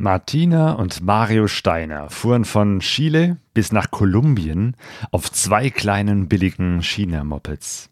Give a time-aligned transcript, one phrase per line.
[0.00, 4.74] Martina und Mario Steiner fuhren von Chile bis nach Kolumbien
[5.10, 7.90] auf zwei kleinen billigen China-Mopeds.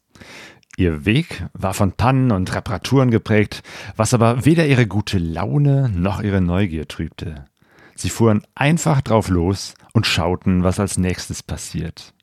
[0.79, 3.63] Ihr Weg war von Pannen und Reparaturen geprägt,
[3.95, 7.45] was aber weder ihre gute Laune noch ihre Neugier trübte.
[7.95, 12.15] Sie fuhren einfach drauf los und schauten, was als nächstes passiert.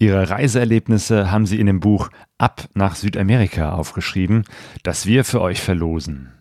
[0.00, 4.42] Ihre Reiseerlebnisse haben sie in dem Buch Ab nach Südamerika aufgeschrieben,
[4.82, 6.32] das wir für euch verlosen.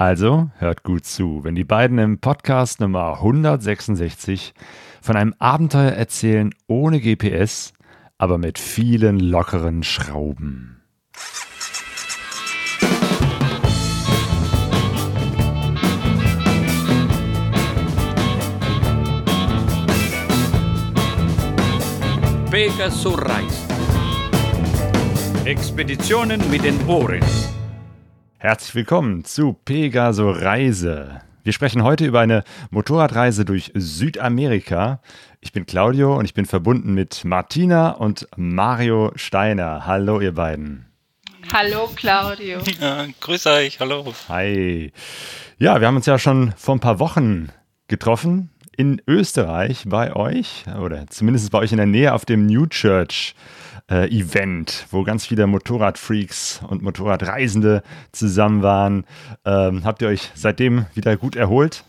[0.00, 4.54] Also hört gut zu, wenn die beiden im Podcast Nummer 166
[5.02, 7.74] von einem Abenteuer erzählen ohne GPS,
[8.16, 10.80] aber mit vielen lockeren Schrauben.
[22.50, 23.70] Pegasus reist.
[25.44, 27.20] Expeditionen mit den Ohren.
[28.42, 31.20] Herzlich willkommen zu Pegaso Reise.
[31.44, 35.02] Wir sprechen heute über eine Motorradreise durch Südamerika.
[35.42, 39.84] Ich bin Claudio und ich bin verbunden mit Martina und Mario Steiner.
[39.84, 40.86] Hallo, ihr beiden.
[41.52, 42.60] Hallo, Claudio.
[42.80, 44.10] Ja, grüß euch, hallo.
[44.30, 44.90] Hi.
[45.58, 47.50] Ja, wir haben uns ja schon vor ein paar Wochen
[47.88, 52.64] getroffen in Österreich bei euch oder zumindest bei euch in der Nähe auf dem New
[52.68, 53.34] Church
[53.90, 59.04] äh, Event, wo ganz viele Motorradfreaks und Motorradreisende zusammen waren.
[59.44, 61.84] Ähm, habt ihr euch seitdem wieder gut erholt?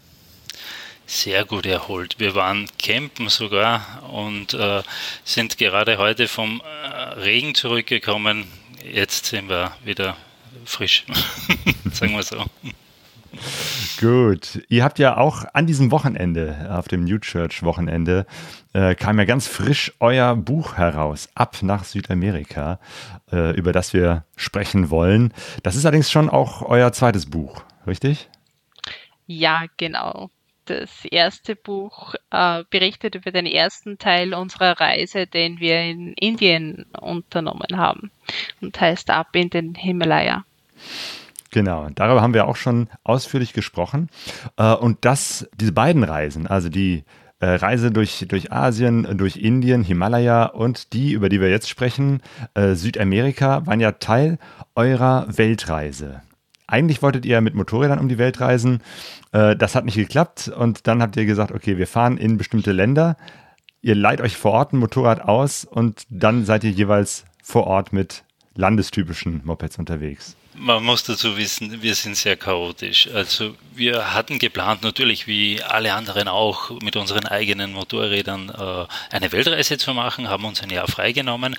[1.05, 2.16] Sehr gut erholt.
[2.19, 4.81] Wir waren campen sogar und äh,
[5.25, 8.45] sind gerade heute vom äh, Regen zurückgekommen.
[8.89, 10.16] Jetzt sind wir wieder
[10.66, 11.05] frisch,
[11.91, 12.45] sagen wir so.
[14.00, 14.64] Gut.
[14.68, 18.26] Ihr habt ja auch an diesem Wochenende, auf dem New Church Wochenende,
[18.74, 22.80] äh, kam ja ganz frisch euer Buch heraus, Ab nach Südamerika,
[23.32, 25.34] äh, über das wir sprechen wollen.
[25.64, 28.30] Das ist allerdings schon auch euer zweites Buch, richtig?
[29.28, 30.30] Ja, genau.
[30.66, 36.86] Das erste Buch äh, berichtet über den ersten Teil unserer Reise, den wir in Indien
[37.00, 38.12] unternommen haben
[38.62, 40.46] und heißt Ab in den Himalaya.
[41.51, 44.09] Genau, darüber haben wir auch schon ausführlich gesprochen.
[44.57, 47.03] Äh, und das, diese beiden Reisen, also die
[47.41, 52.22] äh, Reise durch, durch Asien, durch Indien, Himalaya und die, über die wir jetzt sprechen,
[52.53, 54.40] äh, Südamerika, waren ja Teil
[54.75, 56.22] eurer Weltreise.
[56.67, 58.79] Eigentlich wolltet ihr mit Motorrädern um die Welt reisen.
[59.31, 63.17] Das hat nicht geklappt und dann habt ihr gesagt, okay, wir fahren in bestimmte Länder.
[63.81, 67.91] Ihr leiht euch vor Ort ein Motorrad aus und dann seid ihr jeweils vor Ort
[67.91, 68.23] mit
[68.56, 70.38] landestypischen Mopeds unterwegs.
[70.53, 73.07] Man muss dazu wissen, wir sind sehr chaotisch.
[73.13, 79.31] Also wir hatten geplant, natürlich wie alle anderen auch, mit unseren eigenen Motorrädern äh, eine
[79.31, 81.56] Weltreise zu machen, haben uns ein Jahr freigenommen.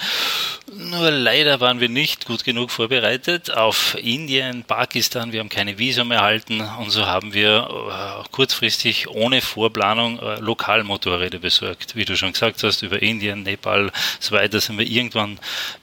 [0.76, 5.32] Nur leider waren wir nicht gut genug vorbereitet auf Indien, Pakistan.
[5.32, 11.38] Wir haben keine Visum erhalten und so haben wir äh, kurzfristig ohne Vorplanung äh, Lokalmotorräder
[11.38, 11.96] besorgt.
[11.96, 15.38] Wie du schon gesagt hast, über Indien, Nepal, so weiter sind wir irgendwann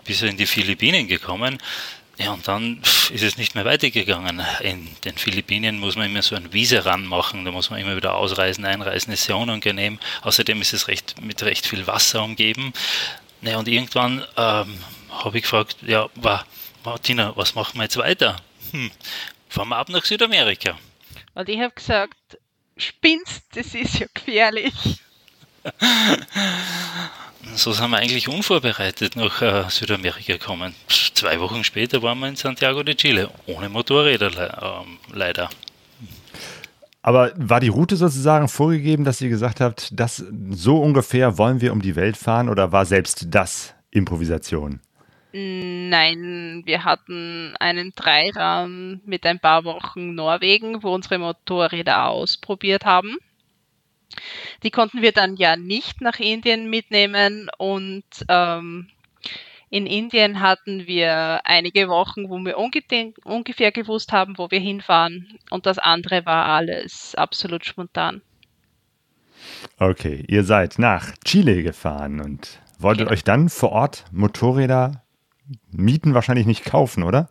[0.05, 1.57] bis in die Philippinen gekommen.
[2.19, 2.81] Ja, und dann
[3.11, 4.41] ist es nicht mehr weitergegangen.
[4.59, 8.15] In den Philippinen muss man immer so ein Visa ranmachen, da muss man immer wieder
[8.15, 9.99] ausreisen, einreisen, ist sehr unangenehm.
[10.23, 12.73] Außerdem ist es recht, mit recht viel Wasser umgeben.
[13.41, 16.09] Ja, und irgendwann ähm, habe ich gefragt, ja,
[16.83, 18.35] Martina, was machen wir jetzt weiter?
[18.71, 18.91] Hm,
[19.47, 20.77] fahren wir ab nach Südamerika.
[21.35, 22.37] Und ich habe gesagt,
[22.75, 24.73] spinnst, das ist ja gefährlich.
[27.55, 30.75] so sind wir eigentlich unvorbereitet nach äh, Südamerika gekommen.
[30.87, 35.49] Zwei Wochen später waren wir in Santiago de Chile, ohne Motorräder le äh, leider.
[37.01, 41.71] Aber war die Route sozusagen vorgegeben, dass ihr gesagt habt, dass so ungefähr wollen wir
[41.71, 44.81] um die Welt fahren oder war selbst das Improvisation?
[45.31, 53.17] Nein, wir hatten einen Dreiraum mit ein paar Wochen Norwegen, wo unsere Motorräder ausprobiert haben.
[54.63, 58.89] Die konnten wir dann ja nicht nach Indien mitnehmen und ähm,
[59.69, 65.65] in Indien hatten wir einige Wochen, wo wir ungefähr gewusst haben, wo wir hinfahren und
[65.65, 68.21] das andere war alles absolut spontan.
[69.77, 73.11] Okay, ihr seid nach Chile gefahren und wolltet genau.
[73.11, 75.03] euch dann vor Ort Motorräder
[75.71, 77.29] mieten, wahrscheinlich nicht kaufen, oder?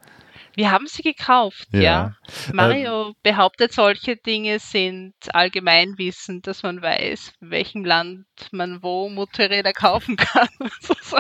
[0.59, 1.81] Wir haben sie gekauft, ja.
[1.81, 2.17] ja.
[2.53, 9.09] Mario äh, behauptet, solche Dinge sind Allgemeinwissen, dass man weiß, in welchem Land man wo
[9.09, 10.49] Motorräder kaufen kann.
[10.89, 11.15] Das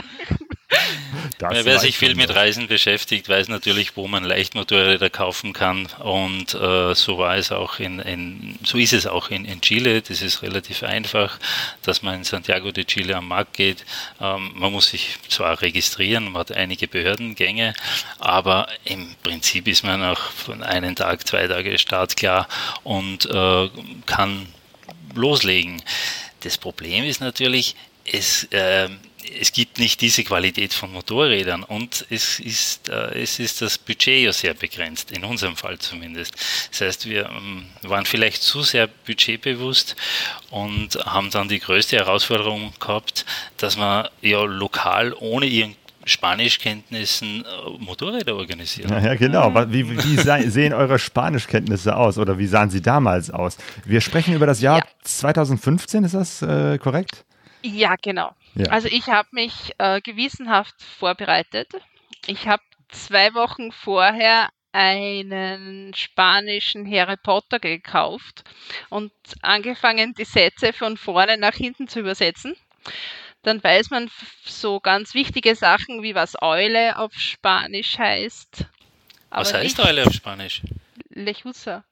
[1.40, 5.86] Wer sich viel mit Reisen beschäftigt, weiß natürlich, wo man Leichtmotorräder kaufen kann.
[6.00, 10.02] Und äh, so war es auch in, in, so ist es auch in, in Chile.
[10.02, 11.38] Das ist relativ einfach,
[11.82, 13.84] dass man in Santiago de Chile am Markt geht.
[14.20, 17.74] Ähm, man muss sich zwar registrieren, man hat einige Behördengänge,
[18.18, 22.48] aber im Prinzip ist man auch von einem Tag, zwei Tage startklar
[22.82, 23.70] und äh,
[24.06, 24.46] kann
[25.14, 25.82] loslegen.
[26.40, 27.74] Das Problem ist natürlich,
[28.04, 28.88] es, äh,
[29.40, 34.24] es gibt nicht diese Qualität von Motorrädern und es ist, äh, es ist das Budget
[34.24, 36.34] ja sehr begrenzt, in unserem Fall zumindest.
[36.70, 39.96] Das heißt, wir ähm, waren vielleicht zu sehr budgetbewusst
[40.50, 43.24] und haben dann die größte Herausforderung gehabt,
[43.56, 48.90] dass man ja lokal ohne ihren Spanischkenntnissen äh, Motorräder organisieren.
[49.04, 49.54] Ja, genau.
[49.70, 50.16] Wie, wie
[50.50, 53.58] sehen eure Spanischkenntnisse aus oder wie sahen sie damals aus?
[53.84, 54.84] Wir sprechen über das Jahr ja.
[55.02, 57.24] 2015, ist das äh, korrekt?
[57.62, 58.34] Ja, genau.
[58.58, 58.70] Ja.
[58.70, 61.68] Also ich habe mich äh, gewissenhaft vorbereitet.
[62.26, 68.42] Ich habe zwei Wochen vorher einen spanischen Harry Potter gekauft
[68.90, 69.12] und
[69.42, 72.56] angefangen, die Sätze von vorne nach hinten zu übersetzen.
[73.42, 74.10] Dann weiß man
[74.44, 78.66] so ganz wichtige Sachen, wie was Eule auf Spanisch heißt.
[79.30, 80.62] was heißt Eule auf Spanisch?
[81.10, 81.84] Lechusa.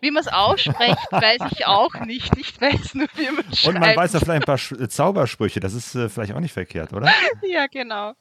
[0.00, 2.36] Wie man es ausspricht, weiß ich auch nicht.
[2.36, 3.66] Ich weiß nur, wie man schreibt.
[3.66, 5.60] Und man weiß ja vielleicht ein paar Sch Zaubersprüche.
[5.60, 7.12] Das ist äh, vielleicht auch nicht verkehrt, oder?
[7.42, 8.14] ja, genau.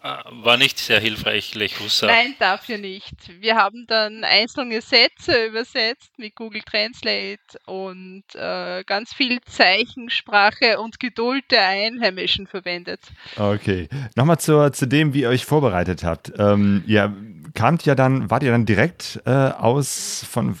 [0.00, 2.06] Ah, war nicht sehr hilfreich, Lechusa.
[2.06, 3.14] Nein, dafür nicht.
[3.40, 11.00] Wir haben dann einzelne Sätze übersetzt mit Google Translate und äh, ganz viel Zeichensprache und
[11.00, 13.00] Geduld der Einheimischen verwendet.
[13.36, 13.88] Okay.
[14.14, 16.32] Nochmal zu, zu dem, wie ihr euch vorbereitet habt.
[16.38, 17.12] Ähm, ihr
[17.54, 20.56] kamt ja dann, wart ihr dann direkt äh, aus, von,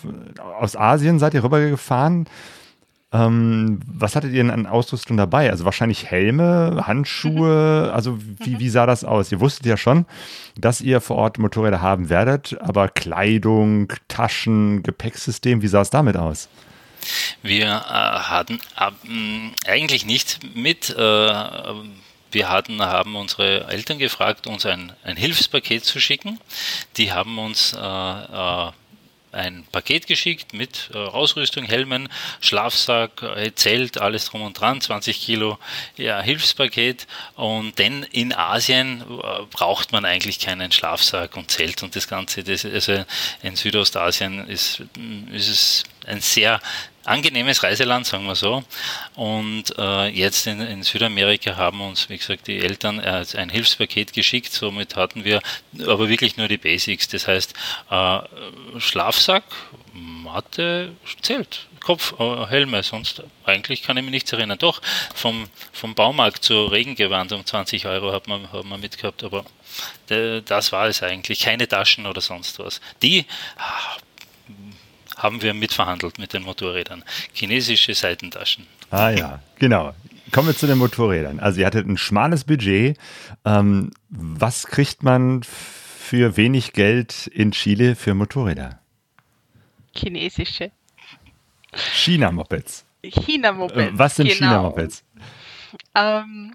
[0.58, 2.26] aus Asien, seid ihr rübergefahren?
[3.10, 5.50] Ähm, was hattet ihr denn an Ausrüstung dabei?
[5.50, 9.32] Also wahrscheinlich Helme, Handschuhe, also wie, wie sah das aus?
[9.32, 10.04] Ihr wusstet ja schon,
[10.58, 16.16] dass ihr vor Ort Motorräder haben werdet, aber Kleidung, Taschen, Gepäcksystem, wie sah es damit
[16.16, 16.48] aus?
[17.42, 20.90] Wir äh, hatten äh, eigentlich nichts mit.
[20.90, 21.32] Äh,
[22.30, 26.38] wir hatten, haben unsere Eltern gefragt, uns ein, ein Hilfspaket zu schicken.
[26.96, 28.70] Die haben uns äh, äh,
[29.32, 32.08] ein Paket geschickt mit äh, Ausrüstung, Helmen,
[32.40, 35.58] Schlafsack, äh, Zelt, alles drum und dran, 20 Kilo
[35.96, 37.06] ja, Hilfspaket.
[37.34, 42.42] Und denn in Asien äh, braucht man eigentlich keinen Schlafsack und Zelt und das Ganze.
[42.42, 43.04] Das, also
[43.42, 44.82] in Südostasien ist,
[45.32, 46.60] ist es ein sehr
[47.08, 48.62] angenehmes Reiseland, sagen wir so.
[49.14, 54.12] Und äh, jetzt in, in, Südamerika haben uns, wie gesagt, die Eltern äh, ein Hilfspaket
[54.12, 54.52] geschickt.
[54.52, 55.40] Somit hatten wir
[55.86, 57.08] aber wirklich nur die Basics.
[57.08, 57.54] Das heißt,
[57.90, 58.18] äh,
[58.78, 59.44] Schlafsack,
[59.92, 61.66] Matte, Zelt.
[61.80, 64.58] Kopf, äh, Helme, sonst eigentlich kann ich mich nichts erinnern.
[64.58, 64.82] Doch,
[65.14, 69.44] vom, vom Baumarkt zu Regengewand um 20 Euro hat man, hat man mitgehabt, aber
[70.08, 71.40] das war es eigentlich.
[71.40, 72.80] Keine Taschen oder sonst was.
[73.02, 73.26] Die
[75.18, 77.04] haben wir mitverhandelt mit den Motorrädern.
[77.32, 78.66] Chinesische Seitentaschen.
[78.90, 79.94] Ah ja, genau.
[80.32, 81.40] Kommen wir zu den Motorrädern.
[81.40, 82.98] Also ihr hattet ein schmales Budget.
[83.44, 88.78] Ähm, was kriegt man für wenig Geld in Chile für Motorräder?
[89.94, 90.70] Chinesische.
[91.74, 92.84] China-Mopeds.
[93.02, 93.94] China-Mopeds.
[93.94, 94.38] Äh, was sind genau.
[94.38, 95.04] China-Mopeds?
[95.94, 96.54] Ähm,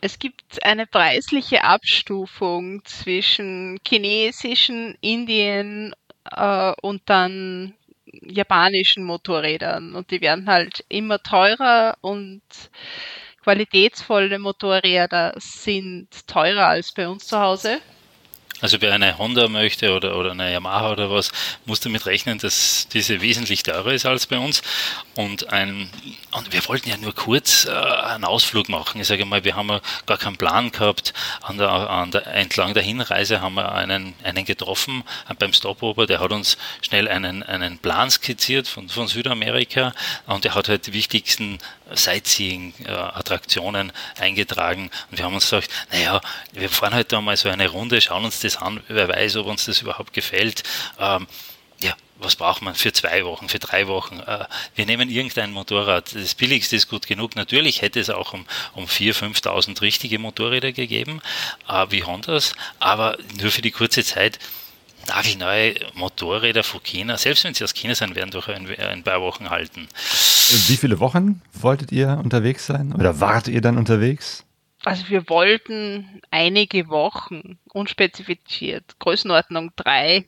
[0.00, 5.94] es gibt eine preisliche Abstufung zwischen chinesischen, Indien
[6.30, 7.74] äh, und dann
[8.22, 9.94] japanischen Motorrädern.
[9.94, 12.42] Und die werden halt immer teurer und
[13.42, 17.80] qualitätsvolle Motorräder sind teurer als bei uns zu Hause.
[18.64, 21.32] Also wer eine Honda möchte oder, oder eine Yamaha oder was,
[21.66, 24.62] muss damit rechnen, dass diese wesentlich teurer ist als bei uns.
[25.16, 25.90] Und, ein,
[26.32, 29.02] und wir wollten ja nur kurz äh, einen Ausflug machen.
[29.02, 31.12] Ich sage mal, wir haben ja gar keinen Plan gehabt.
[31.42, 36.06] An der, an der, entlang der Hinreise haben wir einen, einen getroffen äh, beim Stopover,
[36.06, 39.92] der hat uns schnell einen, einen Plan skizziert von, von Südamerika
[40.24, 41.58] und der hat halt die wichtigsten
[41.92, 44.90] Sightseeing-Attraktionen eingetragen.
[45.10, 46.20] Und wir haben uns gesagt, naja,
[46.52, 49.46] wir fahren heute halt mal so eine Runde, schauen uns das an, wer weiß, ob
[49.46, 50.62] uns das überhaupt gefällt.
[50.98, 51.26] Ähm,
[51.80, 54.20] ja, was braucht man für zwei Wochen, für drei Wochen?
[54.20, 56.14] Äh, wir nehmen irgendein Motorrad.
[56.14, 57.36] Das billigste ist gut genug.
[57.36, 61.20] Natürlich hätte es auch um, um 4.000, 5.000 richtige Motorräder gegeben,
[61.68, 64.38] äh, wie Hondas, aber nur für die kurze Zeit
[65.08, 69.20] nagelneue Motorräder von China, selbst wenn sie aus China sind, werden doch ein, ein, paar
[69.20, 69.88] Wochen halten.
[70.68, 72.92] Wie viele Wochen wolltet ihr unterwegs sein?
[72.92, 74.44] Oder wart ihr dann unterwegs?
[74.84, 80.26] Also wir wollten einige Wochen, unspezifiziert, Größenordnung drei.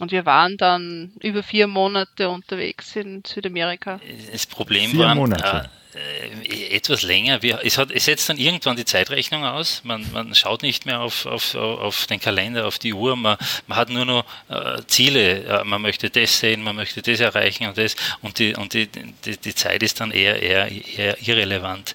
[0.00, 4.00] Und wir waren dann über vier Monate unterwegs in Südamerika.
[4.32, 5.68] Das Problem vier war, Monate.
[5.70, 7.42] Äh, äh, etwas länger.
[7.42, 9.82] Wir, es, hat, es setzt dann irgendwann die Zeitrechnung aus.
[9.84, 13.16] Man, man schaut nicht mehr auf, auf, auf den Kalender, auf die Uhr.
[13.16, 13.36] Man,
[13.66, 15.44] man hat nur noch äh, Ziele.
[15.44, 17.96] Äh, man möchte das sehen, man möchte das erreichen und das.
[18.22, 21.92] Und die, und die, die, die Zeit ist dann eher, eher, eher irrelevant.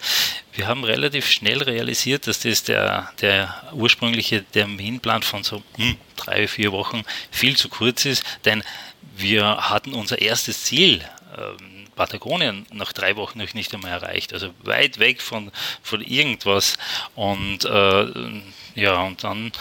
[0.53, 6.47] Wir haben relativ schnell realisiert, dass das der, der ursprüngliche Terminplan von so hm, drei,
[6.47, 8.63] vier Wochen viel zu kurz ist, denn
[9.15, 11.01] wir hatten unser erstes Ziel.
[11.37, 14.31] Ähm, Patagonien nach drei Wochen noch nicht einmal erreicht.
[14.31, 15.51] Also weit weg von,
[15.83, 16.77] von irgendwas.
[17.13, 18.05] Und äh,
[18.75, 19.51] ja, und dann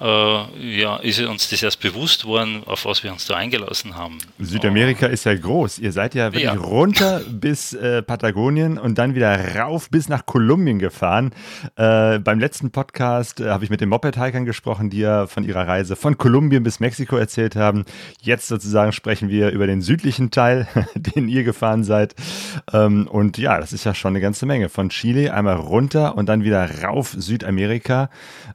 [0.00, 4.18] äh, ja, ist uns das erst bewusst worden, auf was wir uns da eingelassen haben.
[4.38, 5.78] Südamerika ist ja groß.
[5.78, 6.52] Ihr seid ja wirklich ja.
[6.54, 11.32] runter bis äh, Patagonien und dann wieder rauf bis nach Kolumbien gefahren.
[11.76, 15.66] Äh, beim letzten Podcast äh, habe ich mit den Moped-Hikern gesprochen, die ja von ihrer
[15.66, 17.84] Reise von Kolumbien bis Mexiko erzählt haben.
[18.22, 22.14] Jetzt sozusagen sprechen wir über den südlichen Teil, den ihr gefahren seid.
[22.72, 24.68] Ähm, und ja, das ist ja schon eine ganze Menge.
[24.68, 28.10] Von Chile einmal runter und dann wieder rauf Südamerika.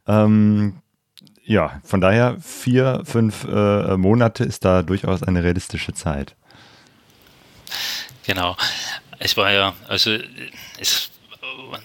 [0.08, 0.82] Ähm,
[1.44, 6.36] ja, von daher vier, fünf äh, Monate ist da durchaus eine realistische Zeit.
[8.25, 8.58] Genau.
[9.20, 10.17] Es war ja, also
[10.79, 11.12] es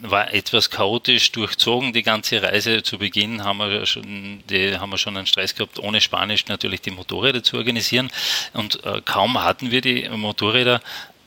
[0.00, 2.82] war etwas chaotisch durchzogen, die ganze Reise.
[2.82, 6.80] Zu Beginn haben wir schon, die, haben wir schon einen Stress gehabt, ohne Spanisch natürlich
[6.80, 8.10] die Motorräder zu organisieren.
[8.52, 10.80] Und äh, kaum hatten wir die Motorräder,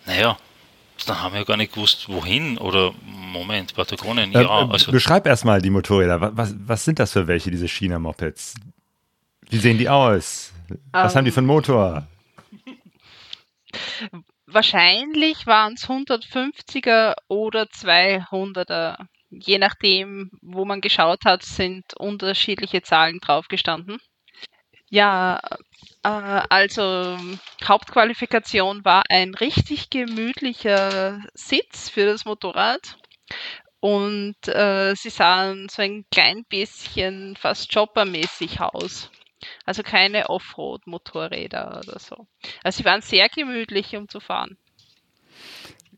[0.05, 0.37] naja,
[1.05, 4.61] dann haben wir gar nicht gewusst, wohin oder Moment, Patagonien, ja.
[4.61, 6.35] Ähm, also beschreib erstmal die Motorräder.
[6.37, 8.55] Was, was sind das für welche, diese China-Mopeds?
[9.49, 10.53] Wie sehen die aus?
[10.91, 12.07] Was um, haben die für einen Motor?
[14.47, 18.97] Wahrscheinlich waren es 150er oder 200er.
[19.29, 23.97] Je nachdem, wo man geschaut hat, sind unterschiedliche Zahlen draufgestanden.
[24.93, 25.39] Ja,
[26.03, 26.07] äh,
[26.49, 27.17] also
[27.65, 32.97] Hauptqualifikation war ein richtig gemütlicher Sitz für das Motorrad.
[33.79, 39.09] Und äh, sie sahen so ein klein bisschen fast choppermäßig aus.
[39.65, 42.27] Also keine Offroad-Motorräder oder so.
[42.63, 44.57] Also sie waren sehr gemütlich, um zu fahren.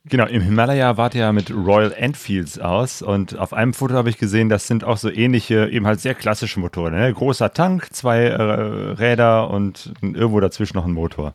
[0.08, 4.12] Genau, im Himalaya wart ihr ja mit Royal Enfields aus und auf einem Foto habe
[4.12, 6.94] ich gesehen, das sind auch so ähnliche, eben halt sehr klassische Motoren.
[6.94, 7.12] Ne?
[7.12, 11.34] Großer Tank, zwei äh, Räder und irgendwo dazwischen noch ein Motor.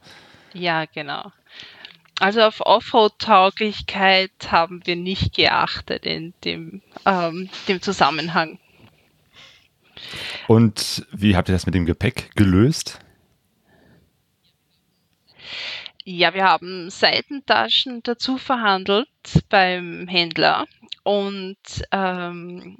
[0.53, 1.33] Ja, genau.
[2.21, 8.61] Also auf Offroad-Tauglichkeit haben wir nicht geachtet in dem, ähm, dem Zusammenhang.
[10.47, 13.01] Und wie habt ihr das mit dem Gepäck gelöst?
[16.05, 19.09] Ja, wir haben Seitentaschen dazu verhandelt
[19.51, 20.67] beim Händler
[21.03, 21.59] und
[21.93, 22.79] ähm,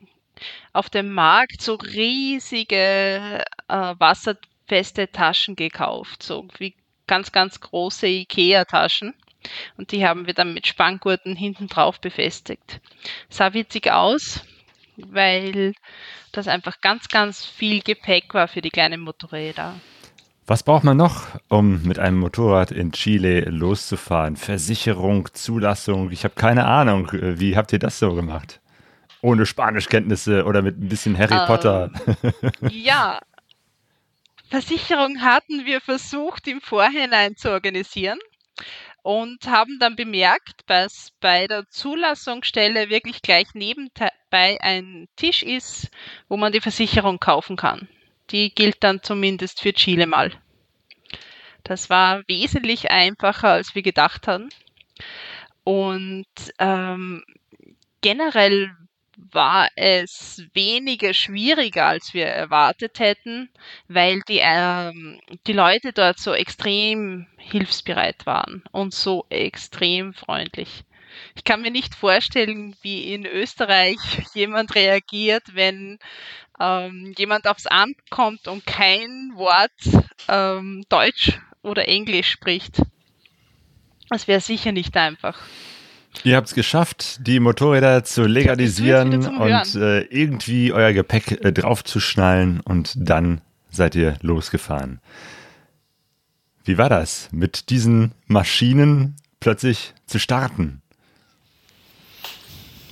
[0.73, 6.75] auf dem Markt so riesige äh, wasserfeste Taschen gekauft, so wie
[7.07, 9.15] ganz, ganz große IKEA-Taschen.
[9.77, 12.81] Und die haben wir dann mit Spanngurten hinten drauf befestigt.
[13.29, 14.41] Sah witzig aus,
[14.97, 15.75] weil
[16.33, 19.75] das einfach ganz, ganz viel Gepäck war für die kleinen Motorräder.
[20.51, 24.35] Was braucht man noch, um mit einem Motorrad in Chile loszufahren?
[24.35, 27.09] Versicherung, Zulassung, ich habe keine Ahnung.
[27.13, 28.61] Wie habt ihr das so gemacht?
[29.21, 31.93] Ohne Spanischkenntnisse oder mit ein bisschen Harry ähm, Potter?
[32.73, 33.21] Ja,
[34.49, 38.19] Versicherung hatten wir versucht im Vorhinein zu organisieren
[39.03, 45.93] und haben dann bemerkt, dass bei der Zulassungsstelle wirklich gleich nebenbei ein Tisch ist,
[46.29, 47.87] wo man die Versicherung kaufen kann.
[48.31, 50.33] Die gilt dann zumindest für Chile mal.
[51.65, 54.49] Das war wesentlich einfacher, als wir gedacht haben.
[55.65, 56.27] Und
[56.59, 57.23] ähm,
[58.01, 58.73] generell
[59.33, 63.51] war es weniger schwieriger, als wir erwartet hätten,
[63.89, 70.85] weil die, ähm, die Leute dort so extrem hilfsbereit waren und so extrem freundlich.
[71.35, 73.99] Ich kann mir nicht vorstellen, wie in Österreich
[74.35, 75.99] jemand reagiert, wenn
[76.61, 79.71] ähm, jemand aufs Amt kommt und kein Wort
[80.29, 82.83] ähm, Deutsch oder Englisch spricht.
[84.09, 85.39] Das wäre sicher nicht einfach.
[86.25, 92.61] Ihr habt es geschafft, die Motorräder zu legalisieren und äh, irgendwie euer Gepäck äh, draufzuschnallen
[92.61, 93.41] und dann
[93.71, 95.01] seid ihr losgefahren.
[96.65, 100.83] Wie war das, mit diesen Maschinen plötzlich zu starten?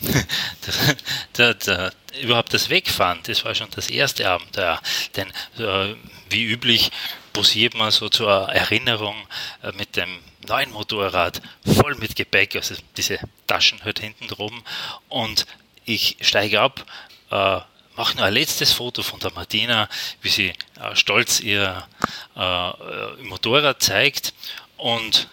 [1.32, 4.80] das, das, überhaupt das Wegfahren, das war schon das erste Abenteuer.
[5.16, 5.28] Denn
[5.58, 5.94] äh,
[6.30, 6.90] wie üblich
[7.32, 9.16] posiert man so zur Erinnerung
[9.62, 14.62] äh, mit dem neuen Motorrad voll mit Gepäck, also diese Taschen halt hinten drum.
[15.08, 15.46] Und
[15.84, 16.84] ich steige ab,
[17.30, 17.60] äh,
[17.96, 19.88] mache nur ein letztes Foto von der Martina,
[20.22, 20.48] wie sie
[20.80, 21.86] äh, stolz ihr
[22.36, 24.32] äh, Motorrad zeigt.
[24.76, 25.28] Und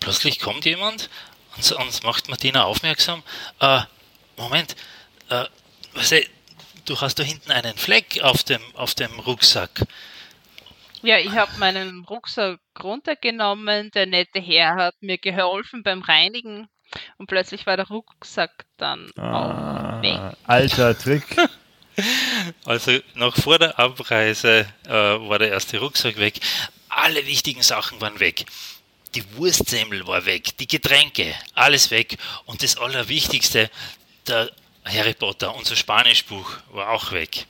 [0.00, 1.10] plötzlich kommt jemand
[1.58, 3.22] Und uns macht Martina aufmerksam,
[3.60, 3.80] äh,
[4.36, 4.76] Moment,
[5.28, 5.44] äh,
[5.94, 6.14] was,
[6.84, 9.82] du hast da hinten einen Fleck auf dem, auf dem Rucksack.
[11.02, 16.68] Ja, ich habe meinen Rucksack runtergenommen, der nette Herr hat mir geholfen beim Reinigen
[17.18, 20.36] und plötzlich war der Rucksack dann ah, auch weg.
[20.44, 21.24] Alter Trick.
[22.64, 26.38] Also noch vor der Abreise äh, war der erste Rucksack weg.
[26.88, 28.46] Alle wichtigen Sachen waren weg.
[29.14, 32.18] Die Wurstsemmel war weg, die Getränke, alles weg.
[32.44, 33.70] Und das Allerwichtigste,
[34.26, 34.50] der
[34.84, 37.46] Harry Potter, unser Spanischbuch, war auch weg.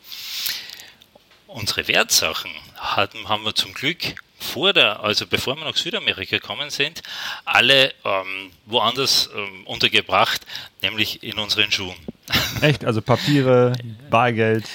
[1.47, 6.71] Unsere Wertsachen hatten, haben wir zum Glück vor der, also bevor wir nach Südamerika gekommen
[6.71, 7.03] sind,
[7.45, 10.47] alle ähm, woanders ähm, untergebracht,
[10.83, 11.97] nämlich in unseren Schuhen.
[12.61, 12.85] Echt?
[12.85, 13.73] Also Papiere,
[14.11, 14.67] Bargeld?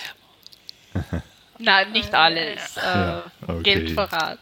[1.59, 2.77] Nein, nicht alles.
[2.77, 3.63] Äh, ja, okay.
[3.63, 4.39] Geldvorrat.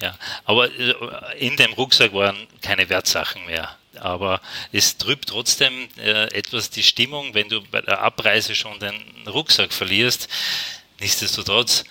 [0.00, 0.94] Ja, aber äh,
[1.38, 3.76] in dem Rucksack waren keine Wertsachen mehr.
[3.98, 4.40] Aber
[4.72, 8.94] es trübt trotzdem äh, etwas die Stimmung, wenn du bei der Abreise schon den
[9.26, 10.28] Rucksack verlierst.
[11.00, 11.84] Nichtsdestotrotz,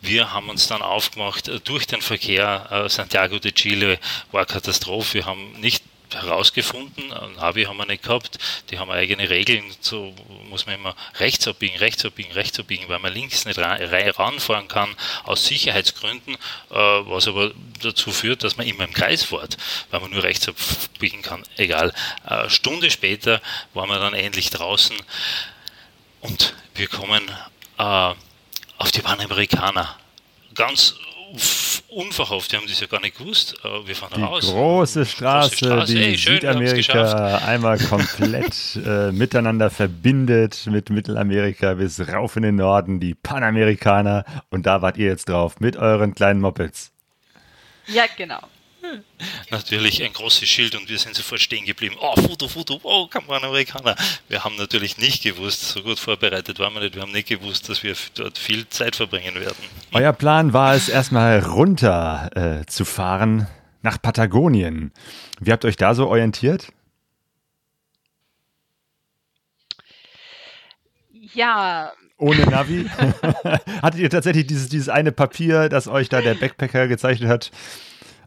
[0.00, 2.86] wir haben uns dann aufgemacht äh, durch den Verkehr.
[2.88, 3.98] Santiago de Chile
[4.32, 5.14] war Katastrophe.
[5.14, 8.38] Wir haben nicht herausgefunden, ein Navi haben wir nicht gehabt,
[8.70, 10.14] die haben eigene Regeln, so
[10.48, 14.94] muss man immer rechts abbiegen, rechts abbiegen, rechts abbiegen, weil man links nicht ranfahren kann,
[15.24, 17.52] aus Sicherheitsgründen, äh, was aber
[17.82, 19.56] dazu führt, dass man immer im Kreis fährt,
[19.90, 21.92] weil man nur rechts abbiegen kann, egal.
[22.24, 23.40] Eine Stunde später
[23.74, 24.96] waren wir dann endlich draußen
[26.20, 27.22] und wir kommen
[27.78, 28.14] äh,
[28.78, 29.96] auf die Panamerikaner.
[30.54, 30.94] Ganz
[31.88, 33.54] unverhofft, wir haben das ja gar nicht gewusst.
[33.84, 34.50] Wir fahren die raus.
[34.50, 35.94] Große Straße, große Straße.
[35.94, 42.56] die hey, schön, Südamerika einmal komplett äh, miteinander verbindet, mit Mittelamerika bis rauf in den
[42.56, 44.24] Norden, die Panamerikaner.
[44.50, 46.92] Und da wart ihr jetzt drauf, mit euren kleinen Mopeds.
[47.86, 48.40] Ja, genau.
[49.50, 51.96] Natürlich ein großes Schild und wir sind sofort stehen geblieben.
[52.00, 53.96] Oh, Foto, Foto, oh, Amerikaner.
[54.28, 57.68] Wir haben natürlich nicht gewusst, so gut vorbereitet waren wir nicht, wir haben nicht gewusst,
[57.68, 59.64] dass wir dort viel Zeit verbringen werden.
[59.92, 62.30] Euer Plan war es, erstmal runter
[62.62, 63.46] äh, zu fahren
[63.82, 64.92] nach Patagonien.
[65.40, 66.72] Wie habt ihr euch da so orientiert?
[71.32, 72.88] Ja, ohne Navi?
[73.82, 77.50] Hattet ihr tatsächlich dieses, dieses eine Papier, das euch da der Backpacker gezeichnet hat?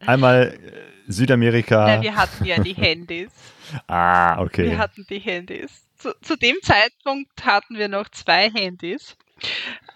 [0.06, 1.96] Einmal äh, Südamerika.
[1.96, 3.32] Ja, wir hatten ja die Handys.
[3.88, 4.66] ah, okay.
[4.66, 5.84] Wir hatten die Handys.
[5.98, 9.16] Zu, zu dem Zeitpunkt hatten wir noch zwei Handys,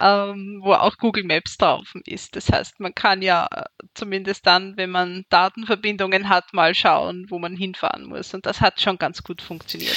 [0.00, 2.34] ähm, wo auch Google Maps drauf ist.
[2.34, 7.38] Das heißt, man kann ja äh, zumindest dann, wenn man Datenverbindungen hat, mal schauen, wo
[7.38, 8.32] man hinfahren muss.
[8.32, 9.96] Und das hat schon ganz gut funktioniert.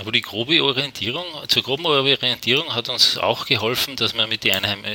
[0.00, 4.42] Aber die grobe Orientierung, zur groben Orientierung hat uns auch geholfen, dass wir mit,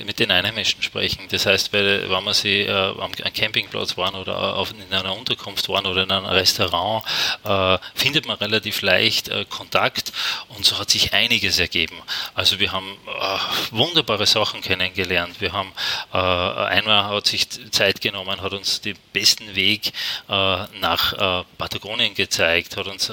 [0.07, 1.27] mit den Einheimischen sprechen.
[1.29, 5.69] Das heißt, weil, wenn wir sie äh, am Campingplatz waren oder auf, in einer Unterkunft
[5.69, 7.05] waren oder in einem Restaurant,
[7.43, 10.11] äh, findet man relativ leicht äh, Kontakt
[10.49, 12.01] und so hat sich einiges ergeben.
[12.33, 13.37] Also wir haben äh,
[13.69, 15.39] wunderbare Sachen kennengelernt.
[15.39, 15.73] Wir haben
[16.11, 19.93] äh, einmal hat sich Zeit genommen, hat uns den besten Weg
[20.27, 20.31] äh,
[20.79, 23.11] nach Patagonien gezeigt, hat uns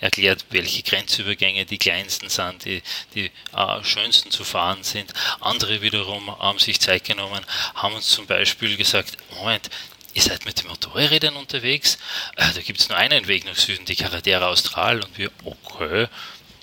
[0.00, 2.82] erklärt, welche Grenze Grenzübergänge die kleinsten sind, die,
[3.14, 5.12] die äh, schönsten zu fahren sind.
[5.40, 9.70] Andere wiederum haben sich Zeit genommen, haben uns zum Beispiel gesagt, Moment,
[10.12, 11.98] ihr seid mit den Motorrädern unterwegs,
[12.36, 16.06] äh, da gibt es nur einen Weg nach Süden, die Carretera Austral und wir, okay,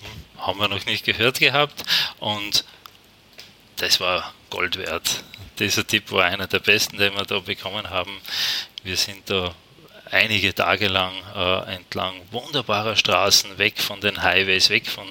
[0.00, 1.82] hm, haben wir noch nicht gehört gehabt
[2.18, 2.64] und
[3.76, 5.24] das war Gold wert.
[5.58, 8.20] Dieser Tipp war einer der besten, den wir da bekommen haben.
[8.84, 9.54] Wir sind da
[10.12, 15.06] einige Tage lang äh, entlang wunderbarer Straßen, weg von den Highways, weg von,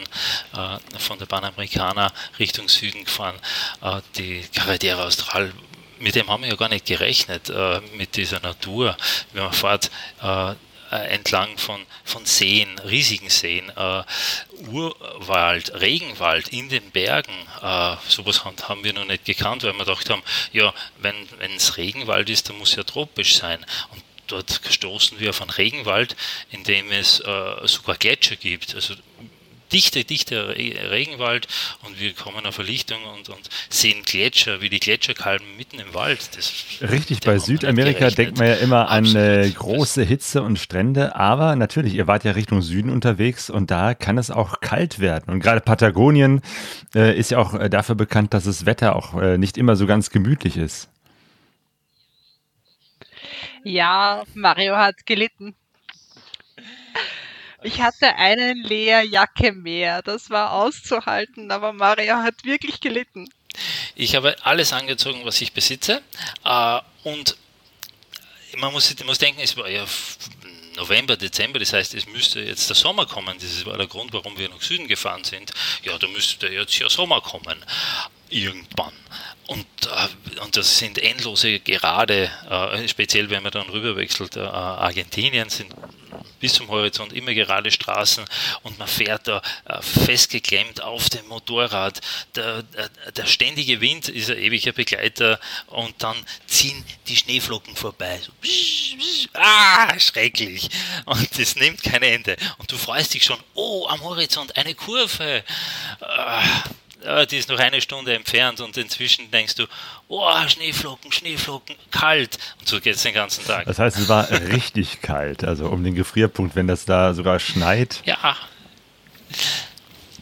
[0.56, 3.36] äh, von der Panamericana Richtung Süden gefahren.
[3.82, 5.52] Äh, die Carretera Austral,
[6.00, 8.96] mit dem haben wir ja gar nicht gerechnet, äh, mit dieser Natur.
[9.34, 9.90] Wenn man fährt,
[10.22, 10.54] äh,
[10.92, 14.04] entlang von, von Seen, riesigen Seen, äh,
[14.70, 17.34] Urwald, Regenwald in den Bergen.
[17.62, 21.16] Äh, sowas haben wir noch nicht gekannt, weil wir gedacht haben, ja, wenn
[21.56, 23.66] es Regenwald ist, dann muss ja tropisch sein.
[23.92, 26.16] Und dort stoßen wir auf einen Regenwald,
[26.52, 28.76] in dem es äh, sogar Gletscher gibt.
[28.76, 28.96] Also
[29.72, 31.48] dichter, dichter Regenwald
[31.84, 35.94] und wir kommen auf eine Lichtung und, und sehen Gletscher, wie die Gletscherkalben mitten im
[35.94, 36.20] Wald.
[36.36, 39.16] Das, Richtig, bei Südamerika denkt man ja immer Absolut.
[39.16, 43.72] an äh, große Hitze und Strände, aber natürlich, ihr wart ja Richtung Süden unterwegs und
[43.72, 45.34] da kann es auch kalt werden.
[45.34, 46.42] Und gerade Patagonien
[46.94, 49.88] äh, ist ja auch äh, dafür bekannt, dass das Wetter auch äh, nicht immer so
[49.88, 50.90] ganz gemütlich ist.
[53.64, 55.56] Ja, Mario hat gelitten.
[57.64, 63.30] Ich hatte eine Leerjacke mehr, das war auszuhalten, aber Mario hat wirklich gelitten.
[63.96, 66.02] Ich habe alles angezogen, was ich besitze.
[66.44, 67.38] Äh, und
[68.58, 69.86] man muss, muss denken, es war ja
[70.76, 73.38] November, Dezember, das heißt, es müsste jetzt der Sommer kommen.
[73.40, 75.52] Das war der Grund, warum wir nach Süden gefahren sind.
[75.84, 77.64] Ja, da müsste jetzt ja Sommer kommen.
[78.30, 78.94] Irgendwann.
[79.52, 84.38] Und, äh, und das sind endlose Gerade, äh, speziell wenn man dann rüberwechselt.
[84.38, 85.76] Äh, Argentinien sind
[86.40, 88.24] bis zum Horizont immer gerade Straßen
[88.64, 89.42] und man fährt da
[89.82, 92.00] festgeklemmt auf dem Motorrad.
[92.36, 96.16] Der, der, der, ständige Wind ist ein ewiger Begleiter und dann
[96.48, 98.20] ziehen die Schneeflocken vorbei.
[98.24, 100.70] So, bsch, bsch, ah, schrecklich.
[101.06, 102.38] Und das nimmt kein Ende.
[102.58, 105.44] Und du freust dich schon, oh, am Horizont eine Kurve.
[106.00, 106.64] Ah,
[107.30, 109.66] die ist noch eine Stunde entfernt und inzwischen denkst du,
[110.08, 112.38] oh, Schneeflocken, Schneeflocken, kalt.
[112.60, 113.66] Und so geht es den ganzen Tag.
[113.66, 118.02] Das heißt, es war richtig kalt, also um den Gefrierpunkt, wenn das da sogar schneit.
[118.06, 118.38] Ja.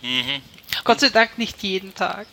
[0.02, 0.42] Mhm.
[0.84, 2.28] Gott sei Dank nicht jeden Tag.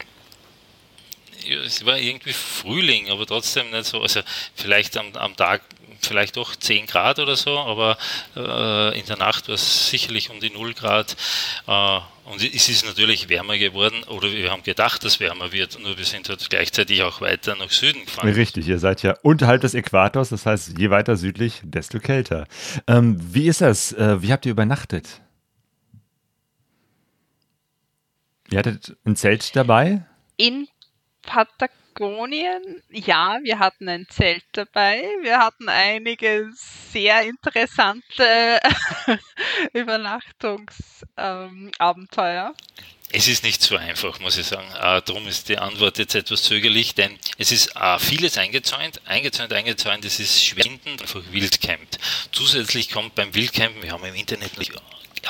[1.45, 4.01] Ja, es war irgendwie Frühling, aber trotzdem nicht so.
[4.01, 4.21] Also
[4.55, 5.63] vielleicht am, am Tag
[6.01, 7.97] vielleicht doch 10 Grad oder so, aber
[8.37, 11.17] äh, in der Nacht war es sicherlich um die 0 Grad.
[11.67, 15.97] Äh, und es ist natürlich wärmer geworden, oder wir haben gedacht, dass wärmer wird, nur
[15.97, 18.29] wir sind halt gleichzeitig auch weiter nach Süden gefahren.
[18.33, 22.49] Richtig, ihr seid ja unterhalb des Äquators, das heißt, je weiter südlich, desto kälter.
[22.89, 23.93] Ähm, wie ist das?
[23.93, 25.21] Äh, wie habt ihr übernachtet?
[28.51, 30.05] Ihr hattet ein Zelt dabei?
[30.37, 30.69] In
[31.23, 35.03] Patagonien Patagonien, ja, wir hatten ein Zelt dabei.
[35.23, 36.51] Wir hatten einige
[36.93, 38.61] sehr interessante
[39.73, 42.49] Übernachtungsabenteuer.
[42.49, 42.55] Ähm,
[43.13, 44.69] es ist nicht so einfach, muss ich sagen.
[44.75, 49.55] Äh, darum ist die Antwort jetzt etwas zögerlich, denn es ist äh, vieles eingezäunt, eingezäunt,
[49.55, 50.05] eingezäunt.
[50.05, 51.99] Es ist schwindend, einfach wildcampt.
[52.31, 54.75] Zusätzlich kommt beim Wildcampen, wir haben im Internet nicht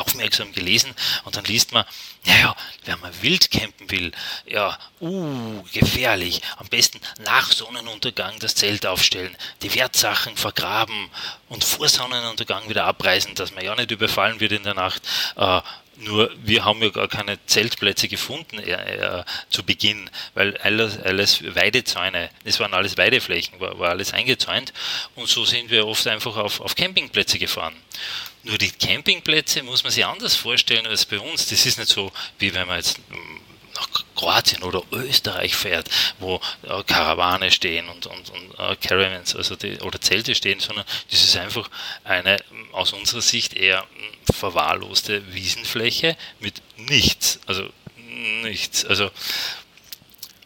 [0.01, 1.85] aufmerksam gelesen und dann liest man,
[2.25, 4.13] naja, wenn man wild campen will,
[4.47, 6.43] ja, uh, gefährlich.
[6.57, 11.11] Am besten nach Sonnenuntergang das Zelt aufstellen, die Wertsachen vergraben
[11.49, 15.03] und vor Sonnenuntergang wieder abreißen, dass man ja nicht überfallen wird in der Nacht.
[15.37, 15.61] Äh,
[15.99, 21.43] nur wir haben ja gar keine Zeltplätze gefunden äh, äh, zu Beginn, weil alles, alles
[21.55, 24.73] Weidezäune, es waren alles Weideflächen, war, war, alles eingezäunt
[25.15, 27.75] und so sind wir oft einfach auf, auf Campingplätze gefahren.
[28.47, 31.47] Nur die Campingplätze muss man sich anders vorstellen als bei uns.
[31.49, 33.41] Das ist nicht so, wie wenn man jetzt hm,
[33.75, 39.57] nach Kroatien oder Österreich fährt, wo äh, Karawane stehen und, und, und äh, Caravans also
[39.57, 41.69] die, oder Zelte stehen, sondern das ist einfach
[42.05, 47.41] eine hm, aus unserer Sicht eher hm, verwahrloste Wiesenfläche mit nichts.
[47.47, 48.85] Also nichts.
[48.85, 49.11] Also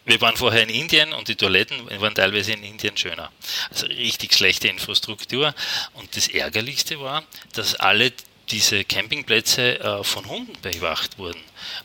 [0.05, 3.31] wir waren vorher in Indien und die Toiletten waren teilweise in Indien schöner.
[3.71, 5.55] Also richtig schlechte Infrastruktur.
[5.95, 8.13] Und das Ärgerlichste war, dass alle
[8.51, 11.41] diese Campingplätze äh, von Hunden bewacht wurden.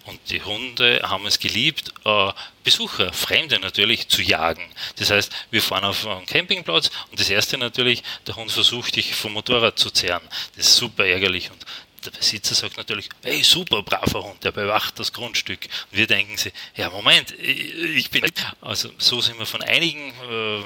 [0.06, 2.32] Und die Hunde haben es geliebt, äh,
[2.63, 4.67] Besucher, Fremde natürlich, zu jagen.
[4.95, 9.13] Das heißt, wir fahren auf einen Campingplatz und das erste natürlich, der Hund versucht, dich
[9.13, 10.23] vom Motorrad zu zehren.
[10.56, 11.51] Das ist super ärgerlich.
[11.51, 11.63] Und
[12.06, 15.68] der Besitzer sagt natürlich, hey, super, braver Hund, der bewacht das Grundstück.
[15.91, 18.24] Und wir denken sie, ja, Moment, ich bin.
[18.62, 20.13] Also, so sind wir von einigen.
[20.32, 20.63] Äh,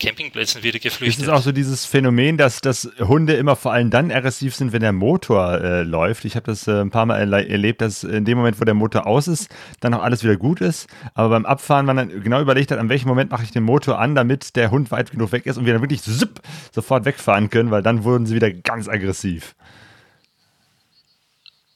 [0.00, 1.22] Campingplätzen wieder geflüchtet.
[1.22, 4.72] Ist es auch so dieses Phänomen, dass, dass Hunde immer vor allem dann aggressiv sind,
[4.72, 6.24] wenn der Motor äh, läuft?
[6.24, 8.74] Ich habe das äh, ein paar Mal erle erlebt, dass in dem Moment, wo der
[8.74, 9.48] Motor aus ist,
[9.80, 10.88] dann auch alles wieder gut ist.
[11.14, 13.98] Aber beim Abfahren man dann genau überlegt hat, an welchem Moment mache ich den Motor
[13.98, 16.40] an, damit der Hund weit genug weg ist und wir dann wirklich zipp,
[16.72, 19.54] sofort wegfahren können, weil dann wurden sie wieder ganz aggressiv.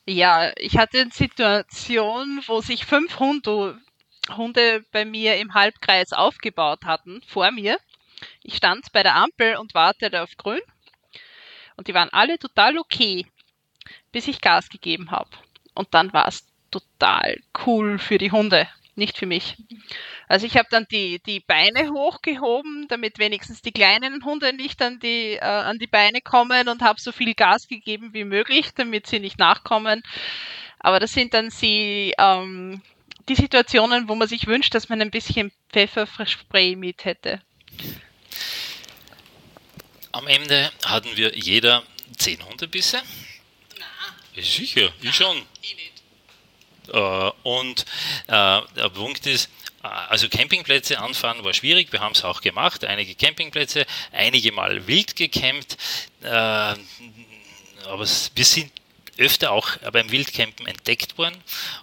[0.09, 3.79] Ja, ich hatte eine Situation, wo sich fünf Hunde,
[4.35, 7.77] Hunde bei mir im Halbkreis aufgebaut hatten, vor mir.
[8.42, 10.62] Ich stand bei der Ampel und wartete auf grün.
[11.77, 13.27] Und die waren alle total okay,
[14.11, 15.29] bis ich Gas gegeben habe.
[15.75, 19.59] Und dann war es total cool für die Hunde, nicht für mich.
[20.29, 25.01] Also ich habe dann die, die Beine hochgehoben, damit wenigstens die kleinen Hunde nicht an
[25.01, 29.07] die, äh, an die Beine kommen und habe so viel Gas gegeben wie möglich, damit
[29.07, 30.03] sie nicht nachkommen.
[30.81, 32.83] Aber das sind dann sie, ähm,
[33.29, 37.41] die Situationen, wo man sich wünscht, dass man ein bisschen Pfefferspray mit hätte.
[40.12, 41.83] Am Ende hatten wir jeder
[42.17, 43.01] zehn Hundebisse.
[43.79, 44.43] Na.
[44.43, 45.43] Sicher, ich schon.
[45.62, 46.03] Ich nicht.
[46.93, 47.85] Äh, und
[48.27, 49.51] äh, der Punkt ist,
[49.83, 55.17] also Campingplätze anfahren war schwierig, wir haben es auch gemacht, einige Campingplätze, einige Mal wild
[55.17, 55.77] gecampt,
[56.23, 58.73] äh, aber wir sind
[59.19, 61.37] öfter auch beim Wildcampen entdeckt worden,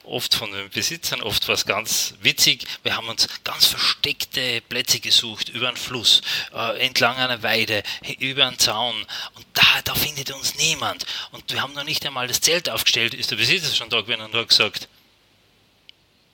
[0.03, 2.65] oft von den Besitzern, oft war es ganz witzig.
[2.83, 6.21] Wir haben uns ganz versteckte Plätze gesucht, über einen Fluss,
[6.53, 7.83] äh, entlang einer Weide,
[8.19, 8.95] über einen Zaun.
[9.35, 11.05] Und da, da findet uns niemand.
[11.31, 14.21] Und wir haben noch nicht einmal das Zelt aufgestellt, ist der Besitzer schon da gewesen
[14.21, 14.87] und hat gesagt,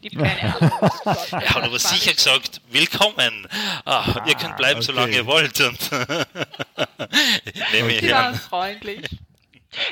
[0.04, 0.72] Ich habe keine Ahnung.
[1.32, 3.48] er hat aber sicher gesagt, willkommen.
[3.86, 4.86] Ah, ah, ihr könnt bleiben, okay.
[4.88, 5.60] solange ihr wollt.
[5.62, 5.92] Und
[7.72, 8.34] nehme ich an.
[8.34, 9.08] freundlich.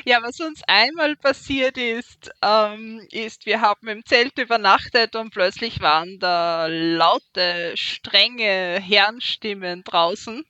[0.04, 5.80] Ja, was uns einmal passiert ist, ähm, ist, wir haben im Zelt übernachtet und plötzlich
[5.80, 10.44] waren da laute, strenge Herrenstimmen draußen.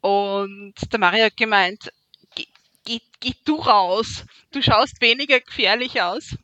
[0.00, 1.92] Und der Mario hat gemeint,
[2.36, 2.46] geh,
[2.84, 6.36] geh, geh du raus, du schaust weniger gefährlich aus.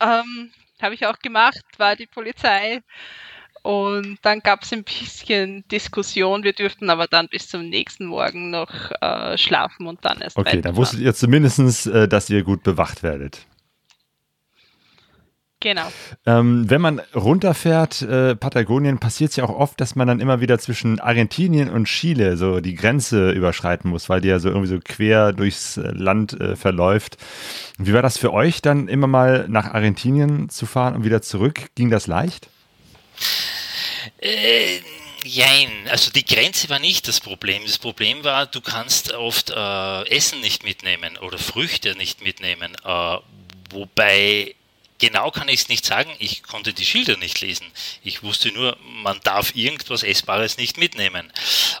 [0.00, 2.82] Ähm, Habe ich auch gemacht, war die Polizei.
[3.62, 6.44] Und dann gab es ein bisschen Diskussion.
[6.44, 10.36] Wir dürften aber dann bis zum nächsten Morgen noch äh, schlafen und dann erst.
[10.36, 13.46] Okay, dann wusstet ihr zumindest, äh, dass ihr gut bewacht werdet.
[15.60, 15.90] Genau.
[16.24, 20.40] Ähm, wenn man runterfährt, äh, Patagonien, passiert es ja auch oft, dass man dann immer
[20.40, 24.68] wieder zwischen Argentinien und Chile so die Grenze überschreiten muss, weil die ja so irgendwie
[24.68, 27.16] so quer durchs äh, Land äh, verläuft.
[27.76, 31.70] Wie war das für euch dann immer mal nach Argentinien zu fahren und wieder zurück?
[31.74, 32.48] Ging das leicht?
[34.20, 34.78] Äh,
[35.24, 37.62] Jein, also die Grenze war nicht das Problem.
[37.66, 42.74] Das Problem war, du kannst oft äh, Essen nicht mitnehmen oder Früchte nicht mitnehmen.
[42.84, 43.16] Äh,
[43.70, 44.54] wobei
[44.98, 47.66] Genau kann ich es nicht sagen, ich konnte die Schilder nicht lesen.
[48.02, 51.32] Ich wusste nur, man darf irgendwas Essbares nicht mitnehmen.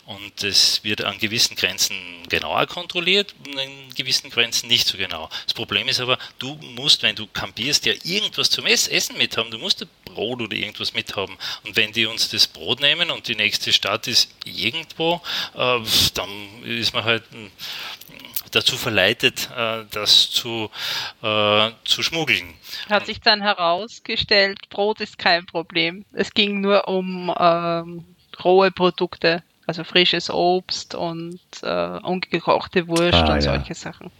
[0.06, 1.96] Und es wird an gewissen Grenzen
[2.28, 5.28] genauer kontrolliert und an gewissen Grenzen nicht so genau.
[5.44, 9.50] Das Problem ist aber, du musst, wenn du kampierst, ja irgendwas zum Essen mithaben.
[9.50, 11.36] Du musst Brot oder irgendwas mithaben.
[11.64, 15.20] Und wenn die uns das Brot nehmen und die nächste Stadt ist irgendwo,
[15.54, 15.80] äh,
[16.14, 17.24] dann ist man halt
[18.50, 20.70] dazu verleitet, äh, das zu,
[21.22, 22.54] äh, zu schmuggeln.
[22.88, 26.04] Hat sich dann herausgestellt, Brot ist kein Problem.
[26.12, 28.04] Es ging nur um ähm,
[28.42, 33.54] rohe Produkte, also frisches Obst und äh, ungekochte Wurst ah, und ja.
[33.54, 34.10] solche Sachen.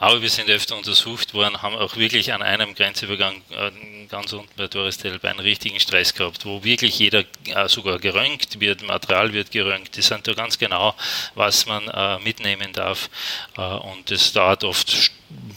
[0.00, 4.48] Aber wir sind öfter untersucht worden, haben auch wirklich an einem Grenzübergang äh, ganz unten
[4.56, 9.32] bei Torres del einen richtigen Stress gehabt, wo wirklich jeder äh, sogar geröntgt wird, Material
[9.32, 9.96] wird geröntgt.
[9.96, 10.94] Die sind da ganz genau,
[11.34, 13.10] was man äh, mitnehmen darf.
[13.56, 15.10] Und es dauert oft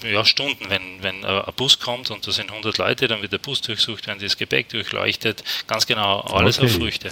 [0.03, 3.37] ja, Stunden, wenn, wenn ein Bus kommt und da sind 100 Leute, dann wird der
[3.37, 6.65] Bus durchsucht, werden das Gepäck durchleuchtet, ganz genau alles okay.
[6.65, 7.11] auf Früchte.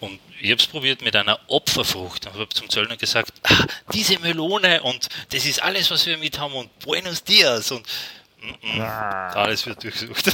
[0.00, 4.18] Und ich habe es probiert mit einer Opferfrucht und habe zum Zöllner gesagt, ah, diese
[4.18, 7.86] Melone und das ist alles, was wir mit haben und Buenos Dias und
[8.42, 9.28] mm, mm, ah.
[9.30, 10.32] alles wird durchsucht.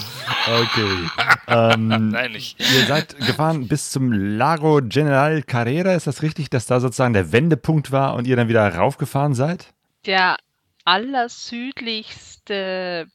[0.49, 1.11] Okay.
[1.46, 2.59] ähm, Nein, nicht.
[2.59, 5.94] Ihr seid gefahren bis zum Lago General Carrera.
[5.94, 9.66] Ist das richtig, dass da sozusagen der Wendepunkt war und ihr dann wieder raufgefahren seid?
[10.07, 10.38] Der
[10.85, 12.39] allersüdlichste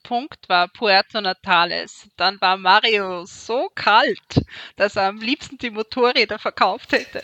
[0.04, 2.08] Punkt war Puerto Natales.
[2.18, 4.42] Dann war Mario so kalt,
[4.76, 7.24] dass er am liebsten die Motorräder verkauft hätte.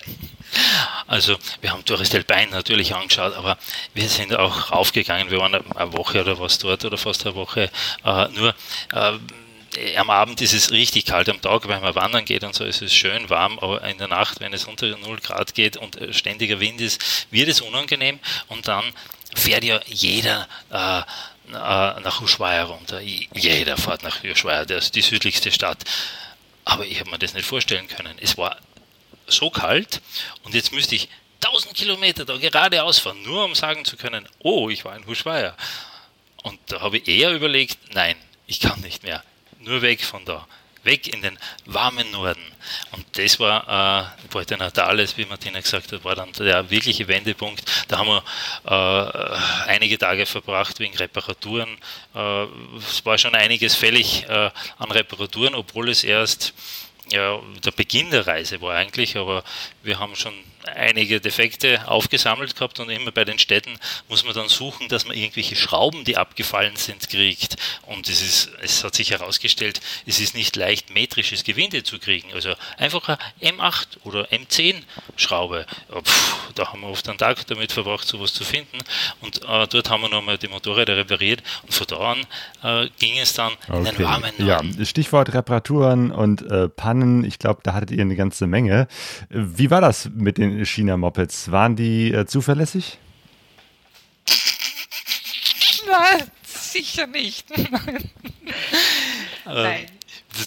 [1.08, 3.58] Also, wir haben Torres del Paine natürlich angeschaut, aber
[3.94, 5.32] wir sind auch raufgegangen.
[5.32, 7.70] Wir waren eine Woche oder was dort oder fast eine Woche.
[8.04, 8.54] Äh, nur
[8.94, 9.18] äh,
[9.96, 12.82] am Abend ist es richtig kalt, am Tag, wenn man wandern geht und so, ist
[12.82, 16.14] es schön warm, aber in der Nacht, wenn es unter 0 Grad geht und äh,
[16.14, 18.84] ständiger Wind ist, wird es unangenehm und dann
[19.36, 23.02] fährt ja jeder äh, äh nach Ushuaia runter.
[23.02, 25.84] Jeder fährt nach Ushuaia, das ist die südlichste Stadt.
[26.66, 28.18] Aber ich habe mir das nicht vorstellen können.
[28.20, 28.58] Es war
[29.28, 30.02] so kalt
[30.44, 31.10] und jetzt müsste ich
[31.44, 35.56] 1000 Kilometer da geradeaus fahren, nur um sagen zu können, oh, ich war in Ushuaia.
[36.44, 38.16] Und da habe ich eher überlegt, nein,
[38.48, 39.24] ich kann nicht mehr.
[39.60, 40.48] Nur weg von da
[40.84, 42.42] weg in den warmen Norden.
[42.92, 47.64] Und das war äh, Puerto Natales, wie Martina gesagt hat, war dann der wirkliche Wendepunkt.
[47.88, 48.24] Da haben wir
[48.66, 51.78] äh, einige Tage verbracht wegen Reparaturen.
[52.16, 52.44] Äh,
[52.78, 56.54] es war schon einiges fällig äh, an Reparaturen, obwohl es erst
[57.12, 59.44] ja, der Beginn der Reise war eigentlich, aber
[59.84, 60.34] wir haben schon
[60.68, 63.78] einige Defekte aufgesammelt gehabt und immer bei den Städten
[64.10, 67.58] muss man dann suchen, dass man irgendwelche Schrauben, die abgefallen sind, kriegt.
[67.88, 72.34] Und es, ist, es hat sich herausgestellt, es ist nicht leicht metrisches Gewinde zu kriegen.
[72.34, 74.76] Also einfach eine M8 oder M10
[75.16, 75.66] Schraube.
[76.04, 78.78] Pff, da haben wir oft einen Tag damit verbracht, sowas zu finden.
[79.22, 82.20] Und äh, dort haben wir nochmal die Motorräder repariert und von da an
[82.64, 83.78] äh, ging es dann okay.
[83.78, 84.76] in den warmen Norden.
[84.78, 87.24] Ja, Stichwort Reparaturen und äh, Pannen.
[87.24, 88.88] Ich glaube, da hattet ihr eine ganze Menge.
[89.30, 91.52] Wie war das mit den China-Mopeds.
[91.52, 92.98] Waren die äh, zuverlässig?
[95.88, 97.48] Nein, sicher nicht.
[99.46, 99.86] Nein.
[99.86, 99.86] Äh,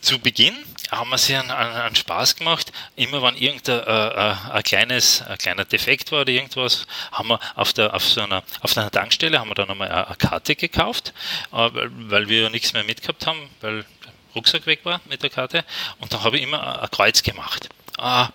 [0.01, 0.55] zu Beginn
[0.90, 2.73] haben wir sich einen, einen, Spaß gemacht.
[2.97, 7.40] Immer wenn irgendein äh, äh, ein kleines, ein kleiner Defekt war oder irgendwas, haben wir
[7.55, 11.12] auf, der, auf so einer, auf einer Tankstelle haben wir dann einmal eine, Karte gekauft,
[11.53, 15.64] äh, weil wir nichts mehr mitgehabt haben, weil der Rucksack weg war mit der Karte.
[16.01, 17.69] Und dann habe ich immer ein Kreuz gemacht.
[17.99, 18.29] Ah,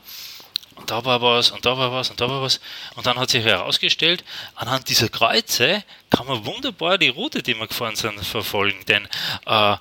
[0.79, 2.59] und da war was und da war was und da war was.
[2.95, 4.23] Und dann hat sich herausgestellt,
[4.55, 8.79] anhand dieser Kreuze kann man wunderbar die Route, die wir gefahren sind, verfolgen.
[8.87, 9.07] Denn äh,
[9.45, 9.79] da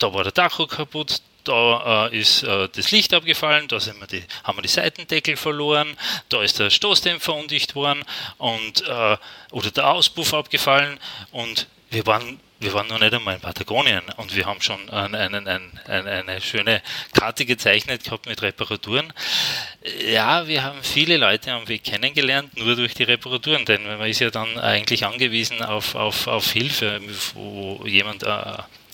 [0.00, 4.58] war der Tacho kaputt, da äh, ist äh, das Licht abgefallen, da wir die, haben
[4.58, 5.96] wir die Seitendeckel verloren,
[6.28, 8.04] da ist der Stoßdämpfer undicht worden
[8.38, 9.16] und, äh,
[9.50, 10.98] oder der Auspuff abgefallen
[11.30, 15.18] und wir waren wir waren noch nicht einmal in Patagonien und wir haben schon eine,
[15.18, 19.12] eine, eine, eine, schöne Karte gezeichnet gehabt mit Reparaturen.
[20.10, 24.20] Ja, wir haben viele Leute am Weg kennengelernt, nur durch die Reparaturen, denn man ist
[24.20, 27.00] ja dann eigentlich angewiesen auf, auf, auf Hilfe,
[27.34, 28.32] wo jemand äh,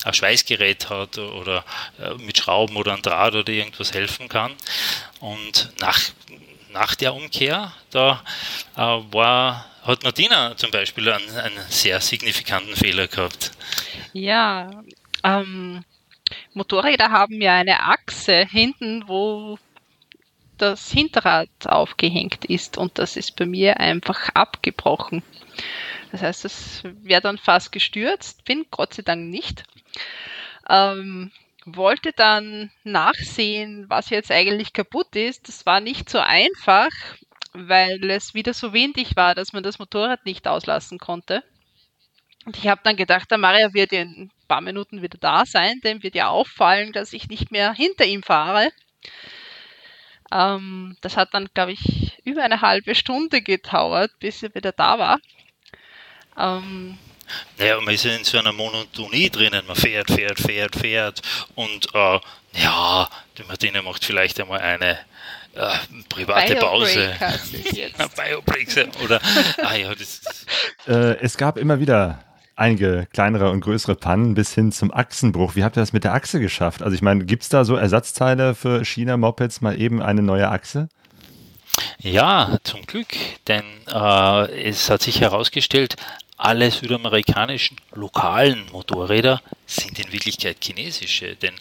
[0.04, 1.64] ein Schweißgerät hat oder
[1.98, 4.52] äh, mit Schrauben oder ein Draht oder irgendwas helfen kann.
[5.20, 5.98] Und nach,
[6.74, 8.22] nach der Umkehr, da
[8.76, 13.52] äh, war hat Martina zum Beispiel einen, einen sehr signifikanten Fehler gehabt.
[14.14, 14.82] Ja,
[15.22, 15.84] ähm,
[16.54, 19.58] Motorräder haben ja eine Achse hinten, wo
[20.56, 25.22] das Hinterrad aufgehängt ist und das ist bei mir einfach abgebrochen.
[26.12, 29.64] Das heißt, es wäre dann fast gestürzt, bin Gott sei Dank nicht.
[30.68, 31.30] Ähm,
[31.64, 35.48] wollte dann nachsehen, was jetzt eigentlich kaputt ist.
[35.48, 36.90] Das war nicht so einfach,
[37.52, 41.42] weil es wieder so windig war, dass man das Motorrad nicht auslassen konnte.
[42.44, 45.80] Und ich habe dann gedacht, der Maria wird in ein paar Minuten wieder da sein,
[45.82, 48.70] dem wird ja auffallen, dass ich nicht mehr hinter ihm fahre.
[50.30, 54.98] Ähm, das hat dann, glaube ich, über eine halbe Stunde gedauert, bis er wieder da
[54.98, 55.20] war.
[56.36, 56.98] Ähm,
[57.58, 61.22] naja, man ist ja in so einer Monotonie drinnen, man fährt, fährt, fährt, fährt
[61.54, 62.20] und äh,
[62.54, 64.98] ja, die Martina macht vielleicht einmal eine
[65.54, 65.70] äh,
[66.08, 67.14] private Pause.
[68.16, 69.20] Biobricks oder
[69.62, 70.46] ah ja, das
[70.86, 72.24] äh, Es gab immer wieder
[72.56, 75.56] einige kleinere und größere Pannen bis hin zum Achsenbruch.
[75.56, 76.82] Wie habt ihr das mit der Achse geschafft?
[76.82, 80.88] Also ich meine, gibt es da so Ersatzteile für China-Mopeds, mal eben eine neue Achse?
[81.98, 83.08] Ja, zum Glück,
[83.48, 85.96] denn äh, es hat sich herausgestellt,
[86.36, 91.54] alle südamerikanischen lokalen Motorräder sind in Wirklichkeit chinesische, denn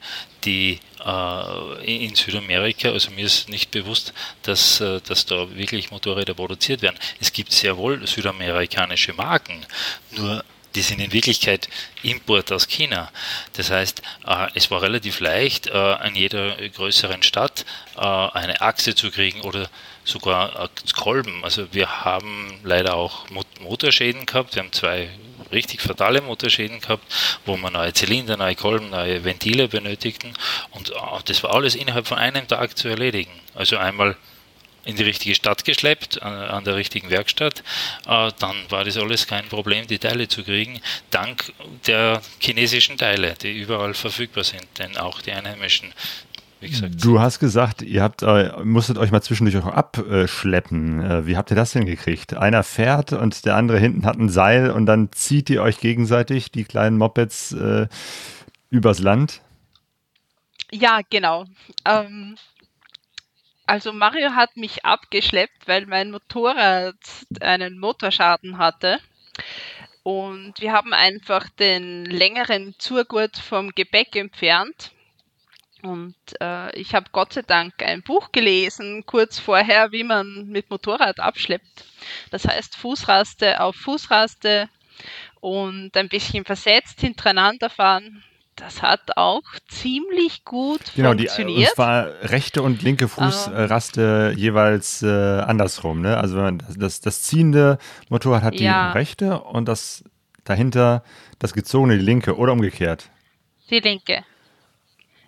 [0.43, 6.33] die äh, in Südamerika, also mir ist nicht bewusst, dass, äh, dass da wirklich Motorräder
[6.33, 6.97] produziert werden.
[7.21, 9.65] Es gibt sehr wohl südamerikanische Marken,
[10.11, 11.69] nur die sind in Wirklichkeit
[12.01, 13.11] Import aus China.
[13.55, 19.11] Das heißt, äh, es war relativ leicht, äh, in jeder größeren Stadt eine Achse zu
[19.11, 19.69] kriegen oder
[20.03, 21.43] sogar Kolben.
[21.43, 23.25] Also wir haben leider auch
[23.61, 24.55] Motorschäden gehabt.
[24.55, 25.09] Wir haben zwei
[25.51, 27.05] richtig fatale Motorschäden gehabt,
[27.45, 30.33] wo wir neue Zylinder, neue Kolben, neue Ventile benötigten.
[30.71, 30.91] Und
[31.25, 33.31] das war alles innerhalb von einem Tag zu erledigen.
[33.55, 34.17] Also einmal
[34.85, 37.63] in die richtige Stadt geschleppt, an, an der richtigen Werkstatt,
[38.05, 41.53] äh, dann war das alles kein Problem, die Teile zu kriegen, dank
[41.87, 45.93] der chinesischen Teile, die überall verfügbar sind, denn auch die einheimischen
[46.97, 51.01] Du hast gesagt, ihr habt, äh, musstet euch mal zwischendurch auch abschleppen.
[51.01, 52.35] Äh, wie habt ihr das hingekriegt?
[52.35, 56.51] Einer fährt und der andere hinten hat ein Seil und dann zieht ihr euch gegenseitig,
[56.51, 57.87] die kleinen Mopeds, äh,
[58.69, 59.41] übers Land?
[60.71, 61.45] Ja, genau.
[61.85, 62.35] Ähm,
[63.65, 66.95] also Mario hat mich abgeschleppt, weil mein Motorrad
[67.39, 68.99] einen Motorschaden hatte.
[70.03, 74.91] Und wir haben einfach den längeren Zurgurt vom Gepäck entfernt.
[75.83, 80.69] Und äh, ich habe Gott sei Dank ein Buch gelesen, kurz vorher, wie man mit
[80.69, 81.85] Motorrad abschleppt.
[82.31, 84.69] Das heißt Fußraste auf Fußraste
[85.41, 88.23] und ein bisschen versetzt hintereinander fahren
[88.55, 91.57] das hat auch ziemlich gut genau, funktioniert.
[91.57, 96.01] Genau, es war rechte und linke Fußraste ähm, jeweils äh, andersrum.
[96.01, 96.17] Ne?
[96.17, 97.77] Also wenn man das, das ziehende
[98.09, 98.91] Motorrad hat ja.
[98.91, 100.03] die rechte und das
[100.43, 101.03] dahinter
[101.39, 103.09] das gezogene die linke oder umgekehrt.
[103.69, 104.23] Die linke.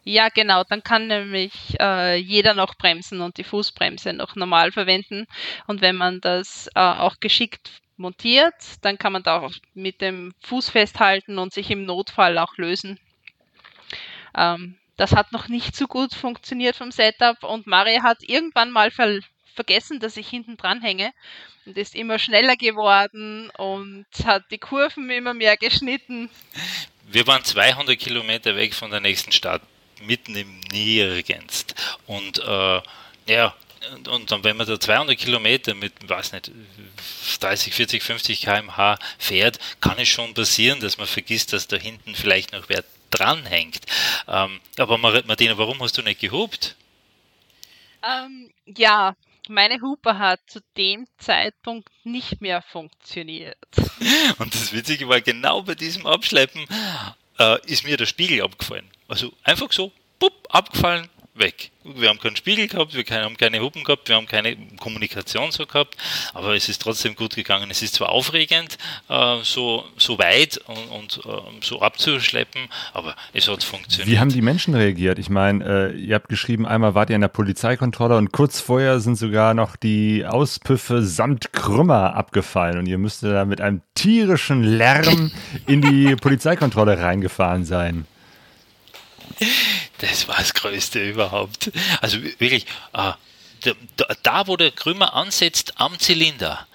[0.05, 0.63] Ja, genau.
[0.63, 5.25] Dann kann nämlich äh, jeder noch bremsen und die Fußbremse noch normal verwenden.
[5.65, 10.33] Und wenn man das äh, auch geschickt montiert, dann kann man da auch mit dem
[10.41, 12.99] Fuß festhalten und sich im Notfall auch lösen.
[14.37, 18.91] Ähm, das hat noch nicht so gut funktioniert vom Setup und Mari hat irgendwann mal
[18.91, 19.19] ver
[19.55, 21.13] vergessen, dass ich hinten dran hänge
[21.65, 26.29] und ist immer schneller geworden und hat die Kurven immer mehr geschnitten.
[27.07, 29.61] Wir waren 200 Kilometer weg von der nächsten Stadt,
[30.01, 31.65] mitten im Nirgends.
[32.07, 32.81] Und äh,
[33.27, 33.55] ja,
[33.93, 36.51] und, und, dann, wenn man da 200 Kilometer mit, weiß nicht,
[37.39, 42.15] 30, 40, 50 km/h fährt, kann es schon passieren, dass man vergisst, dass da hinten
[42.15, 43.81] vielleicht noch wer dranhängt.
[44.27, 46.75] Ähm, aber Martina, warum hast du nicht gehupt?
[48.03, 49.15] Ähm, ja,
[49.47, 53.57] meine Hupe hat zu dem Zeitpunkt nicht mehr funktioniert.
[54.39, 56.65] Und das Witzige war, genau bei diesem Abschleppen
[57.39, 58.89] äh, ist mir der Spiegel abgefallen.
[59.07, 61.71] Also einfach so, pupp, abgefallen weg.
[61.83, 65.65] Wir haben keinen Spiegel gehabt, wir haben keine Hupen gehabt, wir haben keine Kommunikation so
[65.65, 65.97] gehabt,
[66.33, 67.69] aber es ist trotzdem gut gegangen.
[67.69, 68.77] Es ist zwar aufregend,
[69.09, 71.29] äh, so, so weit und, und äh,
[71.61, 74.09] so abzuschleppen, aber es hat funktioniert.
[74.09, 75.19] Wie haben die Menschen reagiert?
[75.19, 78.99] Ich meine, äh, ihr habt geschrieben, einmal wart ihr in der Polizeikontrolle und kurz vorher
[78.99, 84.63] sind sogar noch die Auspüffe samt Krümmer abgefallen und ihr müsstet da mit einem tierischen
[84.63, 85.31] Lärm
[85.67, 88.07] in die Polizeikontrolle reingefahren sein.
[89.99, 91.71] Das war das Größte überhaupt.
[92.01, 93.13] Also wirklich, äh,
[93.61, 93.73] da,
[94.23, 96.67] da, wo der Krümmer ansetzt am Zylinder,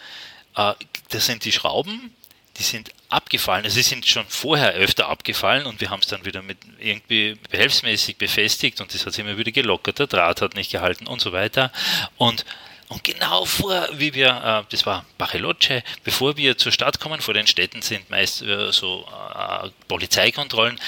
[0.57, 0.75] äh,
[1.11, 2.15] da sind die Schrauben,
[2.59, 3.65] die sind abgefallen.
[3.65, 7.37] Also sie sind schon vorher öfter abgefallen und wir haben es dann wieder mit irgendwie
[7.51, 11.21] behelfsmäßig befestigt und das hat sich immer wieder gelockert, der Draht hat nicht gehalten und
[11.21, 11.73] so weiter.
[12.17, 12.45] Und
[12.91, 17.35] und genau vor, wie wir, äh, das war Bariloche, bevor wir zur Stadt kommen, vor
[17.35, 20.79] den Städten sind meist äh, so äh, Polizeikontrollen,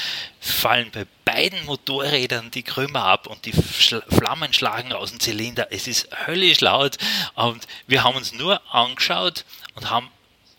[0.41, 5.69] fallen bei beiden Motorrädern die Krümmer ab und die Flammen schlagen aus dem Zylinder.
[5.71, 6.99] Es ist höllisch laut
[7.37, 9.45] und wir haben uns nur angeschaut
[9.77, 10.11] und haben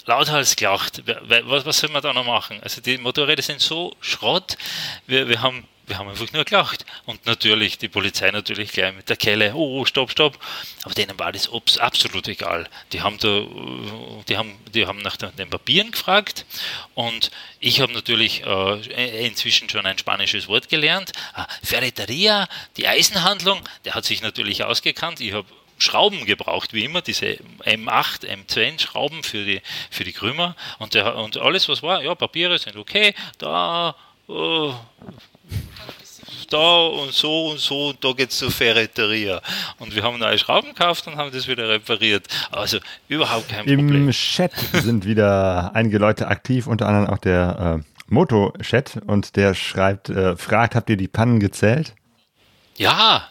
[0.05, 1.03] lauthals gelacht.
[1.05, 2.61] Was, was soll man da noch machen?
[2.63, 4.57] Also die Motorräder sind so Schrott.
[5.07, 6.87] Wir, wir haben wir haben einfach nur gelacht.
[7.05, 10.39] Und natürlich, die Polizei natürlich gleich mit der Kelle, oh, oh stopp, stopp.
[10.81, 12.67] Aber denen war das absolut egal.
[12.91, 13.45] Die haben da,
[14.27, 16.45] die haben, die haben nach den Papieren gefragt
[16.95, 17.29] und
[17.59, 21.11] ich habe natürlich äh, inzwischen schon ein spanisches Wort gelernt.
[21.33, 25.21] Ah, Ferreteria, die Eisenhandlung, der hat sich natürlich ausgekannt.
[25.21, 25.45] Ich habe
[25.77, 31.15] Schrauben gebraucht, wie immer, diese M8, M10 Schrauben für die, für die Krümmer und, der,
[31.17, 33.95] und alles, was war, ja, Papiere sind okay, da,
[34.27, 34.73] oh,
[36.49, 39.41] da und so und so und da geht es zur Ferreteria.
[39.79, 42.27] Und wir haben neue Schrauben gekauft und haben das wieder repariert.
[42.51, 42.77] Also
[43.07, 44.07] überhaupt kein Im Problem.
[44.07, 49.53] Im Chat sind wieder einige Leute aktiv, unter anderem auch der äh, Moto-Chat und der
[49.55, 51.95] schreibt, äh, fragt, habt ihr die Pannen gezählt?
[52.77, 53.29] Ja,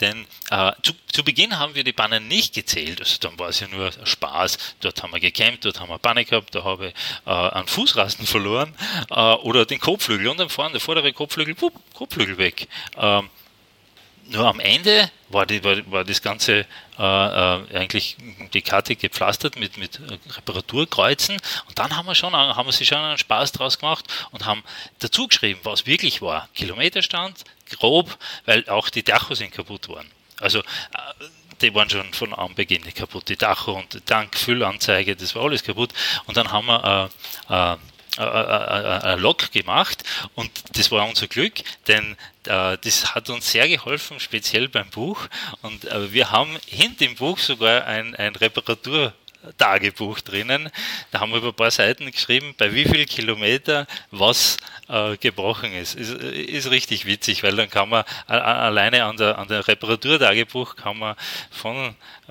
[0.00, 3.60] denn äh, zu, zu, Beginn haben wir die Bannen nicht gezählt, also dann war es
[3.60, 4.56] ja nur Spaß.
[4.80, 6.94] Dort haben wir gecampt, dort haben wir Banne gehabt, da habe ich
[7.26, 8.74] äh, einen Fußrasten verloren
[9.10, 12.68] äh, oder den Kopfflügel und dann vorne der vordere Kopfflügel, wupp, Kopfflügel weg.
[12.96, 13.28] Ähm,
[14.26, 16.66] nur am Ende war, die, war, war das Ganze
[16.98, 18.16] äh, äh, eigentlich
[18.54, 20.00] die Karte gepflastert mit, mit
[20.36, 21.36] Reparaturkreuzen
[21.68, 24.62] und dann haben wir schon haben wir sich schon einen Spaß draus gemacht und haben
[25.00, 26.48] dazu geschrieben, was wirklich war.
[26.54, 27.44] Kilometerstand,
[27.78, 30.10] grob, weil auch die Dacho sind kaputt worden.
[30.40, 30.62] Also äh,
[31.60, 35.92] die waren schon von Anbeginn kaputt, die Dacho und die Tankfüllanzeige, das war alles kaputt.
[36.26, 37.10] Und dann haben wir
[37.48, 37.76] äh,
[38.18, 40.04] äh, eine Lok gemacht
[40.34, 41.54] und das war unser Glück,
[41.86, 45.28] denn äh, das hat uns sehr geholfen, speziell beim Buch.
[45.62, 49.14] Und äh, wir haben hinter dem Buch sogar ein, ein Reparatur
[49.58, 50.70] Tagebuch drinnen.
[51.10, 54.56] Da haben wir über ein paar Seiten geschrieben, bei wie viel Kilometer was
[54.88, 55.94] äh, gebrochen ist.
[55.94, 56.12] ist.
[56.12, 61.16] Ist richtig witzig, weil dann kann man alleine an der, an der Reparaturtagebuch kann man
[61.50, 62.21] von äh,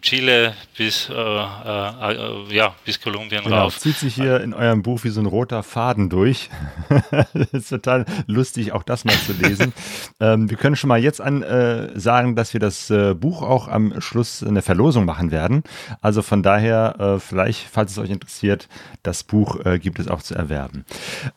[0.00, 3.78] Chile bis, äh, äh, ja, bis Kolumbien genau, rauf.
[3.78, 6.48] Zieht sich hier in eurem Buch wie so ein roter Faden durch.
[7.10, 9.74] das ist total lustig, auch das mal zu lesen.
[10.20, 13.68] ähm, wir können schon mal jetzt an äh, sagen, dass wir das äh, Buch auch
[13.68, 15.62] am Schluss eine Verlosung machen werden.
[16.00, 18.68] Also von daher, vielleicht, falls es euch interessiert,
[19.02, 20.84] das Buch gibt es auch zu erwerben.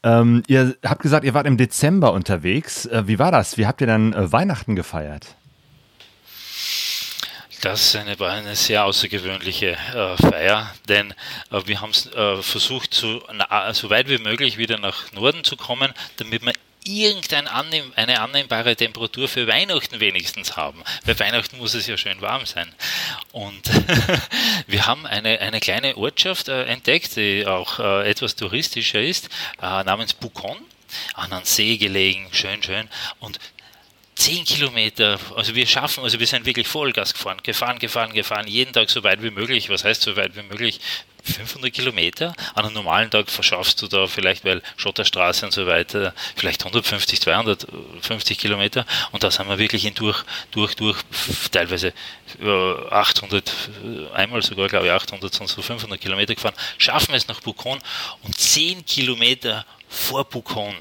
[0.04, 2.90] Ähm, ihr habt gesagt, ihr wart im Dezember unterwegs.
[2.92, 3.58] wie war das?
[3.58, 5.36] Wie habt ihr dann Weihnachten gefeiert?
[7.62, 11.14] Das eine, war eine sehr außergewöhnliche äh, Feier, denn
[11.52, 15.58] äh, wir haben äh, versucht, so, na, so weit wie möglich wieder nach Norden zu
[15.58, 16.54] kommen, damit wir
[16.86, 20.82] irgendeine annehm, annehmbare Temperatur für Weihnachten wenigstens haben.
[21.06, 22.74] Bei Weihnachten muss es ja schön warm sein.
[23.34, 23.70] Und
[24.68, 29.28] wir haben eine, eine kleine Ortschaft äh, entdeckt, die auch äh, etwas touristischer ist,
[29.62, 30.58] äh, namens Bukon
[31.14, 32.88] an einem See gelegen, schön, schön.
[33.20, 33.40] Und
[34.20, 38.74] 10 Kilometer, also wir schaffen, also wir sind wirklich Vollgas gefahren, gefahren, gefahren, gefahren, jeden
[38.74, 39.70] Tag so weit wie möglich.
[39.70, 40.82] Was heißt so weit wie möglich?
[41.24, 42.34] 500 Kilometer.
[42.54, 47.22] An einem normalen Tag verschaffst du da vielleicht, weil Schotterstraße und so weiter, vielleicht 150,
[47.22, 48.86] 250 Kilometer.
[49.14, 50.98] Und da sind wir wirklich in durch, durch, durch,
[51.52, 51.94] teilweise
[52.92, 53.54] 800,
[54.14, 56.56] einmal sogar, glaube ich, 800, sonst so 500 Kilometer gefahren.
[56.78, 57.80] Schaffen es nach Bukon
[58.24, 60.76] und 10 Kilometer vor Bukon.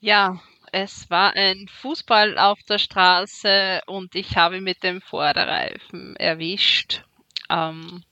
[0.00, 0.40] Ja,
[0.72, 7.02] es war ein Fußball auf der Straße und ich habe mit dem Vorderreifen erwischt.
[7.48, 8.02] Ähm,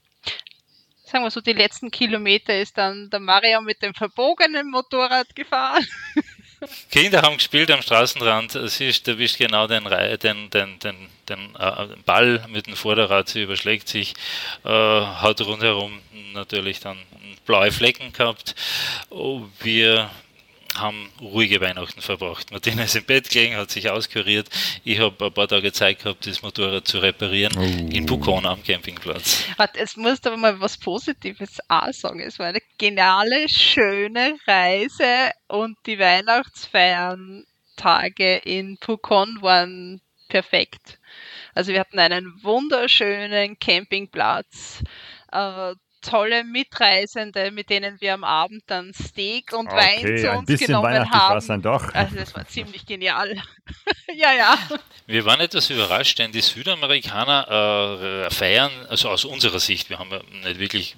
[1.04, 5.86] sagen wir so, die letzten Kilometer ist dann der Mario mit dem verbogenen Motorrad gefahren.
[6.90, 8.58] Kinder haben gespielt am Straßenrand.
[8.66, 13.28] Sie erwischt genau den, den, den, den, den äh, Ball mit dem Vorderrad.
[13.28, 14.14] Sie überschlägt sich,
[14.64, 16.00] äh, hat rundherum
[16.32, 16.98] natürlich dann
[17.46, 18.54] blaue Flecken gehabt.
[19.10, 20.10] Oh, wir
[20.80, 22.50] haben ruhige Weihnachten verbracht.
[22.50, 24.48] Martina ist im Bett gelegen, hat sich auskuriert.
[24.84, 27.94] Ich habe ein paar Tage Zeit gehabt, das Motorrad zu reparieren oh.
[27.94, 29.44] in Pucon am Campingplatz.
[29.74, 32.20] Es muss aber mal was Positives auch sagen.
[32.20, 37.44] Es war eine geniale, schöne Reise und die Weihnachtsfeiern
[37.76, 40.98] Tage in Pucon waren perfekt.
[41.54, 44.82] Also wir hatten einen wunderschönen Campingplatz,
[45.32, 50.60] äh, tolle Mitreisende, mit denen wir am Abend dann Steak und okay, Wein zu uns
[50.60, 51.46] genommen haben.
[51.46, 51.94] Dann doch.
[51.94, 53.36] Also das war ziemlich genial.
[54.14, 54.58] ja, ja.
[55.06, 60.10] Wir waren etwas überrascht, denn die Südamerikaner äh, feiern, also aus unserer Sicht, wir haben
[60.10, 60.96] ja nicht wirklich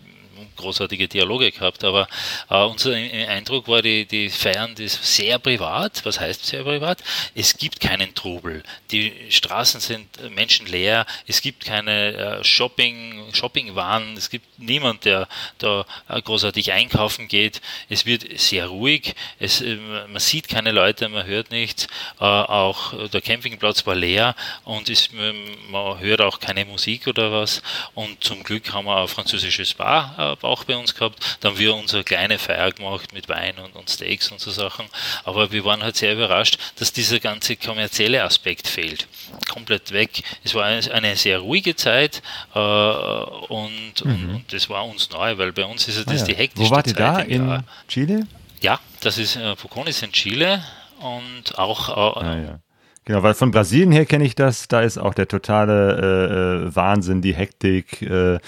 [0.60, 2.06] großartige Dialoge gehabt, aber
[2.48, 6.04] äh, unser Eindruck war, die, die feiern das sehr privat.
[6.04, 7.02] Was heißt sehr privat?
[7.34, 8.62] Es gibt keinen Trubel.
[8.90, 11.06] Die Straßen sind menschenleer.
[11.26, 14.16] Es gibt keine äh, Shopping, Shoppingwaren.
[14.16, 17.60] Es gibt niemand, der da äh, großartig einkaufen geht.
[17.88, 19.14] Es wird sehr ruhig.
[19.38, 19.76] Es, äh,
[20.08, 21.86] man sieht keine Leute, man hört nichts.
[22.20, 24.34] Äh, auch der Campingplatz war leer
[24.64, 27.62] und ist, man hört auch keine Musik oder was.
[27.94, 31.38] Und zum Glück haben wir ein französisches Bar äh, auch bei uns gehabt.
[31.40, 34.86] Da haben wir unsere kleine Feier gemacht mit Wein und, und Steaks und so Sachen.
[35.24, 39.06] Aber wir waren halt sehr überrascht, dass dieser ganze kommerzielle Aspekt fehlt.
[39.48, 40.22] Komplett weg.
[40.44, 42.22] Es war eine sehr ruhige Zeit
[42.54, 44.34] äh, und, mhm.
[44.34, 46.24] und, das war uns neu, weil bei uns ist ja das ah, ja.
[46.24, 47.20] die hektischste Wo wart ihr da?
[47.20, 48.26] In Chile?
[48.60, 50.62] Ja, das ist äh, Pucón ist in Chile
[50.98, 52.60] und auch äh, ah, ja.
[53.06, 56.76] Genau, weil von Brasilien her kenne ich das, da ist auch der totale äh, äh
[56.76, 58.38] Wahnsinn, die Hektik, äh,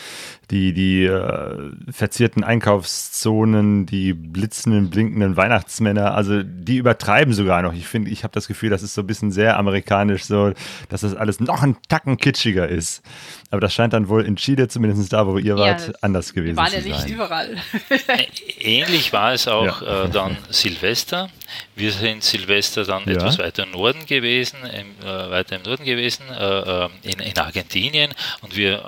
[0.50, 7.72] die, die äh, verzierten Einkaufszonen, die blitzenden, blinkenden Weihnachtsmänner, also die übertreiben sogar noch.
[7.72, 10.52] Ich finde, ich habe das Gefühl, das ist so ein bisschen sehr amerikanisch, so,
[10.90, 13.02] dass das alles noch ein Tacken kitschiger ist.
[13.50, 16.56] Aber das scheint dann wohl in Chile, zumindest da, wo ihr wart, ja, anders gewesen
[16.56, 16.72] zu sein.
[16.72, 17.56] Waren ja nicht überall.
[18.58, 20.04] Ähnlich war es auch ja.
[20.04, 21.30] äh, dann Silvester.
[21.74, 23.12] Wir sind Silvester dann ja.
[23.12, 27.38] etwas weiter im Norden gewesen, im, äh, weiter im Norden gewesen, äh, äh in, in,
[27.38, 28.78] Argentinien und wir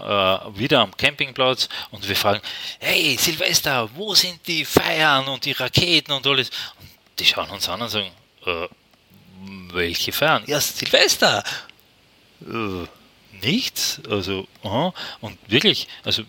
[0.54, 2.40] äh, wieder am Campingplatz und wir fragen,
[2.78, 6.50] hey Silvester, wo sind die Feiern und die Raketen und alles?
[6.80, 6.88] Und
[7.18, 8.10] die schauen uns an und sagen,
[8.46, 8.68] äh,
[9.72, 10.44] welche Feiern?
[10.46, 11.42] Ja, Silvester!
[13.42, 14.00] nichts.
[14.08, 14.92] Also, aha.
[15.20, 16.22] und wirklich, also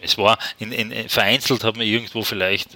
[0.00, 2.70] es war in, in, vereinzelt hat man irgendwo vielleicht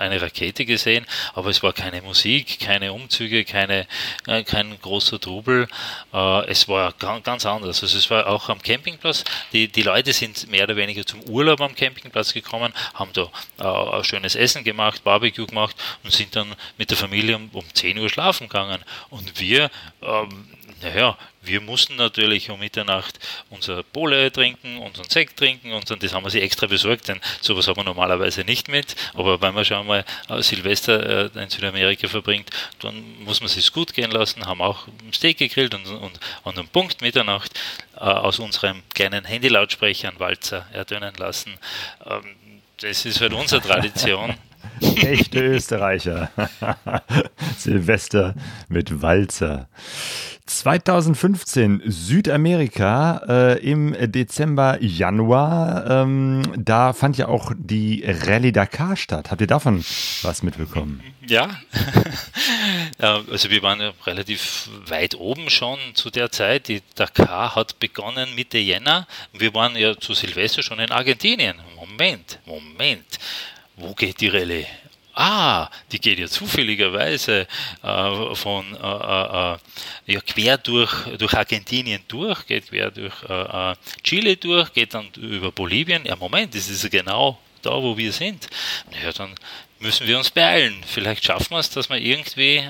[0.00, 3.86] eine Rakete gesehen, aber es war keine Musik, keine Umzüge, keine,
[4.26, 5.68] äh, kein großer Trubel.
[6.12, 7.82] Äh, es war ganz anders.
[7.82, 9.24] Also es war auch am Campingplatz.
[9.52, 14.04] Die, die Leute sind mehr oder weniger zum Urlaub am Campingplatz gekommen, haben da äh,
[14.04, 18.08] schönes Essen gemacht, Barbecue gemacht und sind dann mit der Familie um, um 10 Uhr
[18.08, 18.82] schlafen gegangen.
[19.10, 19.70] Und wir
[20.02, 20.46] ähm,
[20.82, 23.18] naja, wir mussten natürlich um Mitternacht
[23.48, 27.66] unser Pole trinken, unseren Sekt trinken und das haben wir sie extra besorgt, denn sowas
[27.66, 28.94] haben wir normalerweise nicht mit.
[29.14, 33.72] Aber wenn man schon mal äh, Silvester äh, in Südamerika verbringt, dann muss man sich
[33.72, 37.58] gut gehen lassen, haben auch Steak gegrillt und, und, und um Punkt Mitternacht
[37.96, 41.54] äh, aus unserem kleinen Handylautsprecher einen Walzer ertönen lassen.
[42.06, 42.36] Ähm,
[42.80, 44.34] das ist halt unsere Tradition.
[44.80, 46.30] Echte Österreicher.
[47.56, 48.34] Silvester
[48.68, 49.68] mit Walzer.
[50.60, 55.88] 2015 Südamerika äh, im Dezember, Januar.
[55.88, 59.30] Ähm, da fand ja auch die Rallye Dakar statt.
[59.30, 59.82] Habt ihr davon
[60.22, 61.02] was mitbekommen?
[61.28, 61.48] Ja,
[62.98, 66.66] also wir waren ja relativ weit oben schon zu der Zeit.
[66.66, 69.06] Die Dakar hat begonnen Mitte Jänner.
[69.32, 71.56] Wir waren ja zu Silvester schon in Argentinien.
[71.76, 73.20] Moment, Moment.
[73.76, 74.66] Wo geht die Rallye?
[75.14, 77.46] Ah, die geht ja zufälligerweise
[77.82, 79.58] äh, von äh, äh, äh,
[80.06, 85.10] ja, quer durch, durch Argentinien durch, geht quer durch äh, äh, Chile durch, geht dann
[85.16, 86.04] über Bolivien.
[86.04, 88.48] Ja, Moment, das ist ja genau da, wo wir sind.
[89.02, 89.34] Ja, dann
[89.78, 90.82] müssen wir uns beeilen.
[90.86, 92.66] Vielleicht schaffen wir es, dass wir irgendwie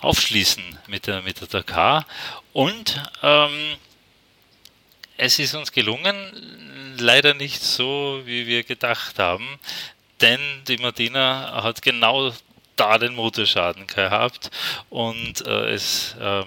[0.00, 2.06] aufschließen mit der, mit der Dakar.
[2.52, 3.76] Und ähm,
[5.16, 9.58] es ist uns gelungen, leider nicht so, wie wir gedacht haben
[10.22, 12.32] denn die Martina hat genau
[12.76, 14.50] da den Motorschaden gehabt
[14.88, 16.46] und äh, es, ähm,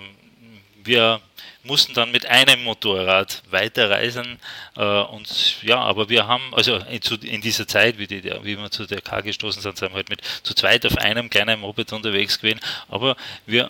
[0.84, 1.22] wir
[1.64, 4.40] mussten dann mit einem Motorrad weiterreisen
[4.76, 8.58] äh, und ja, aber wir haben, also in, zu, in dieser Zeit, wie, die, wie
[8.58, 11.60] wir zu der K gestoßen sind, sind wir halt mit zu zweit auf einem kleinen
[11.60, 13.16] Moped unterwegs gewesen, aber
[13.46, 13.70] wir äh,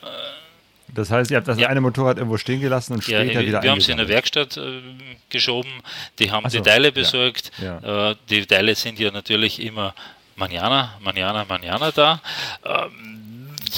[0.87, 1.67] das heißt, ihr habt das ja.
[1.67, 4.57] eine Motorrad irgendwo stehen gelassen und später ja, wieder Wir haben es in der Werkstatt
[4.57, 4.81] äh,
[5.29, 5.71] geschoben,
[6.19, 7.51] die haben so, die Teile besorgt.
[7.61, 8.11] Ja.
[8.11, 9.93] Äh, die Teile sind ja natürlich immer
[10.35, 12.21] Manjana, Manjana, Manjana da.
[12.63, 13.25] Ähm,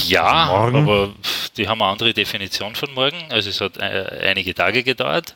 [0.05, 1.13] ja, also aber
[1.55, 3.17] die haben eine andere Definition von morgen.
[3.29, 5.35] Also es hat äh, einige Tage gedauert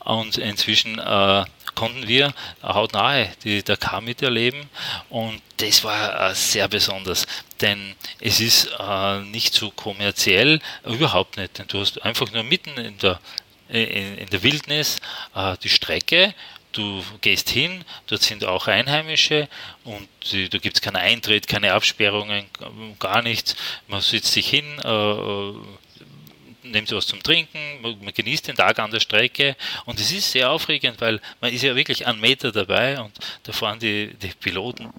[0.00, 1.44] und inzwischen äh,
[1.74, 4.68] konnten wir hautnahe die Dakar miterleben.
[5.10, 7.26] Und das war äh, sehr besonders,
[7.60, 12.76] denn es ist äh, nicht so kommerziell, überhaupt nicht, denn du hast einfach nur mitten
[12.78, 13.20] in der,
[13.68, 15.00] in, in der Wildnis
[15.34, 16.34] äh, die Strecke.
[16.72, 19.46] Du gehst hin, dort sind auch Einheimische
[19.84, 22.46] und da gibt es keinen Eintritt, keine Absperrungen,
[22.98, 23.56] gar nichts.
[23.88, 25.52] Man sitzt sich hin, äh,
[26.72, 30.50] nimmt was zum Trinken, man, genießt den Tag an der Strecke und es ist sehr
[30.50, 33.12] aufregend, weil man ist ja wirklich einen Meter dabei und
[33.44, 34.92] da fahren die, die Piloten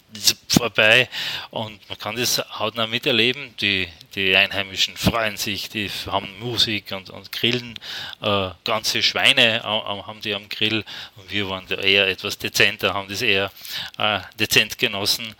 [0.47, 1.09] vorbei
[1.49, 3.55] und man kann das hautnah miterleben.
[3.57, 7.77] Die, die Einheimischen freuen sich, die haben Musik und, und grillen.
[8.21, 13.09] Äh, ganze Schweine haben die am Grill und wir waren da eher etwas dezenter, haben
[13.09, 13.51] das eher
[13.97, 15.35] äh, dezent genossen.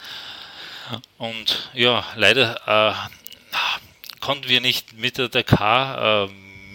[1.18, 2.94] Und ja, leider äh,
[4.24, 6.30] konnten wir nicht mit der Dakar äh,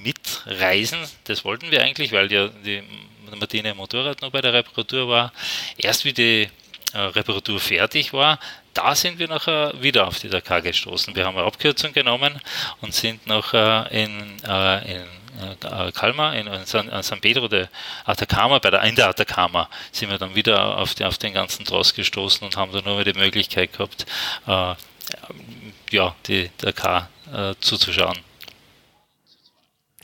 [0.05, 0.99] mitreisen.
[1.25, 2.83] Das wollten wir eigentlich, weil ja die
[3.39, 5.33] Martine Motorrad noch bei der Reparatur war.
[5.79, 6.49] Erst wie die
[6.93, 8.39] äh, Reparatur fertig war,
[8.75, 11.17] da sind wir nachher wieder auf die Dakar gestoßen.
[11.17, 12.39] Wir haben eine Abkürzung genommen
[12.83, 15.05] und sind nachher in, äh, in
[15.65, 17.67] äh, Calma, in, San, San, Pedro de
[18.05, 21.65] Atacama, bei der, in der Atacama, sind wir dann wieder auf, die, auf den ganzen
[21.65, 24.05] Tross gestoßen und haben dann nur die Möglichkeit gehabt,
[24.47, 24.75] äh,
[25.91, 28.19] ja, die Dakar äh, zuzuschauen.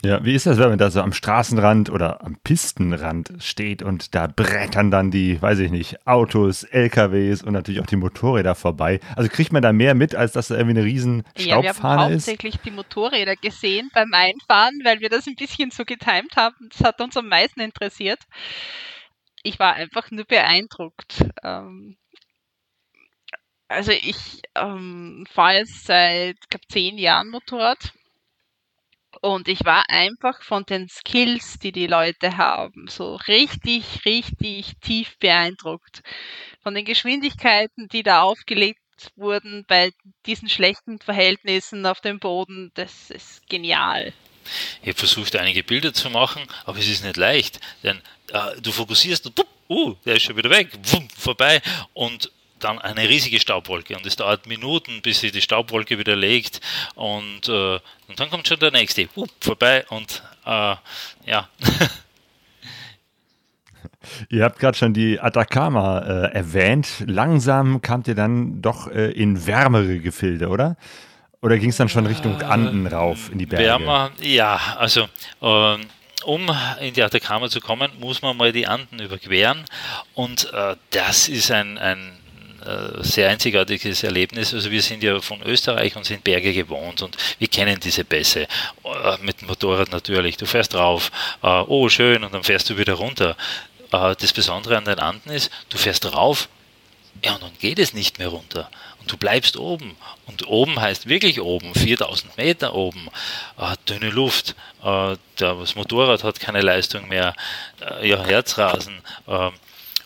[0.05, 4.13] Ja, wie ist das, wenn man da so am Straßenrand oder am Pistenrand steht und
[4.13, 8.99] da brettern dann die, weiß ich nicht, Autos, LKWs und natürlich auch die Motorräder vorbei?
[9.15, 11.83] Also kriegt man da mehr mit, als dass da irgendwie eine riesen Staubfahne ja, wir
[11.83, 12.27] haben ist?
[12.27, 16.55] hauptsächlich die Motorräder gesehen beim Einfahren, weil wir das ein bisschen so getimt haben.
[16.69, 18.19] Das hat uns am meisten interessiert.
[19.41, 21.25] Ich war einfach nur beeindruckt.
[21.43, 21.97] Ähm,
[23.67, 27.93] also ich ähm, fahre jetzt seit, glaube zehn Jahren Motorrad
[29.21, 35.17] und ich war einfach von den Skills, die die Leute haben, so richtig, richtig tief
[35.19, 36.01] beeindruckt.
[36.61, 38.79] Von den Geschwindigkeiten, die da aufgelegt
[39.15, 39.91] wurden bei
[40.25, 44.13] diesen schlechten Verhältnissen auf dem Boden, das ist genial.
[44.81, 48.01] Ich habe versucht, einige Bilder zu machen, aber es ist nicht leicht, denn
[48.31, 51.61] äh, du fokussierst und uh, der ist schon wieder weg, wumm, vorbei
[51.93, 52.31] und
[52.65, 56.61] dann eine riesige Staubwolke und es dauert Minuten, bis sie die Staubwolke wieder legt
[56.95, 60.75] und, äh, und dann kommt schon der nächste uh, vorbei und äh,
[61.25, 61.47] ja.
[64.29, 66.87] Ihr habt gerade schon die Atacama äh, erwähnt.
[67.07, 70.77] Langsam kamt ihr dann doch äh, in wärmere Gefilde, oder?
[71.41, 73.65] Oder ging es dann schon Richtung Anden rauf in die Berge?
[73.65, 75.07] Wärmer, ja, also
[75.41, 75.81] ähm,
[76.23, 76.49] um
[76.81, 79.63] in die Atacama zu kommen, muss man mal die Anden überqueren
[80.13, 82.17] und äh, das ist ein, ein
[82.65, 84.51] äh, sehr einzigartiges Erlebnis.
[84.51, 88.47] Also wir sind ja von Österreich und sind Berge gewohnt und wir kennen diese Bässe.
[88.83, 90.37] Äh, mit dem Motorrad natürlich.
[90.37, 91.11] Du fährst rauf,
[91.43, 93.37] äh, oh schön, und dann fährst du wieder runter.
[93.91, 96.49] Das Besondere an den Anden ist, du fährst rauf,
[97.23, 98.69] ja, und dann geht es nicht mehr runter.
[98.99, 99.95] Und du bleibst oben.
[100.25, 103.07] Und oben heißt wirklich oben, 4000 Meter oben,
[103.87, 107.35] dünne Luft, das Motorrad hat keine Leistung mehr,
[108.01, 108.99] ja, Herzrasen.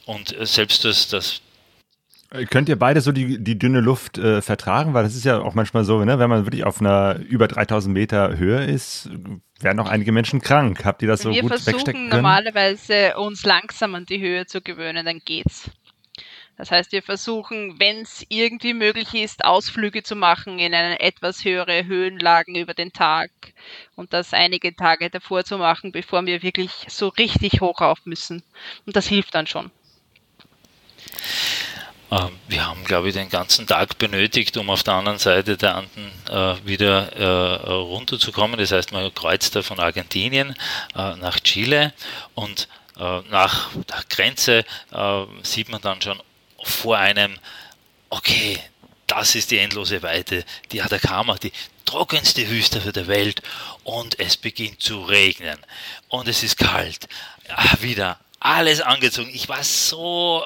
[0.06, 1.42] und selbst das, das,
[2.50, 4.94] könnt ihr beide so die, die dünne Luft äh, vertragen?
[4.94, 6.20] Weil das ist ja auch manchmal so, ne?
[6.20, 9.10] wenn man wirklich auf einer über 3000 Meter Höhe ist,
[9.60, 10.86] werden auch einige Menschen krank.
[10.86, 11.86] Habt ihr das so Wir gut wegstecken können?
[11.86, 15.70] Wir versuchen normalerweise uns langsam an die Höhe zu gewöhnen, dann geht's.
[16.60, 21.46] Das heißt, wir versuchen, wenn es irgendwie möglich ist, Ausflüge zu machen in eine etwas
[21.46, 23.32] höhere Höhenlagen über den Tag
[23.96, 28.44] und das einige Tage davor zu machen, bevor wir wirklich so richtig hoch auf müssen.
[28.86, 29.72] Und das hilft dann schon.
[32.12, 35.76] Ähm, wir haben, glaube ich, den ganzen Tag benötigt, um auf der anderen Seite der
[35.76, 38.60] Anden äh, wieder äh, runterzukommen.
[38.60, 40.56] Das heißt, man kreuzt da von Argentinien
[40.96, 41.94] äh, nach Chile
[42.34, 46.22] und äh, nach der Grenze äh, sieht man dann schon
[46.64, 47.38] vor einem,
[48.10, 48.60] okay,
[49.08, 51.52] das ist die endlose Weite, die Atacama, die
[51.86, 53.42] trockenste Wüste der Welt
[53.84, 55.58] und es beginnt zu regnen
[56.10, 57.08] und es ist kalt.
[57.50, 59.30] Ach, wieder alles angezogen.
[59.34, 60.46] Ich war so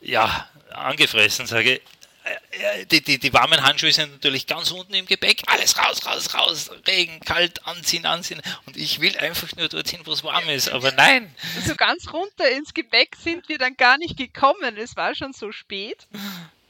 [0.00, 1.80] ja, angefressen, sage
[2.24, 5.42] äh, die, die, die warmen Handschuhe sind natürlich ganz unten im Gepäck.
[5.46, 6.70] Alles raus, raus, raus.
[6.86, 8.40] Regen, kalt, anziehen, anziehen.
[8.66, 10.70] Und ich will einfach nur dorthin, wo es warm ist.
[10.70, 11.34] Aber nein.
[11.66, 14.76] So ganz runter ins Gepäck sind wir dann gar nicht gekommen.
[14.78, 16.06] Es war schon so spät.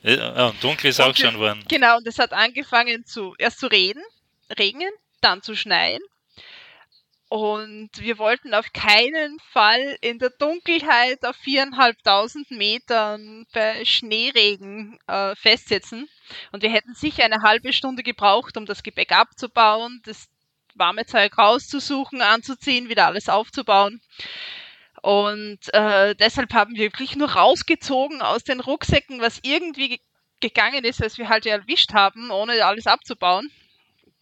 [0.03, 1.65] Ja, und dunkel ist und auch schon geworden.
[1.69, 4.03] Genau, und es hat angefangen zu erst zu reden,
[4.59, 6.03] regnen, dann zu schneien.
[7.35, 15.35] Und wir wollten auf keinen Fall in der Dunkelheit auf viereinhalbtausend Metern bei Schneeregen äh,
[15.35, 16.09] festsetzen.
[16.53, 20.29] Und wir hätten sicher eine halbe Stunde gebraucht, um das Gepäck abzubauen, das
[20.77, 24.01] warme Zeug rauszusuchen, anzuziehen, wieder alles aufzubauen.
[25.03, 30.01] Und äh, deshalb haben wir wirklich nur rausgezogen aus den Rucksäcken, was irgendwie
[30.39, 33.51] gegangen ist, was wir halt erwischt haben, ohne alles abzubauen.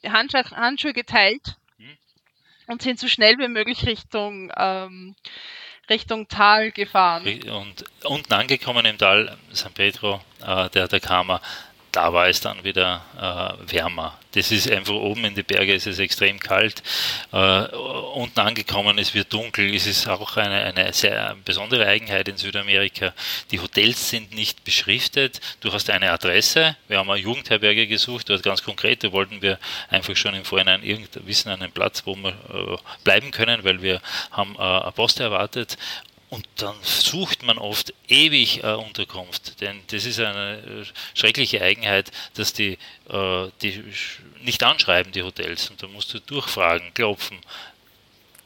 [0.03, 1.59] Handschuhe, geteilt.
[2.73, 5.15] Und sind so schnell wie möglich Richtung, ähm,
[5.89, 7.25] Richtung Tal gefahren.
[7.25, 11.41] Und unten angekommen im Tal San Pedro äh, der Atacama
[11.93, 14.19] da war es dann wieder äh, wärmer.
[14.33, 16.83] Das ist einfach oben in die Berge, ist es extrem kalt.
[17.33, 17.67] Äh,
[18.15, 19.75] unten angekommen, es wird dunkel.
[19.75, 23.13] Es ist auch eine, eine sehr besondere Eigenheit in Südamerika.
[23.51, 25.41] Die Hotels sind nicht beschriftet.
[25.61, 26.77] Du hast eine Adresse.
[26.89, 29.05] Wir haben eine Jugendherberge gesucht, dort ganz konkret.
[29.05, 29.59] Da wollten wir
[29.91, 34.01] einfach schon im Vorhinein irgend wissen, einen Platz, wo wir äh, bleiben können, weil wir
[34.31, 35.77] haben äh, eine Post erwartet
[36.33, 42.11] und dann sucht man oft ewig äh, Unterkunft, denn das ist eine äh, schreckliche Eigenheit,
[42.33, 42.79] dass die,
[43.11, 43.85] äh, die
[44.43, 45.69] nicht anschreiben, die Hotels.
[45.69, 47.37] Und da musst du durchfragen, klopfen.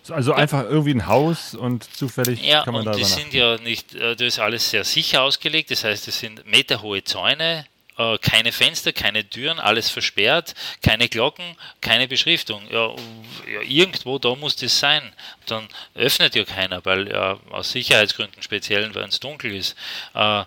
[0.09, 3.57] Also einfach irgendwie ein Haus und zufällig ja, kann man und da die sind ja
[3.59, 7.67] nicht, äh, das ist alles sehr sicher ausgelegt, das heißt, es sind meterhohe Zäune,
[7.99, 12.63] äh, keine Fenster, keine Türen, alles versperrt, keine Glocken, keine Beschriftung.
[12.71, 15.13] Ja, ja, irgendwo da muss das sein.
[15.47, 19.77] Dann öffnet ja keiner, weil ja aus Sicherheitsgründen speziell, wenn es dunkel ist.
[20.15, 20.45] Äh,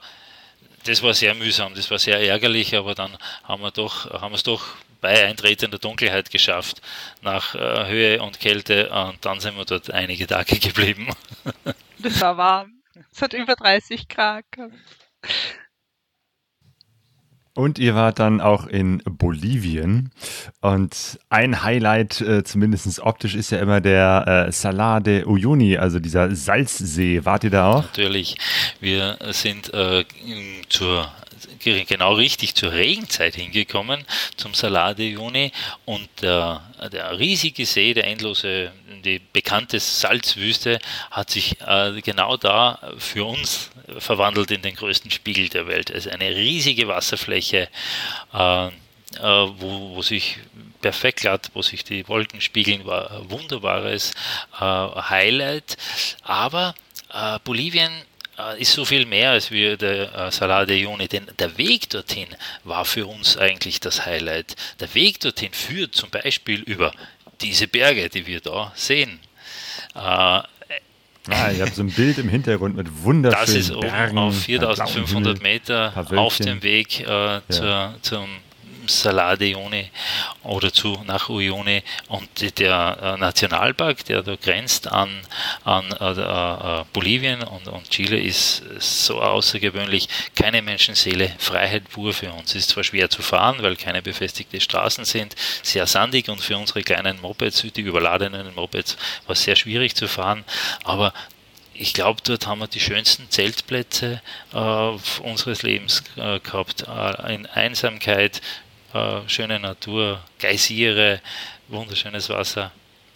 [0.85, 4.43] das war sehr mühsam, das war sehr ärgerlich, aber dann haben wir doch, haben es
[4.43, 4.65] doch
[5.01, 6.81] bei eintretender Dunkelheit geschafft,
[7.21, 11.09] nach äh, Höhe und Kälte, und dann sind wir dort einige Tage geblieben.
[11.99, 12.73] Das war warm.
[13.11, 14.45] Es hat über 30 Grad.
[17.59, 20.11] Und ihr wart dann auch in Bolivien.
[20.61, 25.99] Und ein Highlight, äh, zumindest optisch, ist ja immer der äh, Salar de Uyuni, also
[25.99, 27.25] dieser Salzsee.
[27.25, 27.83] Wart ihr da auch?
[27.83, 28.37] Natürlich.
[28.79, 30.05] Wir sind äh,
[30.69, 31.11] zur
[31.87, 35.51] genau richtig zur Regenzeit hingekommen, zum Salar de Uyuni
[35.85, 36.61] und der,
[36.91, 38.71] der riesige See, der endlose,
[39.03, 40.79] die bekannte Salzwüste
[41.11, 45.91] hat sich äh, genau da für uns verwandelt in den größten Spiegel der Welt.
[45.91, 47.69] Also eine riesige Wasserfläche,
[48.33, 48.71] äh, äh,
[49.21, 50.37] wo, wo sich
[50.81, 54.11] perfekt glatt, wo sich die Wolken spiegeln, war ein wunderbares
[54.59, 55.77] äh, Highlight.
[56.23, 56.75] Aber
[57.13, 57.91] äh, Bolivien
[58.57, 62.27] ist so viel mehr als wir der äh, Salar de Uyuni, denn der Weg dorthin
[62.63, 64.55] war für uns eigentlich das Highlight.
[64.79, 66.91] Der Weg dorthin führt zum Beispiel über
[67.41, 69.19] diese Berge, die wir da sehen.
[69.95, 70.41] Äh,
[71.27, 75.43] Ah, ihr habt so ein Bild im Hintergrund mit wunderschönen Das ist oben auf 4500
[75.43, 77.93] Meter auf dem Weg äh, ja.
[78.01, 78.27] zum
[78.89, 79.89] Salar de Uyuni
[80.43, 85.09] oder zu, nach Uyuni und der äh, Nationalpark, der da grenzt an,
[85.63, 90.07] an äh, äh, Bolivien und, und Chile, ist so außergewöhnlich.
[90.35, 92.55] Keine Menschenseele, Freiheit pur für uns.
[92.55, 96.81] Ist zwar schwer zu fahren, weil keine befestigten Straßen sind, sehr sandig und für unsere
[96.81, 100.43] kleinen Mopeds, die überladenen Mopeds, war es sehr schwierig zu fahren,
[100.83, 101.13] aber
[101.79, 104.21] ich glaube, dort haben wir die schönsten Zeltplätze
[104.53, 106.83] äh, unseres Lebens äh, gehabt.
[106.87, 108.41] Äh, in Einsamkeit,
[108.93, 111.21] äh, schöne Natur, Geysire,
[111.67, 112.71] wunderschönes Wasser.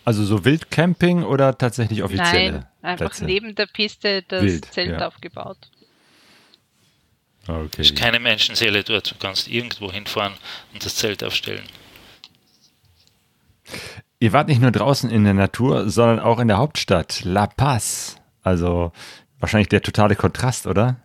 [0.06, 2.52] Also so Wildcamping oder tatsächlich offizielle?
[2.52, 3.26] Nein, einfach Plätze?
[3.26, 5.08] neben der Piste das Wild, Zelt ja.
[5.08, 5.58] aufgebaut.
[7.48, 7.70] Okay.
[7.78, 9.12] Es ist keine Menschenseele dort.
[9.12, 10.34] Du kannst irgendwo hinfahren
[10.74, 11.64] und das Zelt aufstellen.
[14.20, 18.18] Ihr wart nicht nur draußen in der Natur, sondern auch in der Hauptstadt, La Paz.
[18.42, 18.94] Also
[19.40, 20.98] wahrscheinlich der totale Kontrast, oder?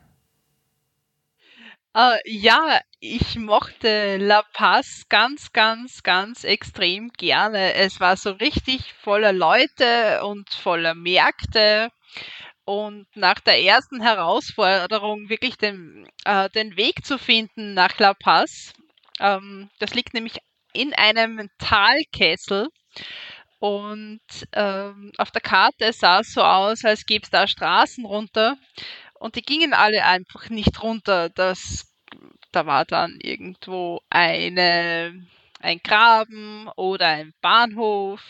[1.98, 7.74] Uh, ja, ich mochte La Paz ganz, ganz, ganz extrem gerne.
[7.74, 11.90] Es war so richtig voller Leute und voller Märkte.
[12.64, 18.74] Und nach der ersten Herausforderung wirklich den, äh, den Weg zu finden nach La Paz,
[19.18, 20.38] ähm, das liegt nämlich
[20.72, 22.68] in einem Talkessel.
[23.58, 24.20] Und
[24.52, 28.56] ähm, auf der Karte sah es so aus, als gäbe es da Straßen runter.
[29.14, 31.28] Und die gingen alle einfach nicht runter.
[31.30, 31.87] Das
[32.52, 35.26] da war dann irgendwo eine,
[35.60, 38.20] ein Graben oder ein Bahnhof.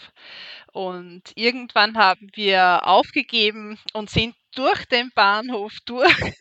[0.72, 6.34] Und irgendwann haben wir aufgegeben und sind durch den Bahnhof durch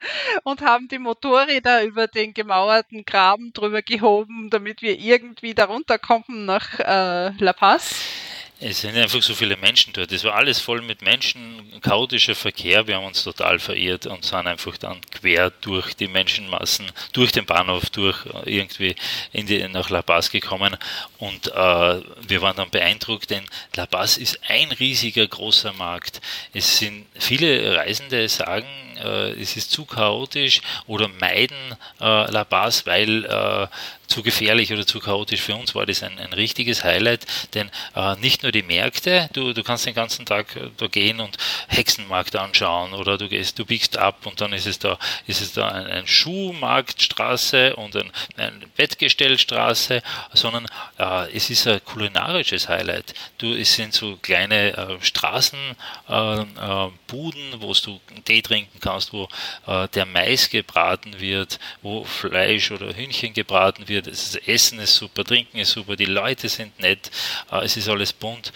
[0.44, 6.44] und haben die Motorräder über den gemauerten Graben drüber gehoben, damit wir irgendwie darunter kommen
[6.44, 8.31] nach äh, La Paz.
[8.64, 10.12] Es sind einfach so viele Menschen dort.
[10.12, 12.86] Es war alles voll mit Menschen, chaotischer Verkehr.
[12.86, 17.44] Wir haben uns total verirrt und sind einfach dann quer durch die Menschenmassen, durch den
[17.44, 18.94] Bahnhof, durch äh, irgendwie
[19.32, 20.76] in die, nach La Paz gekommen.
[21.18, 23.44] Und äh, wir waren dann beeindruckt, denn
[23.74, 26.20] La Paz ist ein riesiger großer Markt.
[26.54, 28.68] Es sind viele Reisende sagen,
[29.02, 31.56] äh, es ist zu chaotisch oder meiden
[32.00, 33.66] äh, La Paz, weil äh,
[34.12, 35.40] zu gefährlich oder zu chaotisch.
[35.40, 39.52] Für uns war das ein, ein richtiges Highlight, denn äh, nicht nur die Märkte, du,
[39.54, 41.38] du kannst den ganzen Tag äh, da gehen und
[41.68, 45.52] Hexenmarkt anschauen oder du gehst, du biegst ab und dann ist es da, ist es
[45.52, 50.02] da ein, ein Schuhmarktstraße und ein, ein Bettgestellstraße,
[50.34, 50.66] sondern
[50.98, 53.14] äh, es ist ein kulinarisches Highlight.
[53.38, 55.76] Du, es sind so kleine äh, Straßenbuden,
[56.08, 59.28] äh, äh, wo du Tee trinken kannst, wo
[59.66, 64.01] der Mais gebraten wird, wo Fleisch oder Hühnchen gebraten wird.
[64.02, 67.10] Das Essen ist super, Trinken ist super, die Leute sind nett,
[67.50, 68.52] äh, es ist alles bunt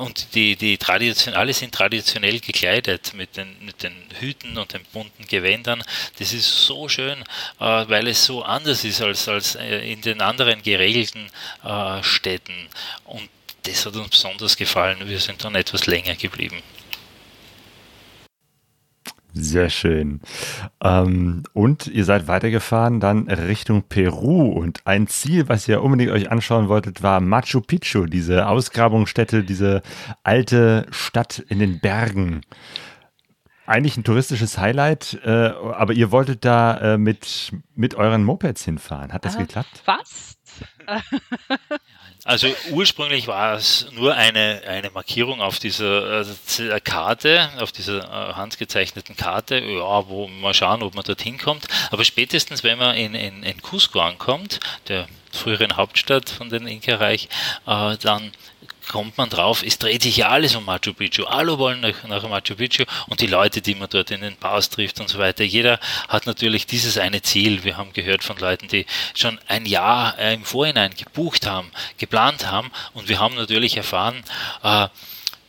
[0.00, 4.82] und die, die Tradition, alle sind traditionell gekleidet mit den, mit den Hüten und den
[4.92, 5.82] bunten Gewändern.
[6.18, 7.22] Das ist so schön,
[7.58, 11.30] weil es so anders ist als, als in den anderen geregelten
[12.02, 12.68] Städten.
[13.04, 13.28] Und
[13.64, 15.08] das hat uns besonders gefallen.
[15.08, 16.62] Wir sind dann etwas länger geblieben.
[19.32, 20.20] Sehr schön.
[20.82, 26.30] Ähm, und ihr seid weitergefahren dann Richtung Peru und ein Ziel, was ihr unbedingt euch
[26.30, 29.82] anschauen wolltet, war Machu Picchu, diese Ausgrabungsstätte, diese
[30.24, 32.40] alte Stadt in den Bergen.
[33.66, 39.12] Eigentlich ein touristisches Highlight, äh, aber ihr wolltet da äh, mit, mit euren Mopeds hinfahren.
[39.12, 39.82] Hat das äh, geklappt?
[39.84, 40.39] Fast.
[42.24, 48.34] Also ursprünglich war es nur eine, eine Markierung auf dieser äh, Karte, auf dieser äh,
[48.34, 51.66] handgezeichneten Karte, ja, wo mal schauen, ob man dorthin kommt.
[51.90, 57.28] Aber spätestens, wenn man in, in, in Cusco ankommt, der früheren Hauptstadt von den Inka-Reich,
[57.66, 58.32] äh, dann
[58.90, 61.24] kommt man drauf, es dreht sich ja alles um Machu Picchu.
[61.24, 64.68] Alle wollen nach, nach Machu Picchu und die Leute, die man dort in den Bars
[64.68, 65.44] trifft und so weiter.
[65.44, 65.78] Jeder
[66.08, 67.64] hat natürlich dieses eine Ziel.
[67.64, 72.50] Wir haben gehört von Leuten, die schon ein Jahr äh, im Vorhinein gebucht haben, geplant
[72.50, 74.22] haben und wir haben natürlich erfahren,
[74.62, 74.88] äh,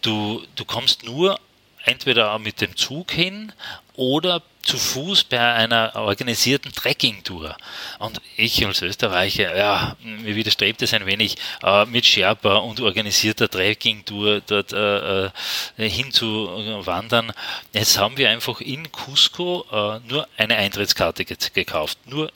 [0.02, 1.40] du, du kommst nur
[1.84, 3.52] entweder mit dem Zug hin
[3.96, 7.56] oder zu Fuß bei einer organisierten Trekking-Tour.
[8.00, 13.50] Und ich als Österreicher, ja, mir widerstrebt es ein wenig, äh, mit Sherpa und organisierter
[13.50, 15.32] Trekking-Tour dort äh, äh,
[15.78, 17.32] hinzuwandern.
[17.74, 21.98] Jetzt haben wir einfach in Cusco äh, nur eine Eintrittskarte gekauft.
[22.06, 22.32] Nur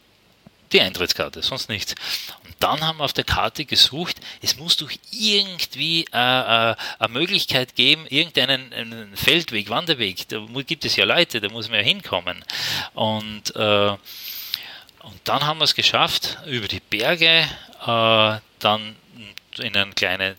[0.76, 1.96] die Eintrittskarte, sonst nichts.
[2.44, 7.10] Und dann haben wir auf der Karte gesucht, es muss doch irgendwie äh, äh, eine
[7.10, 12.44] Möglichkeit geben, irgendeinen Feldweg, Wanderweg, da gibt es ja Leute, da muss man ja hinkommen.
[12.94, 17.48] Und, äh, und dann haben wir es geschafft, über die Berge,
[17.86, 18.96] äh, dann
[19.60, 20.36] in einen kleinen,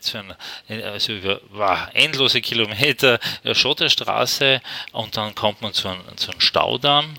[0.69, 4.61] also über wow, endlose Kilometer äh, Schotterstraße
[4.91, 7.15] und dann kommt man zu einem, zu einem Staudamm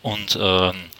[0.00, 0.90] und ähm,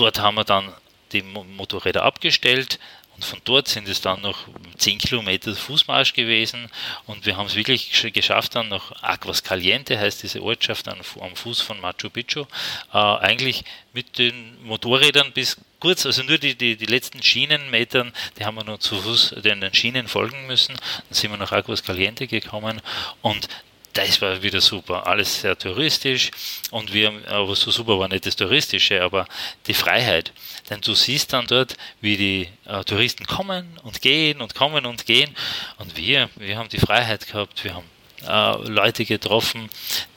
[0.00, 0.72] dort haben wir dann
[1.12, 2.78] die Motorräder abgestellt
[3.16, 4.48] und von dort sind es dann noch
[4.78, 6.70] 10 Kilometer Fußmarsch gewesen
[7.06, 11.02] und wir haben es wirklich geschafft, dann noch Aguas Caliente, heißt diese Ortschaft am
[11.34, 12.46] Fuß von Machu Picchu,
[12.94, 18.44] äh, eigentlich mit den Motorrädern bis kurz, also nur die, die, die letzten Schienenmetern, die
[18.46, 20.74] haben wir nur zu Fuß den Schienen folgen müssen.
[20.76, 22.80] Dann sind wir nach Aguas Caliente gekommen
[23.22, 23.48] und
[23.92, 25.06] das war wieder super.
[25.06, 26.30] Alles sehr touristisch
[26.70, 29.26] und wir, aber so super war nicht das Touristische, aber
[29.66, 30.32] die Freiheit.
[30.68, 35.06] Denn du siehst dann dort, wie die äh, Touristen kommen und gehen und kommen und
[35.06, 35.34] gehen.
[35.78, 37.86] Und wir, wir haben die Freiheit gehabt, wir haben
[38.26, 39.68] äh, Leute getroffen,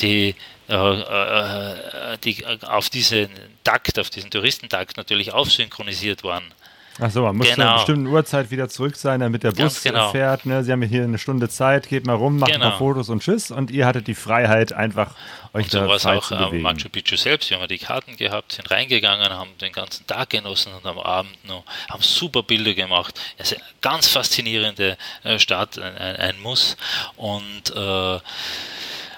[0.02, 0.36] die,
[0.70, 3.30] äh, äh die auf diesen
[3.64, 6.54] Takt, auf diesen Touristentakt natürlich aufsynchronisiert waren.
[7.00, 7.56] Achso, man muss genau.
[7.56, 10.12] zu einer bestimmten Uhrzeit wieder zurück sein, damit der Bus genau.
[10.12, 10.46] fährt.
[10.46, 10.64] Ne?
[10.64, 12.66] Sie haben hier eine Stunde Zeit, geht mal rum, macht genau.
[12.66, 12.78] ein paar.
[12.78, 13.50] Fotos und tschüss.
[13.50, 15.16] Und ihr hattet die Freiheit, einfach
[15.54, 16.62] euch und so da war es auch zu bewegen.
[16.62, 17.50] Machu Picchu selbst.
[17.50, 21.32] Wir haben die Karten gehabt, sind reingegangen, haben den ganzen Tag genossen und am Abend
[21.48, 23.20] noch, haben super Bilder gemacht.
[23.38, 26.78] Es ist eine ganz faszinierende äh, Stadt, ein, ein Muss.
[27.16, 28.20] Und äh,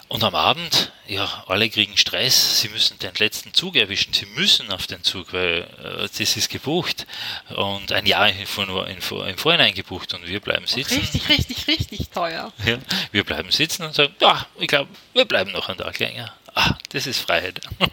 [0.07, 4.71] und am Abend, ja, alle kriegen Stress, sie müssen den letzten Zug erwischen, sie müssen
[4.71, 7.07] auf den Zug, weil äh, das ist gebucht
[7.55, 10.99] und ein Jahr im, im Vorhinein gebucht und wir bleiben sitzen.
[10.99, 12.51] Richtig, richtig, richtig teuer.
[12.65, 12.77] Ja,
[13.11, 16.33] wir bleiben sitzen und sagen, ja, ich glaube, wir bleiben noch einen Tag länger.
[16.53, 17.61] Ah, das ist Freiheit.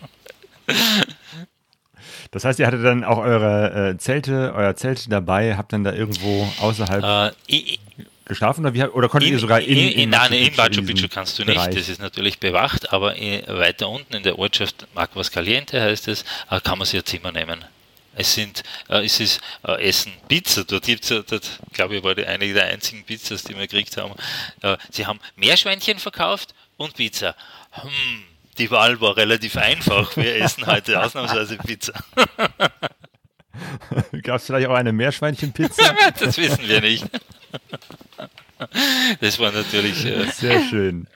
[2.30, 5.92] Das heißt, ihr hattet dann auch eure äh, Zelte, euer Zelt dabei, habt dann da
[5.92, 7.04] irgendwo außerhalb.
[7.04, 7.78] Äh, ich,
[8.24, 10.82] geschlafen oder, wie, oder konntet in, ihr sogar in, in, in, in Nein, in Machu
[10.82, 11.74] Picchu kannst du nicht, Bereich.
[11.74, 16.60] das ist natürlich bewacht, aber weiter unten in der Ortschaft Maguas Caliente heißt es, äh,
[16.60, 17.64] kann man sich ein Zimmer nehmen.
[18.14, 22.14] Es sind, äh, es ist äh, Essen, Pizza, dort gibt es, dort, glaube ich, war
[22.14, 24.14] die eine der einzigen Pizzas, die wir gekriegt haben.
[24.60, 27.34] Äh, sie haben Meerschweinchen verkauft und Pizza.
[27.70, 28.24] Hm,
[28.58, 30.14] die Wahl war relativ einfach.
[30.16, 31.92] Wir essen heute ausnahmsweise Pizza.
[34.22, 35.94] Gab es vielleicht auch eine Meerschweinchenpizza?
[36.18, 37.06] das wissen wir nicht.
[39.20, 40.06] Das war natürlich.
[40.06, 41.08] Äh, Sehr schön.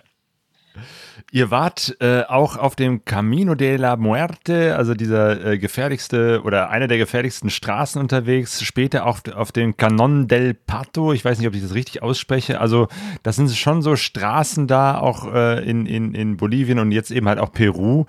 [1.32, 6.70] Ihr wart äh, auch auf dem Camino de la Muerte, also dieser äh, gefährlichste oder
[6.70, 11.48] einer der gefährlichsten Straßen unterwegs, später auch auf dem Canon del Pato, ich weiß nicht,
[11.48, 12.88] ob ich das richtig ausspreche, also
[13.22, 17.28] das sind schon so Straßen da, auch äh, in, in, in Bolivien und jetzt eben
[17.28, 18.06] halt auch Peru,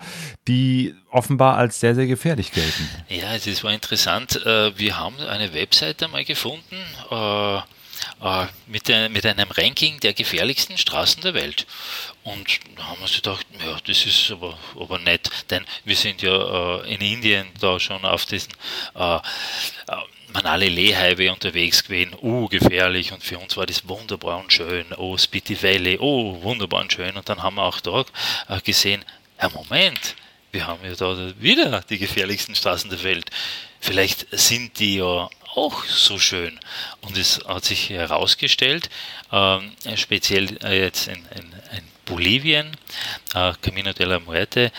[0.48, 2.90] die offenbar als sehr, sehr gefährlich gelten.
[3.10, 4.46] Ja, es war interessant.
[4.46, 6.76] Äh, wir haben eine Webseite mal gefunden,
[7.12, 7.58] äh,
[8.22, 11.66] äh, mit einem Ranking der gefährlichsten Straßen der Welt.
[12.28, 16.22] Und da haben wir uns gedacht, ja, das ist aber, aber nett, denn wir sind
[16.22, 18.52] ja äh, in Indien da schon auf diesen
[18.96, 19.20] äh, äh
[20.34, 23.14] Manali Leh Highway unterwegs gewesen, oh gefährlich.
[23.14, 27.16] Und für uns war das wunderbar und schön, oh Spiti Valley, oh wunderbar und schön.
[27.16, 28.12] Und dann haben wir auch dort
[28.50, 29.06] äh, gesehen,
[29.42, 30.18] ja Moment,
[30.52, 33.30] wir haben ja da wieder die gefährlichsten Straßen der Welt.
[33.80, 36.60] Vielleicht sind die ja auch so schön.
[37.00, 38.90] Und es hat sich herausgestellt,
[39.32, 42.72] ähm, speziell äh, jetzt in, in, in Bolivien,
[43.62, 44.72] Camino de la Muerte,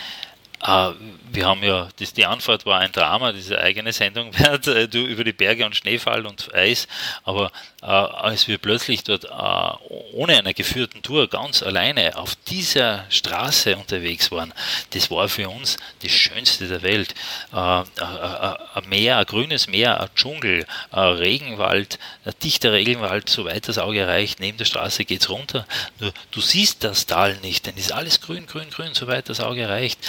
[0.61, 0.91] äh,
[1.31, 4.99] wir haben ja, das, die Anfahrt war ein Drama, diese eigene Sendung wert, äh, du,
[5.05, 6.87] über die Berge und Schneefall und Eis,
[7.23, 7.51] aber
[7.81, 13.75] äh, als wir plötzlich dort äh, ohne einer geführten Tour ganz alleine auf dieser Straße
[13.77, 14.53] unterwegs waren,
[14.91, 17.13] das war für uns das Schönste der Welt.
[17.53, 23.67] Äh, äh, ein Meer, ein grünes Meer, ein Dschungel, ein Regenwald, ein dichter Regenwald, soweit
[23.67, 25.65] das Auge reicht, neben der Straße geht es runter.
[25.99, 29.69] Nur du siehst das Tal nicht, denn ist alles grün, grün, grün, soweit das Auge
[29.69, 29.99] reicht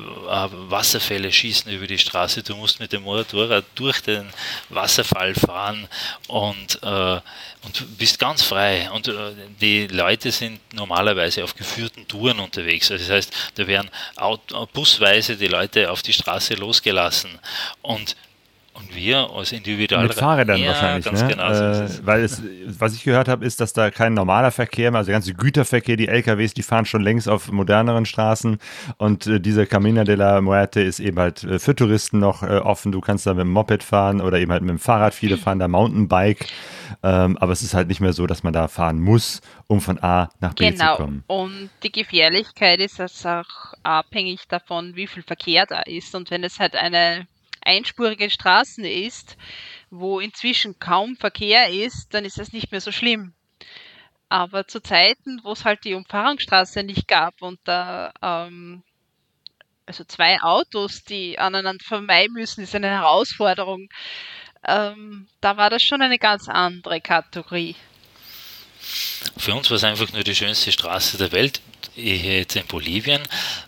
[0.00, 4.28] Wasserfälle schießen über die Straße, du musst mit dem Motorrad durch den
[4.68, 5.88] Wasserfall fahren
[6.28, 7.20] und, äh,
[7.62, 8.90] und bist ganz frei.
[8.90, 12.90] Und äh, die Leute sind normalerweise auf geführten Touren unterwegs.
[12.90, 13.90] Also das heißt, da werden
[14.72, 17.38] busweise die Leute auf die Straße losgelassen
[17.82, 18.16] und
[18.72, 21.28] und wir als Individual Mit Fahrrädern ja, wahrscheinlich, ganz ne?
[21.28, 21.54] genau.
[21.54, 24.98] So äh, weil es, was ich gehört habe, ist, dass da kein normaler Verkehr mehr,
[24.98, 28.58] also der ganze Güterverkehr, die LKWs, die fahren schon längst auf moderneren Straßen
[28.96, 32.58] und äh, dieser Camina de la Muerte ist eben halt äh, für Touristen noch äh,
[32.58, 32.92] offen.
[32.92, 35.14] Du kannst da mit dem Moped fahren oder eben halt mit dem Fahrrad.
[35.14, 36.46] Viele fahren da Mountainbike,
[37.02, 39.98] ähm, aber es ist halt nicht mehr so, dass man da fahren muss, um von
[40.02, 40.92] A nach B genau.
[40.92, 41.24] zu kommen.
[41.26, 41.42] Genau.
[41.42, 46.14] Und die Gefährlichkeit ist also auch abhängig davon, wie viel Verkehr da ist.
[46.14, 47.26] Und wenn es halt eine
[47.70, 49.36] einspurige Straßen ist,
[49.90, 53.32] wo inzwischen kaum Verkehr ist, dann ist das nicht mehr so schlimm.
[54.28, 58.82] Aber zu Zeiten, wo es halt die Umfahrungsstraße nicht gab und da ähm,
[59.86, 63.88] also zwei Autos, die aneinander vermeiden müssen, ist eine Herausforderung.
[64.64, 67.74] Ähm, da war das schon eine ganz andere Kategorie.
[69.36, 71.60] Für uns war es einfach nur die schönste Straße der Welt
[72.00, 73.22] jetzt in Bolivien.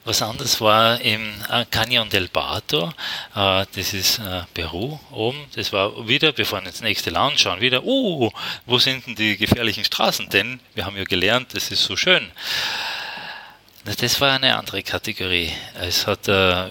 [0.05, 2.89] Was anderes war im äh, Cañón del Bato,
[3.35, 5.45] äh, das ist äh, Peru oben.
[5.55, 8.30] Das war wieder, wir fahren ins nächste Land, schauen wieder, uh,
[8.66, 10.28] wo sind denn die gefährlichen Straßen?
[10.28, 12.30] Denn wir haben ja gelernt, das ist so schön.
[13.85, 15.51] Das war eine andere Kategorie.
[15.80, 16.68] Es, hat, äh,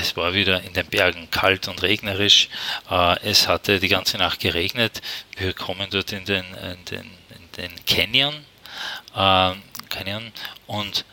[0.00, 2.48] es war wieder in den Bergen kalt und regnerisch.
[2.90, 5.02] Äh, es hatte die ganze Nacht geregnet.
[5.36, 8.34] Wir kommen dort in den, in den, in den Canyon.
[9.14, 9.52] Äh,
[9.92, 10.32] Canyon
[10.66, 11.04] und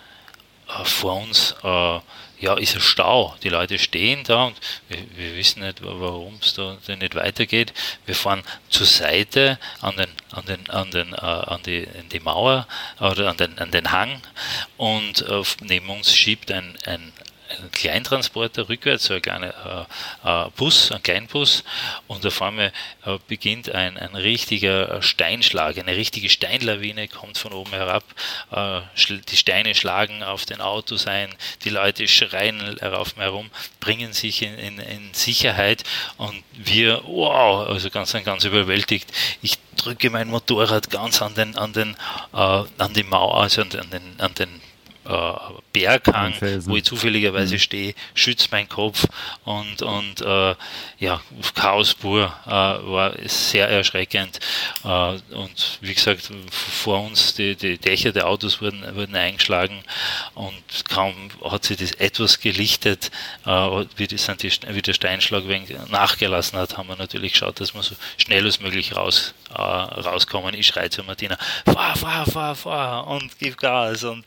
[0.68, 2.00] äh, vor uns äh,
[2.40, 3.36] ja, ist ein Stau.
[3.44, 4.58] Die Leute stehen da und
[4.88, 7.74] wir, wir wissen nicht, warum es da nicht weitergeht.
[8.06, 12.20] Wir fahren zur Seite an den, an den, an den, äh, an die, an die
[12.20, 12.68] Mauer
[13.00, 14.22] oder an den, an den Hang
[14.78, 17.12] und äh, neben uns schiebt ein, ein,
[17.50, 19.88] ein Kleintransporter rückwärts, so ein kleiner
[20.24, 21.64] äh, äh, Bus, ein Kleinbus,
[22.08, 22.72] und auf einmal
[23.06, 28.04] äh, beginnt ein, ein richtiger Steinschlag, eine richtige Steinlawine kommt von oben herab,
[28.52, 28.82] äh,
[29.30, 31.30] die Steine schlagen auf den Autos ein,
[31.64, 35.84] die Leute schreien rauf herum, bringen sich in, in, in Sicherheit
[36.18, 39.12] und wir, wow, also ganz, ganz überwältigt.
[39.42, 41.96] Ich drücke mein Motorrad ganz an den, an den,
[42.34, 44.62] äh, an die Mauer, also an den, an den
[45.10, 45.34] äh,
[45.74, 46.34] Berghang,
[46.66, 47.60] wo ich zufälligerweise mhm.
[47.60, 49.06] stehe, schützt mein Kopf
[49.44, 50.56] und, und äh,
[51.00, 51.22] ja,
[51.56, 54.40] Chaos pur äh, war sehr erschreckend.
[54.84, 54.88] Äh,
[55.34, 59.84] und wie gesagt, vor uns die, die Dächer der Autos wurden, wurden eingeschlagen
[60.36, 63.12] und kaum hat sich das etwas gelichtet,
[63.46, 65.44] äh, wie, die, die, wie der Steinschlag
[65.90, 70.54] nachgelassen hat, haben wir natürlich geschaut, dass wir so schnell als möglich raus, äh, rauskommen.
[70.54, 74.24] Ich schreie zu Martina, fahr, fahr, fahr, fahr und gib Gas und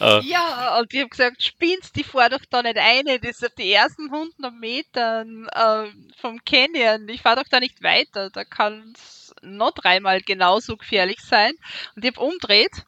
[0.00, 3.46] äh, ja, und ich habe gesagt, spinnst, die fahr doch da nicht eine, das ist
[3.46, 8.44] auf die ersten 100 Metern äh, vom Canyon, ich fahre doch da nicht weiter, da
[8.44, 11.52] kann es noch dreimal genauso gefährlich sein.
[11.94, 12.84] Und ich habe umdreht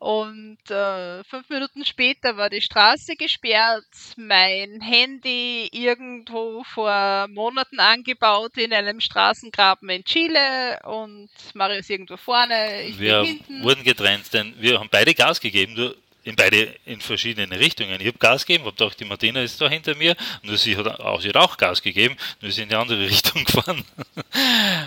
[0.00, 3.84] und äh, fünf Minuten später war die Straße gesperrt,
[4.16, 12.16] mein Handy irgendwo vor Monaten angebaut in einem Straßengraben in Chile und Mario ist irgendwo
[12.16, 13.62] vorne, ich wir bin hinten.
[13.62, 15.94] wurden getrennt, denn wir haben beide Gas gegeben, nur
[16.30, 18.00] in beide, in verschiedene Richtungen.
[18.00, 21.00] Ich habe Gas gegeben, habe gedacht, die Martina ist da hinter mir und sie hat
[21.00, 23.84] auch, sie hat auch Gas gegeben, nur sie in die andere Richtung gefahren.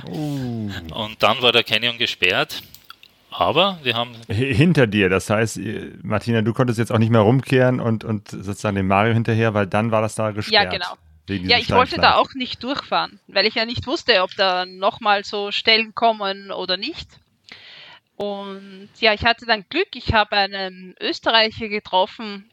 [0.07, 0.71] Uh.
[0.93, 2.63] Und dann war der Canyon gesperrt.
[3.29, 4.11] Aber wir haben.
[4.27, 5.59] Hinter dir, das heißt,
[6.03, 9.65] Martina, du konntest jetzt auch nicht mehr rumkehren und, und sozusagen dem Mario hinterher, weil
[9.65, 10.65] dann war das da gesperrt.
[10.65, 10.97] Ja, genau.
[11.27, 15.23] Ja, ich wollte da auch nicht durchfahren, weil ich ja nicht wusste, ob da nochmal
[15.23, 17.07] so Stellen kommen oder nicht.
[18.15, 22.49] Und ja, ich hatte dann Glück, ich habe einen Österreicher getroffen,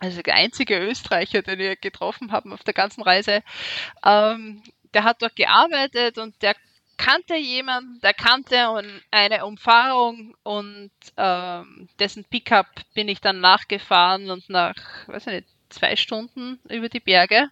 [0.00, 3.42] also der einzige Österreicher, den wir getroffen haben auf der ganzen Reise.
[4.04, 4.62] Ähm,
[4.94, 6.54] der hat dort gearbeitet und der
[6.96, 14.48] kannte jemanden, der kannte eine Umfahrung und ähm, dessen Pickup bin ich dann nachgefahren und
[14.48, 14.74] nach,
[15.06, 17.48] weiß ich nicht, zwei Stunden über die Berge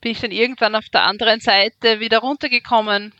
[0.00, 3.14] bin ich dann irgendwann auf der anderen Seite wieder runtergekommen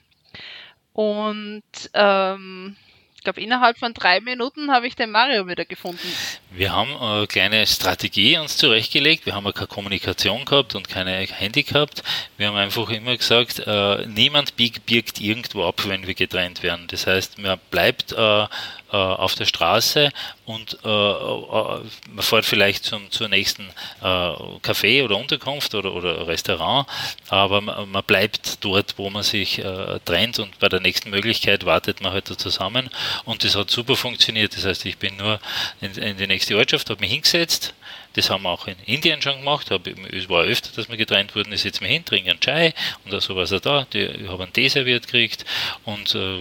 [0.92, 1.62] und
[1.94, 2.76] ähm,
[3.22, 6.12] ich glaube, innerhalb von drei Minuten habe ich den Mario wieder gefunden.
[6.50, 9.26] Wir haben eine kleine Strategie uns zurechtgelegt.
[9.26, 12.02] Wir haben ja keine Kommunikation gehabt und keine Handy gehabt.
[12.36, 16.88] Wir haben einfach immer gesagt, äh, niemand birgt irgendwo ab, wenn wir getrennt werden.
[16.88, 18.46] Das heißt, man bleibt äh,
[18.92, 20.10] äh, auf der Straße
[20.44, 21.80] und äh, äh,
[22.10, 23.68] man fährt vielleicht zum, zur nächsten
[24.00, 26.86] äh, Café oder Unterkunft oder, oder Restaurant,
[27.28, 31.64] aber man, man, bleibt dort, wo man sich äh, trennt und bei der nächsten Möglichkeit
[31.64, 32.90] wartet man halt da zusammen
[33.24, 34.54] und das hat super funktioniert.
[34.56, 35.40] Das heißt, ich bin nur
[35.80, 37.74] in, in die nächste Ortschaft, habe mich hingesetzt,
[38.14, 39.70] das haben wir auch in Indien schon gemacht.
[39.70, 41.52] Es war öfter, dass wir getrennt wurden.
[41.52, 42.74] Ich setze mich hin, trinke einen Chai
[43.04, 43.86] und so was er da.
[43.92, 45.44] Ich habe einen Tee serviert gekriegt
[45.84, 46.40] und äh,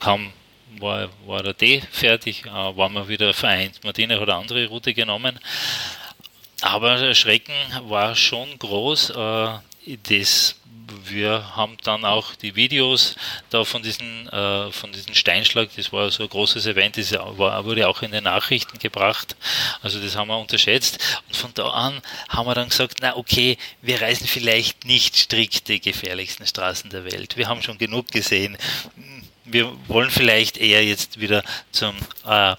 [0.00, 0.32] kaum
[0.80, 3.82] war, war der Tee fertig, äh, waren wir wieder vereint.
[3.84, 5.38] Martina hat eine andere Route genommen.
[6.60, 9.10] Aber der Schrecken war schon groß.
[9.10, 9.58] Äh,
[10.08, 10.56] das,
[11.04, 13.14] wir haben dann auch die Videos
[13.50, 17.64] da von diesem äh, von diesem Steinschlag, das war so ein großes Event, das war,
[17.64, 19.36] wurde auch in den Nachrichten gebracht.
[19.82, 20.98] Also das haben wir unterschätzt.
[21.28, 25.68] Und von da an haben wir dann gesagt, na okay, wir reisen vielleicht nicht strikt
[25.68, 27.36] die gefährlichsten Straßen der Welt.
[27.36, 28.58] Wir haben schon genug gesehen
[29.50, 31.94] wir wollen vielleicht eher jetzt wieder zum,
[32.26, 32.52] äh,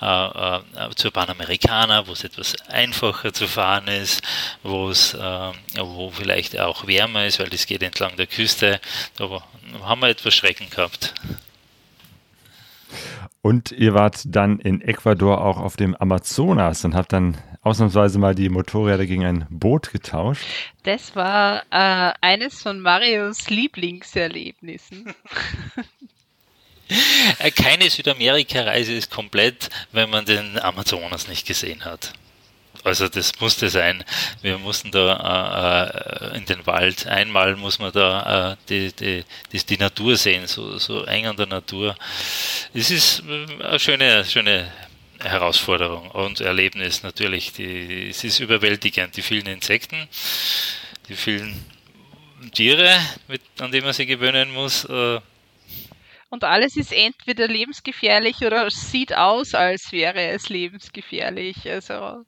[0.00, 0.60] äh, äh,
[0.94, 4.22] zur Panamericana, wo es etwas einfacher zu fahren ist,
[4.62, 8.80] wo es, äh, wo vielleicht auch wärmer ist, weil das geht entlang der Küste.
[9.16, 9.42] Da
[9.82, 11.14] haben wir etwas Schrecken gehabt.
[13.40, 18.36] Und ihr wart dann in Ecuador auch auf dem Amazonas und habt dann ausnahmsweise mal
[18.36, 20.44] die Motorräder gegen ein Boot getauscht.
[20.84, 25.14] Das war äh, eines von Marios Lieblingserlebnissen.
[27.38, 32.12] Äh, keine Südamerika-Reise ist komplett, wenn man den Amazonas nicht gesehen hat.
[32.84, 34.04] Also das musste sein.
[34.40, 37.06] Wir mussten da äh, in den Wald.
[37.06, 41.36] Einmal muss man da äh, die, die, die, die, Natur sehen, so, so eng an
[41.36, 41.94] der Natur.
[42.74, 44.72] Es ist äh, eine schöne, schöne
[45.20, 47.52] Herausforderung und Erlebnis natürlich.
[47.52, 49.16] Die, es ist überwältigend.
[49.16, 50.08] Die vielen Insekten,
[51.08, 51.64] die vielen
[52.52, 54.84] Tiere, mit, an die man sich gewöhnen muss.
[54.86, 55.20] Äh,
[56.32, 61.70] und alles ist entweder lebensgefährlich oder sieht aus, als wäre es lebensgefährlich.
[61.70, 62.24] Also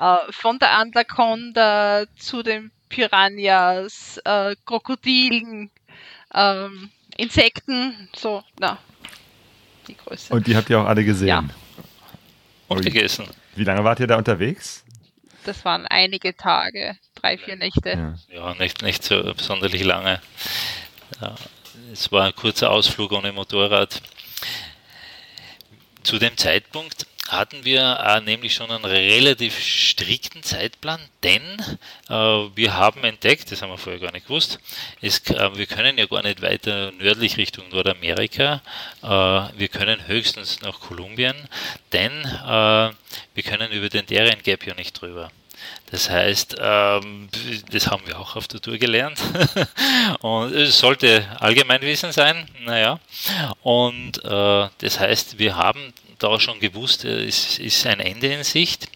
[0.00, 5.70] äh, von der Anaconda zu den Piranhas, äh, Krokodilen,
[6.34, 8.76] ähm, Insekten, so, na,
[9.86, 10.34] die Größe.
[10.34, 11.28] Und die habt ihr auch alle gesehen?
[11.28, 11.44] Ja.
[12.66, 13.28] Und gegessen.
[13.54, 14.84] Wie lange wart ihr da unterwegs?
[15.44, 18.18] Das waren einige Tage, drei, vier Nächte.
[18.30, 20.20] Ja, ja nicht, nicht so besonders lange.
[21.20, 21.36] Ja,
[21.92, 24.00] es war ein kurzer Ausflug ohne Motorrad.
[26.02, 31.42] Zu dem Zeitpunkt hatten wir äh, nämlich schon einen relativ strikten Zeitplan, denn
[32.08, 34.58] äh, wir haben entdeckt, das haben wir vorher gar nicht gewusst,
[35.00, 38.60] es, äh, wir können ja gar nicht weiter nördlich Richtung Nordamerika,
[39.02, 41.36] äh, wir können höchstens nach Kolumbien,
[41.92, 42.90] denn äh,
[43.34, 45.30] wir können über den Darien Gap ja nicht drüber.
[45.90, 47.28] Das heißt, ähm,
[47.70, 49.20] das haben wir auch auf der Tour gelernt.
[50.20, 52.98] und es sollte Allgemeinwissen sein, naja.
[53.62, 58.44] Und äh, das heißt, wir haben da schon gewusst, äh, es ist ein Ende in
[58.44, 58.88] Sicht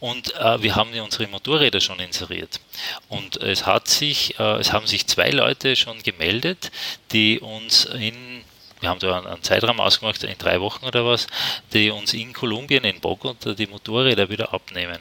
[0.00, 2.60] und äh, wir haben unsere Motorräder schon inseriert.
[3.08, 6.70] Und es hat sich, äh, es haben sich zwei Leute schon gemeldet,
[7.12, 8.44] die uns in
[8.80, 11.26] wir haben da einen Zeitraum ausgemacht, in drei Wochen oder was,
[11.72, 14.98] die uns in Kolumbien, in Bogota, die Motorräder wieder abnehmen.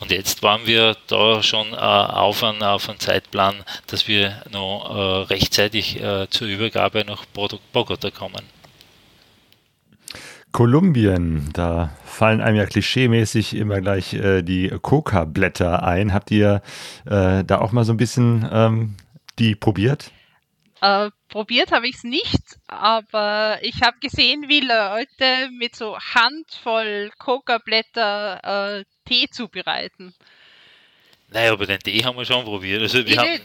[0.00, 3.56] Und jetzt waren wir da schon äh, auf, einen, auf einen Zeitplan,
[3.86, 8.42] dass wir noch äh, rechtzeitig äh, zur Übergabe nach Bogota kommen.
[10.52, 16.14] Kolumbien, da fallen einem ja klischeemäßig immer gleich äh, die Coca-Blätter ein.
[16.14, 16.62] Habt ihr
[17.04, 18.96] äh, da auch mal so ein bisschen ähm,
[19.38, 20.10] die probiert?
[21.28, 28.78] Probiert habe ich es nicht, aber ich habe gesehen, wie Leute mit so Handvoll Coca-Blätter
[28.80, 30.14] äh, Tee zubereiten.
[31.30, 32.80] Naja, aber den Tee haben wir schon probiert.
[32.80, 33.44] Also wir Ich haben, nicht.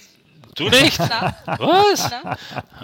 [0.56, 0.98] du nicht?
[1.00, 2.10] Was?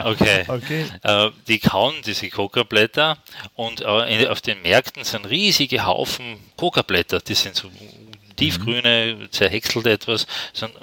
[0.04, 0.44] Okay.
[0.48, 0.86] Okay.
[1.04, 3.18] Äh, die kauen diese Coca-Blätter
[3.54, 7.22] und äh, in, auf den Märkten sind riesige Haufen Coca-Blätter.
[7.22, 7.72] Die sind so
[8.36, 10.74] tiefgrüne, zerhäckselt etwas, sind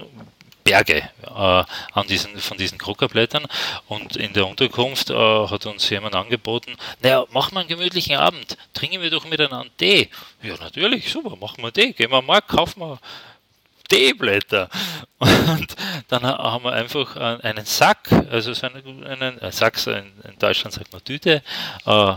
[0.66, 3.46] Berge äh, an diesen, von diesen Coca-Blättern.
[3.86, 8.56] Und in der Unterkunft äh, hat uns jemand angeboten, naja, machen wir einen gemütlichen Abend,
[8.74, 10.10] trinken wir doch miteinander Tee.
[10.42, 11.92] Ja, natürlich, super, machen wir Tee.
[11.92, 12.98] Gehen wir Markt, kaufen wir
[13.88, 14.68] Teeblätter.
[15.18, 15.76] Und
[16.08, 20.12] dann ha- haben wir einfach einen Sack, also so einen, einen äh, Sack, so in,
[20.24, 21.42] in Deutschland sagt man Tüte,
[21.84, 22.14] äh,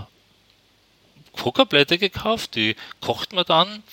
[1.34, 3.84] Coca-Blätter gekauft, die kocht man dann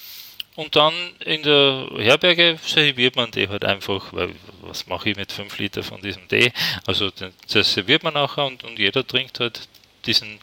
[0.57, 5.31] und dann in der Herberge serviert man die halt einfach, weil was mache ich mit
[5.31, 6.53] 5 Liter von diesem Tee?
[6.87, 9.69] Also das serviert man nachher und, und jeder trinkt halt
[10.07, 10.39] diesen,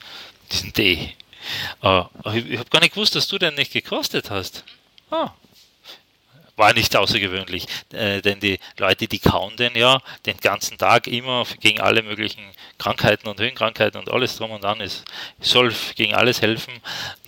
[0.52, 1.14] diesen Tee.
[1.82, 2.04] Äh,
[2.36, 4.64] ich ich habe gar nicht gewusst, dass du den nicht gekostet hast.
[5.10, 5.34] Ah,
[6.56, 11.46] war nicht außergewöhnlich, äh, denn die Leute, die kauen den ja den ganzen Tag immer
[11.60, 12.44] gegen alle möglichen
[12.78, 14.80] Krankheiten und Höhenkrankheiten und alles drum und dran.
[14.82, 15.04] Es
[15.40, 16.74] soll gegen alles helfen,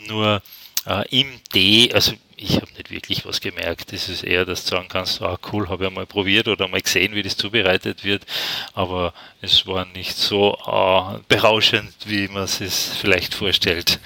[0.08, 0.42] nur
[0.86, 3.94] äh, im Tee, also ich habe nicht wirklich was gemerkt.
[3.94, 6.82] Das ist eher, dass du sagen kannst, ah cool, habe ich mal probiert oder mal
[6.82, 8.26] gesehen, wie das zubereitet wird,
[8.74, 14.00] aber es war nicht so äh, berauschend, wie man es sich vielleicht vorstellt.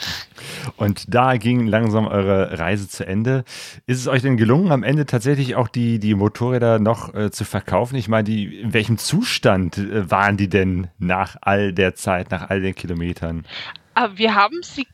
[0.78, 3.44] Und da ging langsam eure Reise zu Ende.
[3.88, 7.46] Ist es euch denn gelungen, am Ende tatsächlich auch die, die Motorräder noch äh, zu
[7.46, 7.96] verkaufen?
[7.96, 12.50] Ich meine, die, in welchem Zustand äh, waren die denn nach all der Zeit, nach
[12.50, 13.46] all den Kilometern?
[13.96, 14.88] Aber wir haben sie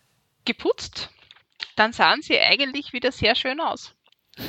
[0.45, 1.09] geputzt.
[1.75, 3.93] Dann sahen sie eigentlich wieder sehr schön aus.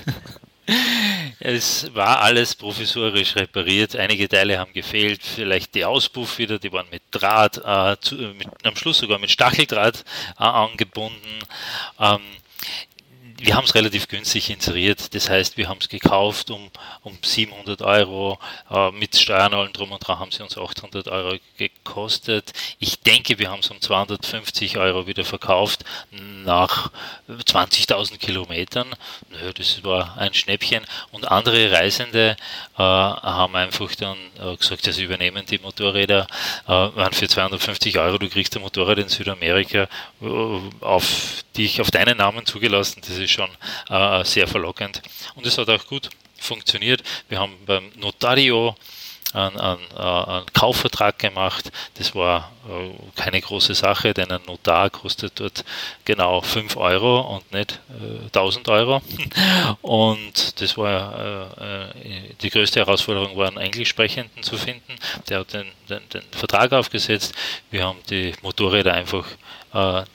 [1.39, 3.95] Es war alles provisorisch repariert.
[3.95, 5.23] Einige Teile haben gefehlt.
[5.23, 9.31] Vielleicht die Auspuff wieder, die waren mit Draht, äh, zu, mit, am Schluss sogar mit
[9.31, 10.05] Stacheldraht
[10.39, 11.39] äh, angebunden.
[12.01, 12.21] Ähm,
[13.39, 15.15] wir haben es relativ günstig inseriert.
[15.15, 16.71] Das heißt, wir haben es gekauft um,
[17.03, 18.39] um 700 Euro.
[18.71, 22.53] Äh, mit Steuern allem drum und dran haben sie uns 800 Euro gekostet.
[22.79, 25.85] Ich denke, wir haben es um 250 Euro wieder verkauft
[26.45, 26.91] nach
[27.29, 28.89] 20.000 Kilometern.
[29.31, 30.85] Nö, das war ein Schnäppchen.
[31.13, 32.37] Und andere Reisende
[32.77, 36.27] äh, haben einfach dann äh, gesagt, sie übernehmen die Motorräder
[36.67, 38.19] äh, waren für 250 Euro.
[38.19, 39.89] Du kriegst ein Motorrad in Südamerika
[40.23, 40.27] äh,
[40.81, 43.01] auf dich, auf deinen Namen zugelassen.
[43.07, 43.51] Das ist schon
[43.89, 45.03] äh, sehr verlockend.
[45.35, 47.03] Und es hat auch gut funktioniert.
[47.29, 48.77] Wir haben beim Notario
[49.37, 51.71] einen, einen, äh, einen Kaufvertrag gemacht.
[51.95, 52.91] Das war äh,
[53.21, 55.65] keine große Sache, denn ein Notar kostet dort
[56.05, 59.03] genau 5 Euro und nicht äh, 1000 Euro.
[59.83, 64.97] Und das war äh, äh, die größte Herausforderung, war einen Englischsprechenden zu finden.
[65.29, 67.35] Der hat den, den, den Vertrag aufgesetzt.
[67.71, 69.27] Wir haben die Motorräder einfach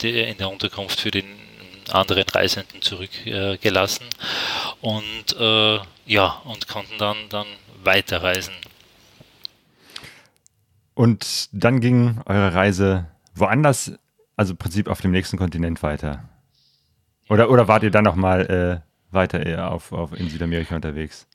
[0.02, 1.40] in der Unterkunft für den
[1.93, 4.05] anderen Reisenden zurückgelassen
[4.81, 7.47] und äh, ja und konnten dann dann
[7.84, 8.53] weiterreisen.
[10.93, 13.93] Und dann ging eure Reise woanders,
[14.35, 16.30] also im Prinzip auf dem nächsten Kontinent weiter.
[17.30, 18.45] Oder, oder wart ihr dann nochmal
[18.81, 21.27] äh, weiter eher auf, auf in Südamerika unterwegs?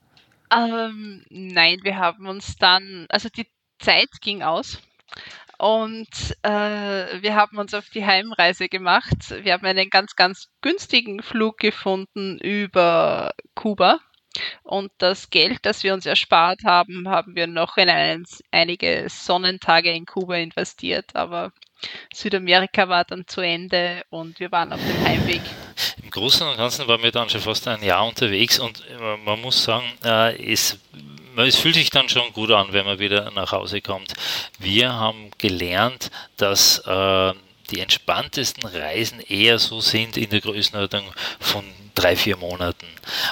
[0.51, 3.47] Ähm, nein, wir haben uns dann, also die
[3.79, 4.79] Zeit ging aus
[5.57, 6.07] und
[6.43, 6.49] äh,
[7.21, 9.33] wir haben uns auf die Heimreise gemacht.
[9.41, 13.99] Wir haben einen ganz, ganz günstigen Flug gefunden über Kuba.
[14.61, 19.91] Und das Geld, das wir uns erspart haben, haben wir noch in einen, einige Sonnentage
[19.91, 21.15] in Kuba investiert.
[21.15, 21.51] Aber
[22.13, 25.41] Südamerika war dann zu Ende und wir waren auf dem Heimweg.
[26.03, 29.41] Im Großen und Ganzen waren wir dann schon fast ein Jahr unterwegs und äh, man
[29.41, 30.79] muss sagen, äh, es,
[31.45, 34.13] es fühlt sich dann schon gut an, wenn man wieder nach Hause kommt.
[34.59, 37.33] Wir haben gelernt, dass äh,
[37.69, 41.05] die entspanntesten Reisen eher so sind in der Größenordnung
[41.39, 41.63] von
[41.97, 42.85] drei, vier Monaten.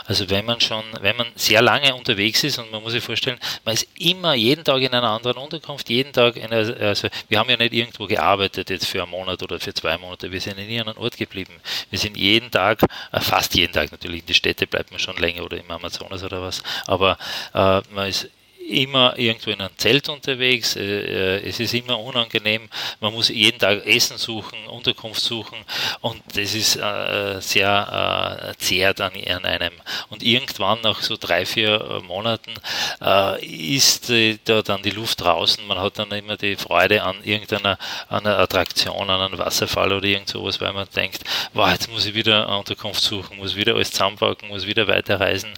[0.05, 3.39] Also wenn man schon, wenn man sehr lange unterwegs ist und man muss sich vorstellen,
[3.63, 7.49] man ist immer jeden Tag in einer anderen Unterkunft, jeden Tag in also wir haben
[7.49, 10.69] ja nicht irgendwo gearbeitet jetzt für einen Monat oder für zwei Monate, wir sind in
[10.69, 11.53] irgendeinem Ort geblieben.
[11.89, 12.81] Wir sind jeden Tag,
[13.11, 16.23] äh, fast jeden Tag natürlich, in die Städte bleibt man schon länger oder im Amazonas
[16.23, 17.17] oder was, aber
[17.53, 18.29] äh, man ist
[18.67, 20.75] immer irgendwo in einem Zelt unterwegs.
[20.75, 22.69] Äh, es ist immer unangenehm.
[22.99, 25.57] Man muss jeden Tag Essen suchen, Unterkunft suchen
[26.01, 29.73] und das ist äh, sehr äh, zehrt an, einem.
[30.09, 32.53] Und irgendwann nach so drei, vier Monaten
[33.01, 35.65] äh, ist äh, da dann die Luft draußen.
[35.67, 37.77] Man hat dann immer die Freude an irgendeiner
[38.09, 41.23] einer Attraktion, an einem Wasserfall oder irgend sowas, weil man denkt,
[41.53, 45.53] wow, jetzt muss ich wieder Unterkunft suchen, muss wieder alles zusammenpacken, muss wieder weiterreisen.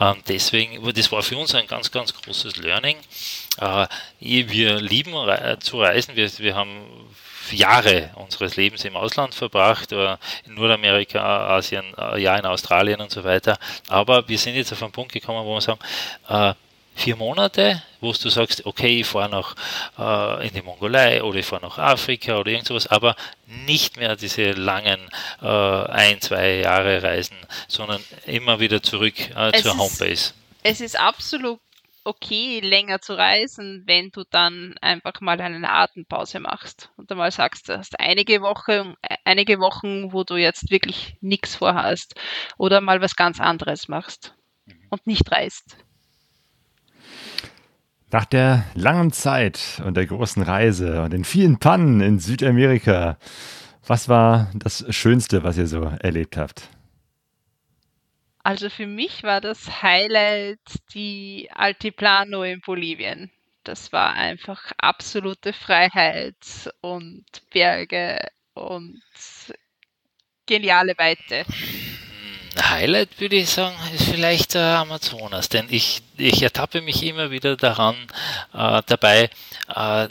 [0.00, 2.96] Ähm, deswegen, das war für uns ein ganz, ganz großes großes Learning.
[3.60, 3.86] Äh,
[4.18, 5.12] wir lieben
[5.60, 6.16] zu reisen.
[6.16, 6.86] Wir, wir haben
[7.50, 10.16] Jahre unseres Lebens im Ausland verbracht, in
[10.46, 11.84] Nordamerika, Asien,
[12.16, 13.58] ja in Australien und so weiter.
[13.88, 15.80] Aber wir sind jetzt auf einen Punkt gekommen, wo wir sagen,
[16.94, 19.56] vier Monate, wo du sagst, okay, ich fahre noch
[19.98, 23.16] äh, in die Mongolei oder ich fahre nach Afrika oder irgend sowas, aber
[23.46, 25.00] nicht mehr diese langen
[25.42, 27.36] äh, ein, zwei Jahre Reisen,
[27.66, 30.34] sondern immer wieder zurück äh, zur Homebase.
[30.62, 31.58] Es ist absolut
[32.04, 37.68] okay, länger zu reisen, wenn du dann einfach mal eine Atempause machst und einmal sagst,
[37.68, 38.94] du hast einige Wochen,
[39.24, 42.14] einige Wochen, wo du jetzt wirklich nichts vorhast
[42.58, 44.34] oder mal was ganz anderes machst
[44.66, 44.74] mhm.
[44.90, 45.76] und nicht reist.
[48.12, 53.18] Nach der langen Zeit und der großen Reise und den vielen Pannen in Südamerika,
[53.86, 56.68] was war das Schönste, was ihr so erlebt habt?
[58.42, 60.60] Also für mich war das Highlight
[60.94, 63.30] die Altiplano in Bolivien.
[63.64, 66.36] Das war einfach absolute Freiheit
[66.80, 68.18] und Berge
[68.54, 69.02] und
[70.46, 71.44] geniale Weite.
[72.58, 77.56] Highlight würde ich sagen, ist vielleicht äh, Amazonas, denn ich, ich ertappe mich immer wieder
[77.56, 77.94] daran,
[78.52, 79.30] äh, dabei,
[79.74, 80.08] äh,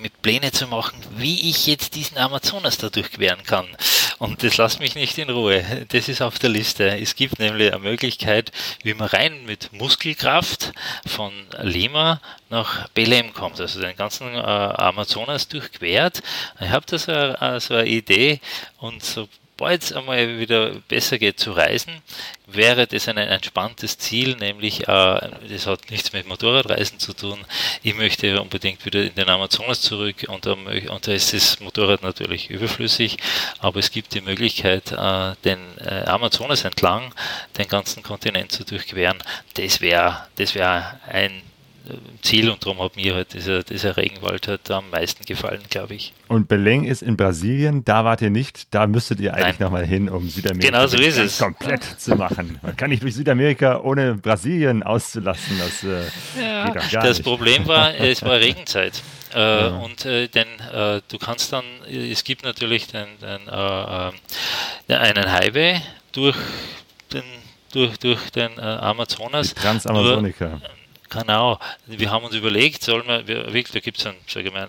[0.00, 3.66] mit Pläne zu machen, wie ich jetzt diesen Amazonas da durchqueren kann.
[4.22, 5.64] Und das lässt mich nicht in Ruhe.
[5.88, 6.96] Das ist auf der Liste.
[6.96, 8.52] Es gibt nämlich eine Möglichkeit,
[8.84, 10.72] wie man rein mit Muskelkraft
[11.04, 16.22] von Lima nach Belém kommt, also den ganzen äh, Amazonas durchquert.
[16.60, 18.38] Ich habe da so, äh, so eine Idee
[18.78, 19.26] und so
[19.70, 22.02] es einmal wieder besser geht zu reisen,
[22.46, 27.44] wäre das ein entspanntes Ziel, nämlich, äh, das hat nichts mit Motorradreisen zu tun.
[27.82, 32.02] Ich möchte unbedingt wieder in den Amazonas zurück und, ähm, und da ist das Motorrad
[32.02, 33.18] natürlich überflüssig,
[33.60, 37.14] aber es gibt die Möglichkeit, äh, den äh, Amazonas entlang
[37.56, 39.18] den ganzen Kontinent zu durchqueren.
[39.54, 41.42] Das wäre das wär ein
[42.22, 46.12] Ziel und darum hat mir halt dieser, dieser Regenwald halt am meisten gefallen, glaube ich.
[46.28, 50.08] Und Belém ist in Brasilien, da wart ihr nicht, da müsstet ihr eigentlich nochmal hin,
[50.08, 51.38] um Südamerika genau so ist es.
[51.38, 52.58] komplett zu machen.
[52.62, 57.18] Man kann nicht durch Südamerika ohne Brasilien auszulassen, das äh, ja, geht doch gar Das
[57.18, 57.26] nicht.
[57.26, 59.02] Problem war, es war Regenzeit.
[59.34, 59.68] Äh, ja.
[59.78, 64.08] Und äh, denn äh, du kannst dann, es gibt natürlich den, den, äh,
[64.88, 65.80] äh, einen Highway
[66.12, 66.36] durch
[67.12, 67.22] den,
[67.72, 69.54] durch, durch den Amazonas.
[69.54, 69.88] Die.
[69.88, 70.22] Nur,
[71.12, 74.14] Genau, wir haben uns überlegt, soll man, wirklich, da gibt es an,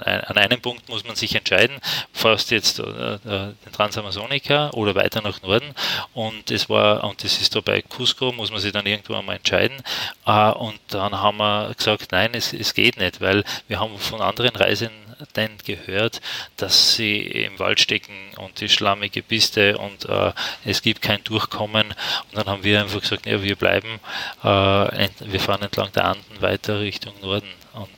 [0.03, 1.79] an einem Punkt muss man sich entscheiden,
[2.11, 3.19] fast jetzt äh, äh,
[3.65, 5.73] den Transamazonica oder weiter nach Norden.
[6.13, 9.37] Und es war, und das ist da bei Cusco, muss man sich dann irgendwo einmal
[9.37, 9.77] entscheiden.
[10.25, 14.19] Äh, und dann haben wir gesagt, nein, es, es geht nicht, weil wir haben von
[14.19, 14.91] anderen Reisen
[15.35, 16.21] denn gehört,
[16.57, 20.31] dass sie im Wald stecken und die schlammige Piste und äh,
[20.65, 21.87] es gibt kein Durchkommen.
[21.87, 23.99] Und dann haben wir einfach gesagt, ja, wir bleiben,
[24.43, 27.49] äh, wir fahren entlang der Anden weiter Richtung Norden.
[27.73, 27.89] Und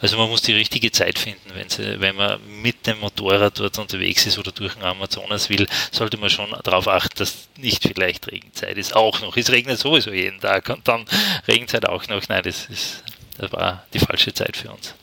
[0.00, 3.76] also man muss die richtige Zeit finden, wenn, sie, wenn man mit dem Motorrad dort
[3.78, 8.28] unterwegs ist oder durch den Amazonas will, sollte man schon darauf achten, dass nicht vielleicht
[8.28, 8.94] Regenzeit ist.
[8.94, 9.36] Auch noch.
[9.36, 11.04] Es regnet sowieso jeden Tag und dann
[11.48, 12.22] Regenzeit auch noch.
[12.28, 13.02] Nein, das, ist,
[13.36, 14.94] das war die falsche Zeit für uns.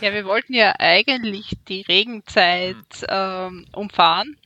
[0.00, 2.76] Ja, wir wollten ja eigentlich die Regenzeit
[3.08, 4.36] ähm, umfahren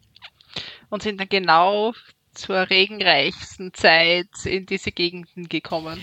[0.91, 1.93] und sind dann genau
[2.35, 6.03] zur regenreichsten Zeit in diese Gegenden gekommen.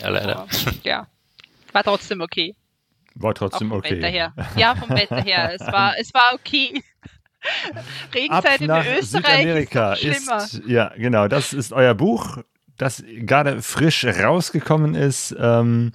[0.00, 0.40] Ja, leider.
[0.40, 0.48] Aber,
[0.82, 1.06] ja,
[1.72, 2.54] war trotzdem okay.
[3.14, 3.96] War trotzdem okay.
[3.96, 4.32] Wetter her.
[4.56, 5.52] Ja, vom Wetter her.
[5.54, 6.82] Es war, es war okay.
[8.14, 10.36] Regenzeit in Österreich Südamerika ist schlimmer.
[10.38, 11.28] Ist, ja, genau.
[11.28, 12.38] Das ist euer Buch
[12.78, 15.92] das gerade frisch rausgekommen ist ähm,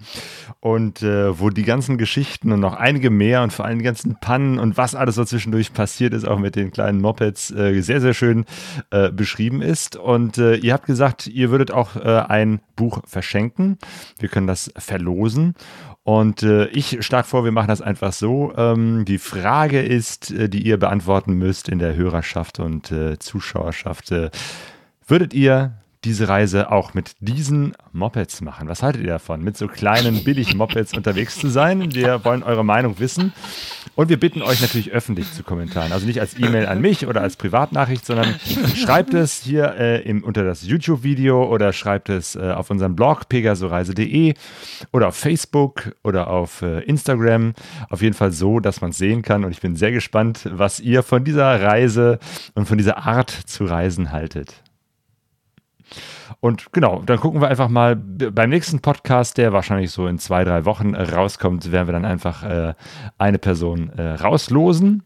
[0.59, 4.17] und äh, wo die ganzen Geschichten und noch einige mehr und vor allem die ganzen
[4.19, 8.01] Pannen und was alles so zwischendurch passiert ist, auch mit den kleinen Mopeds, äh, sehr,
[8.01, 8.45] sehr schön
[8.91, 9.95] äh, beschrieben ist.
[9.95, 13.77] Und äh, ihr habt gesagt, ihr würdet auch äh, ein Buch verschenken.
[14.19, 15.55] Wir können das verlosen.
[16.03, 18.53] Und äh, ich schlage vor, wir machen das einfach so.
[18.57, 24.11] Ähm, die Frage ist, äh, die ihr beantworten müsst in der Hörerschaft und äh, Zuschauerschaft.
[24.11, 24.29] Äh,
[25.07, 28.67] würdet ihr diese Reise auch mit diesen Mopeds machen.
[28.67, 31.93] Was haltet ihr davon, mit so kleinen, billigen Mopeds unterwegs zu sein?
[31.93, 33.33] Wir wollen eure Meinung wissen.
[33.95, 35.91] Und wir bitten euch natürlich öffentlich zu kommentieren.
[35.91, 38.35] Also nicht als E-Mail an mich oder als Privatnachricht, sondern
[38.75, 43.29] schreibt es hier äh, im, unter das YouTube-Video oder schreibt es äh, auf unserem Blog
[43.29, 44.33] pegasoreise.de
[44.91, 47.53] oder auf Facebook oder auf äh, Instagram.
[47.89, 49.45] Auf jeden Fall so, dass man es sehen kann.
[49.45, 52.17] Und ich bin sehr gespannt, was ihr von dieser Reise
[52.55, 54.62] und von dieser Art zu reisen haltet.
[56.39, 60.43] Und genau, dann gucken wir einfach mal beim nächsten Podcast, der wahrscheinlich so in zwei,
[60.43, 62.73] drei Wochen äh, rauskommt, werden wir dann einfach äh,
[63.17, 65.03] eine Person äh, rauslosen.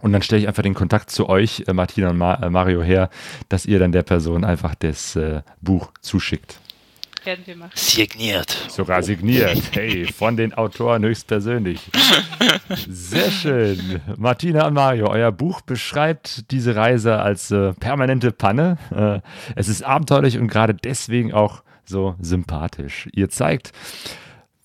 [0.00, 2.82] Und dann stelle ich einfach den Kontakt zu euch, äh, Martina und Ma äh, Mario,
[2.82, 3.08] her,
[3.48, 6.60] dass ihr dann der Person einfach das äh, Buch zuschickt.
[7.26, 7.72] Werden wir machen.
[7.74, 8.50] Signiert.
[8.68, 9.60] Sogar signiert.
[9.72, 11.80] Hey, von den Autoren höchstpersönlich.
[12.88, 14.00] Sehr schön.
[14.16, 18.78] Martina und Mario, euer Buch beschreibt diese Reise als äh, permanente Panne.
[18.94, 19.20] Äh,
[19.56, 23.08] es ist abenteuerlich und gerade deswegen auch so sympathisch.
[23.12, 23.72] Ihr zeigt,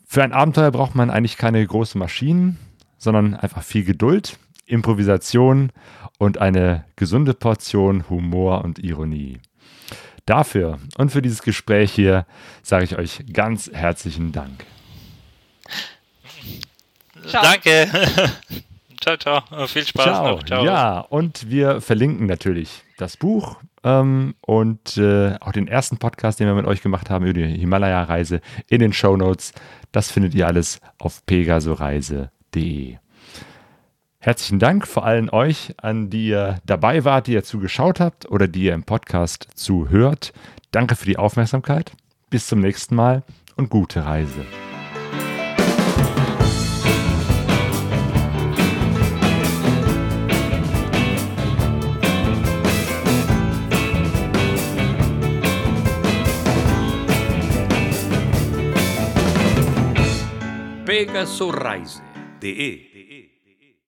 [0.05, 2.57] für ein Abenteuer braucht man eigentlich keine großen Maschinen,
[2.97, 5.71] sondern einfach viel Geduld, Improvisation
[6.17, 9.39] und eine gesunde Portion Humor und Ironie.
[10.25, 12.25] Dafür und für dieses Gespräch hier
[12.61, 14.65] sage ich euch ganz herzlichen Dank.
[17.27, 17.43] Ciao.
[17.43, 17.87] Danke.
[19.01, 19.67] ciao, ciao.
[19.67, 20.31] Viel Spaß Ciao.
[20.31, 20.43] noch.
[20.43, 20.65] Ciao.
[20.65, 26.47] Ja, und wir verlinken natürlich das Buch ähm, und äh, auch den ersten Podcast, den
[26.47, 29.53] wir mit euch gemacht haben über die Himalaya-Reise in den Show Notes.
[29.91, 32.97] Das findet ihr alles auf pegasoreise.de.
[34.21, 38.49] Herzlichen Dank vor allen euch, an die ihr dabei wart, die ihr zugeschaut habt oder
[38.49, 40.33] die ihr im Podcast zuhört.
[40.71, 41.93] Danke für die Aufmerksamkeit.
[42.29, 43.23] Bis zum nächsten Mal
[43.55, 44.45] und gute Reise.
[60.85, 62.88] pegasoreise.de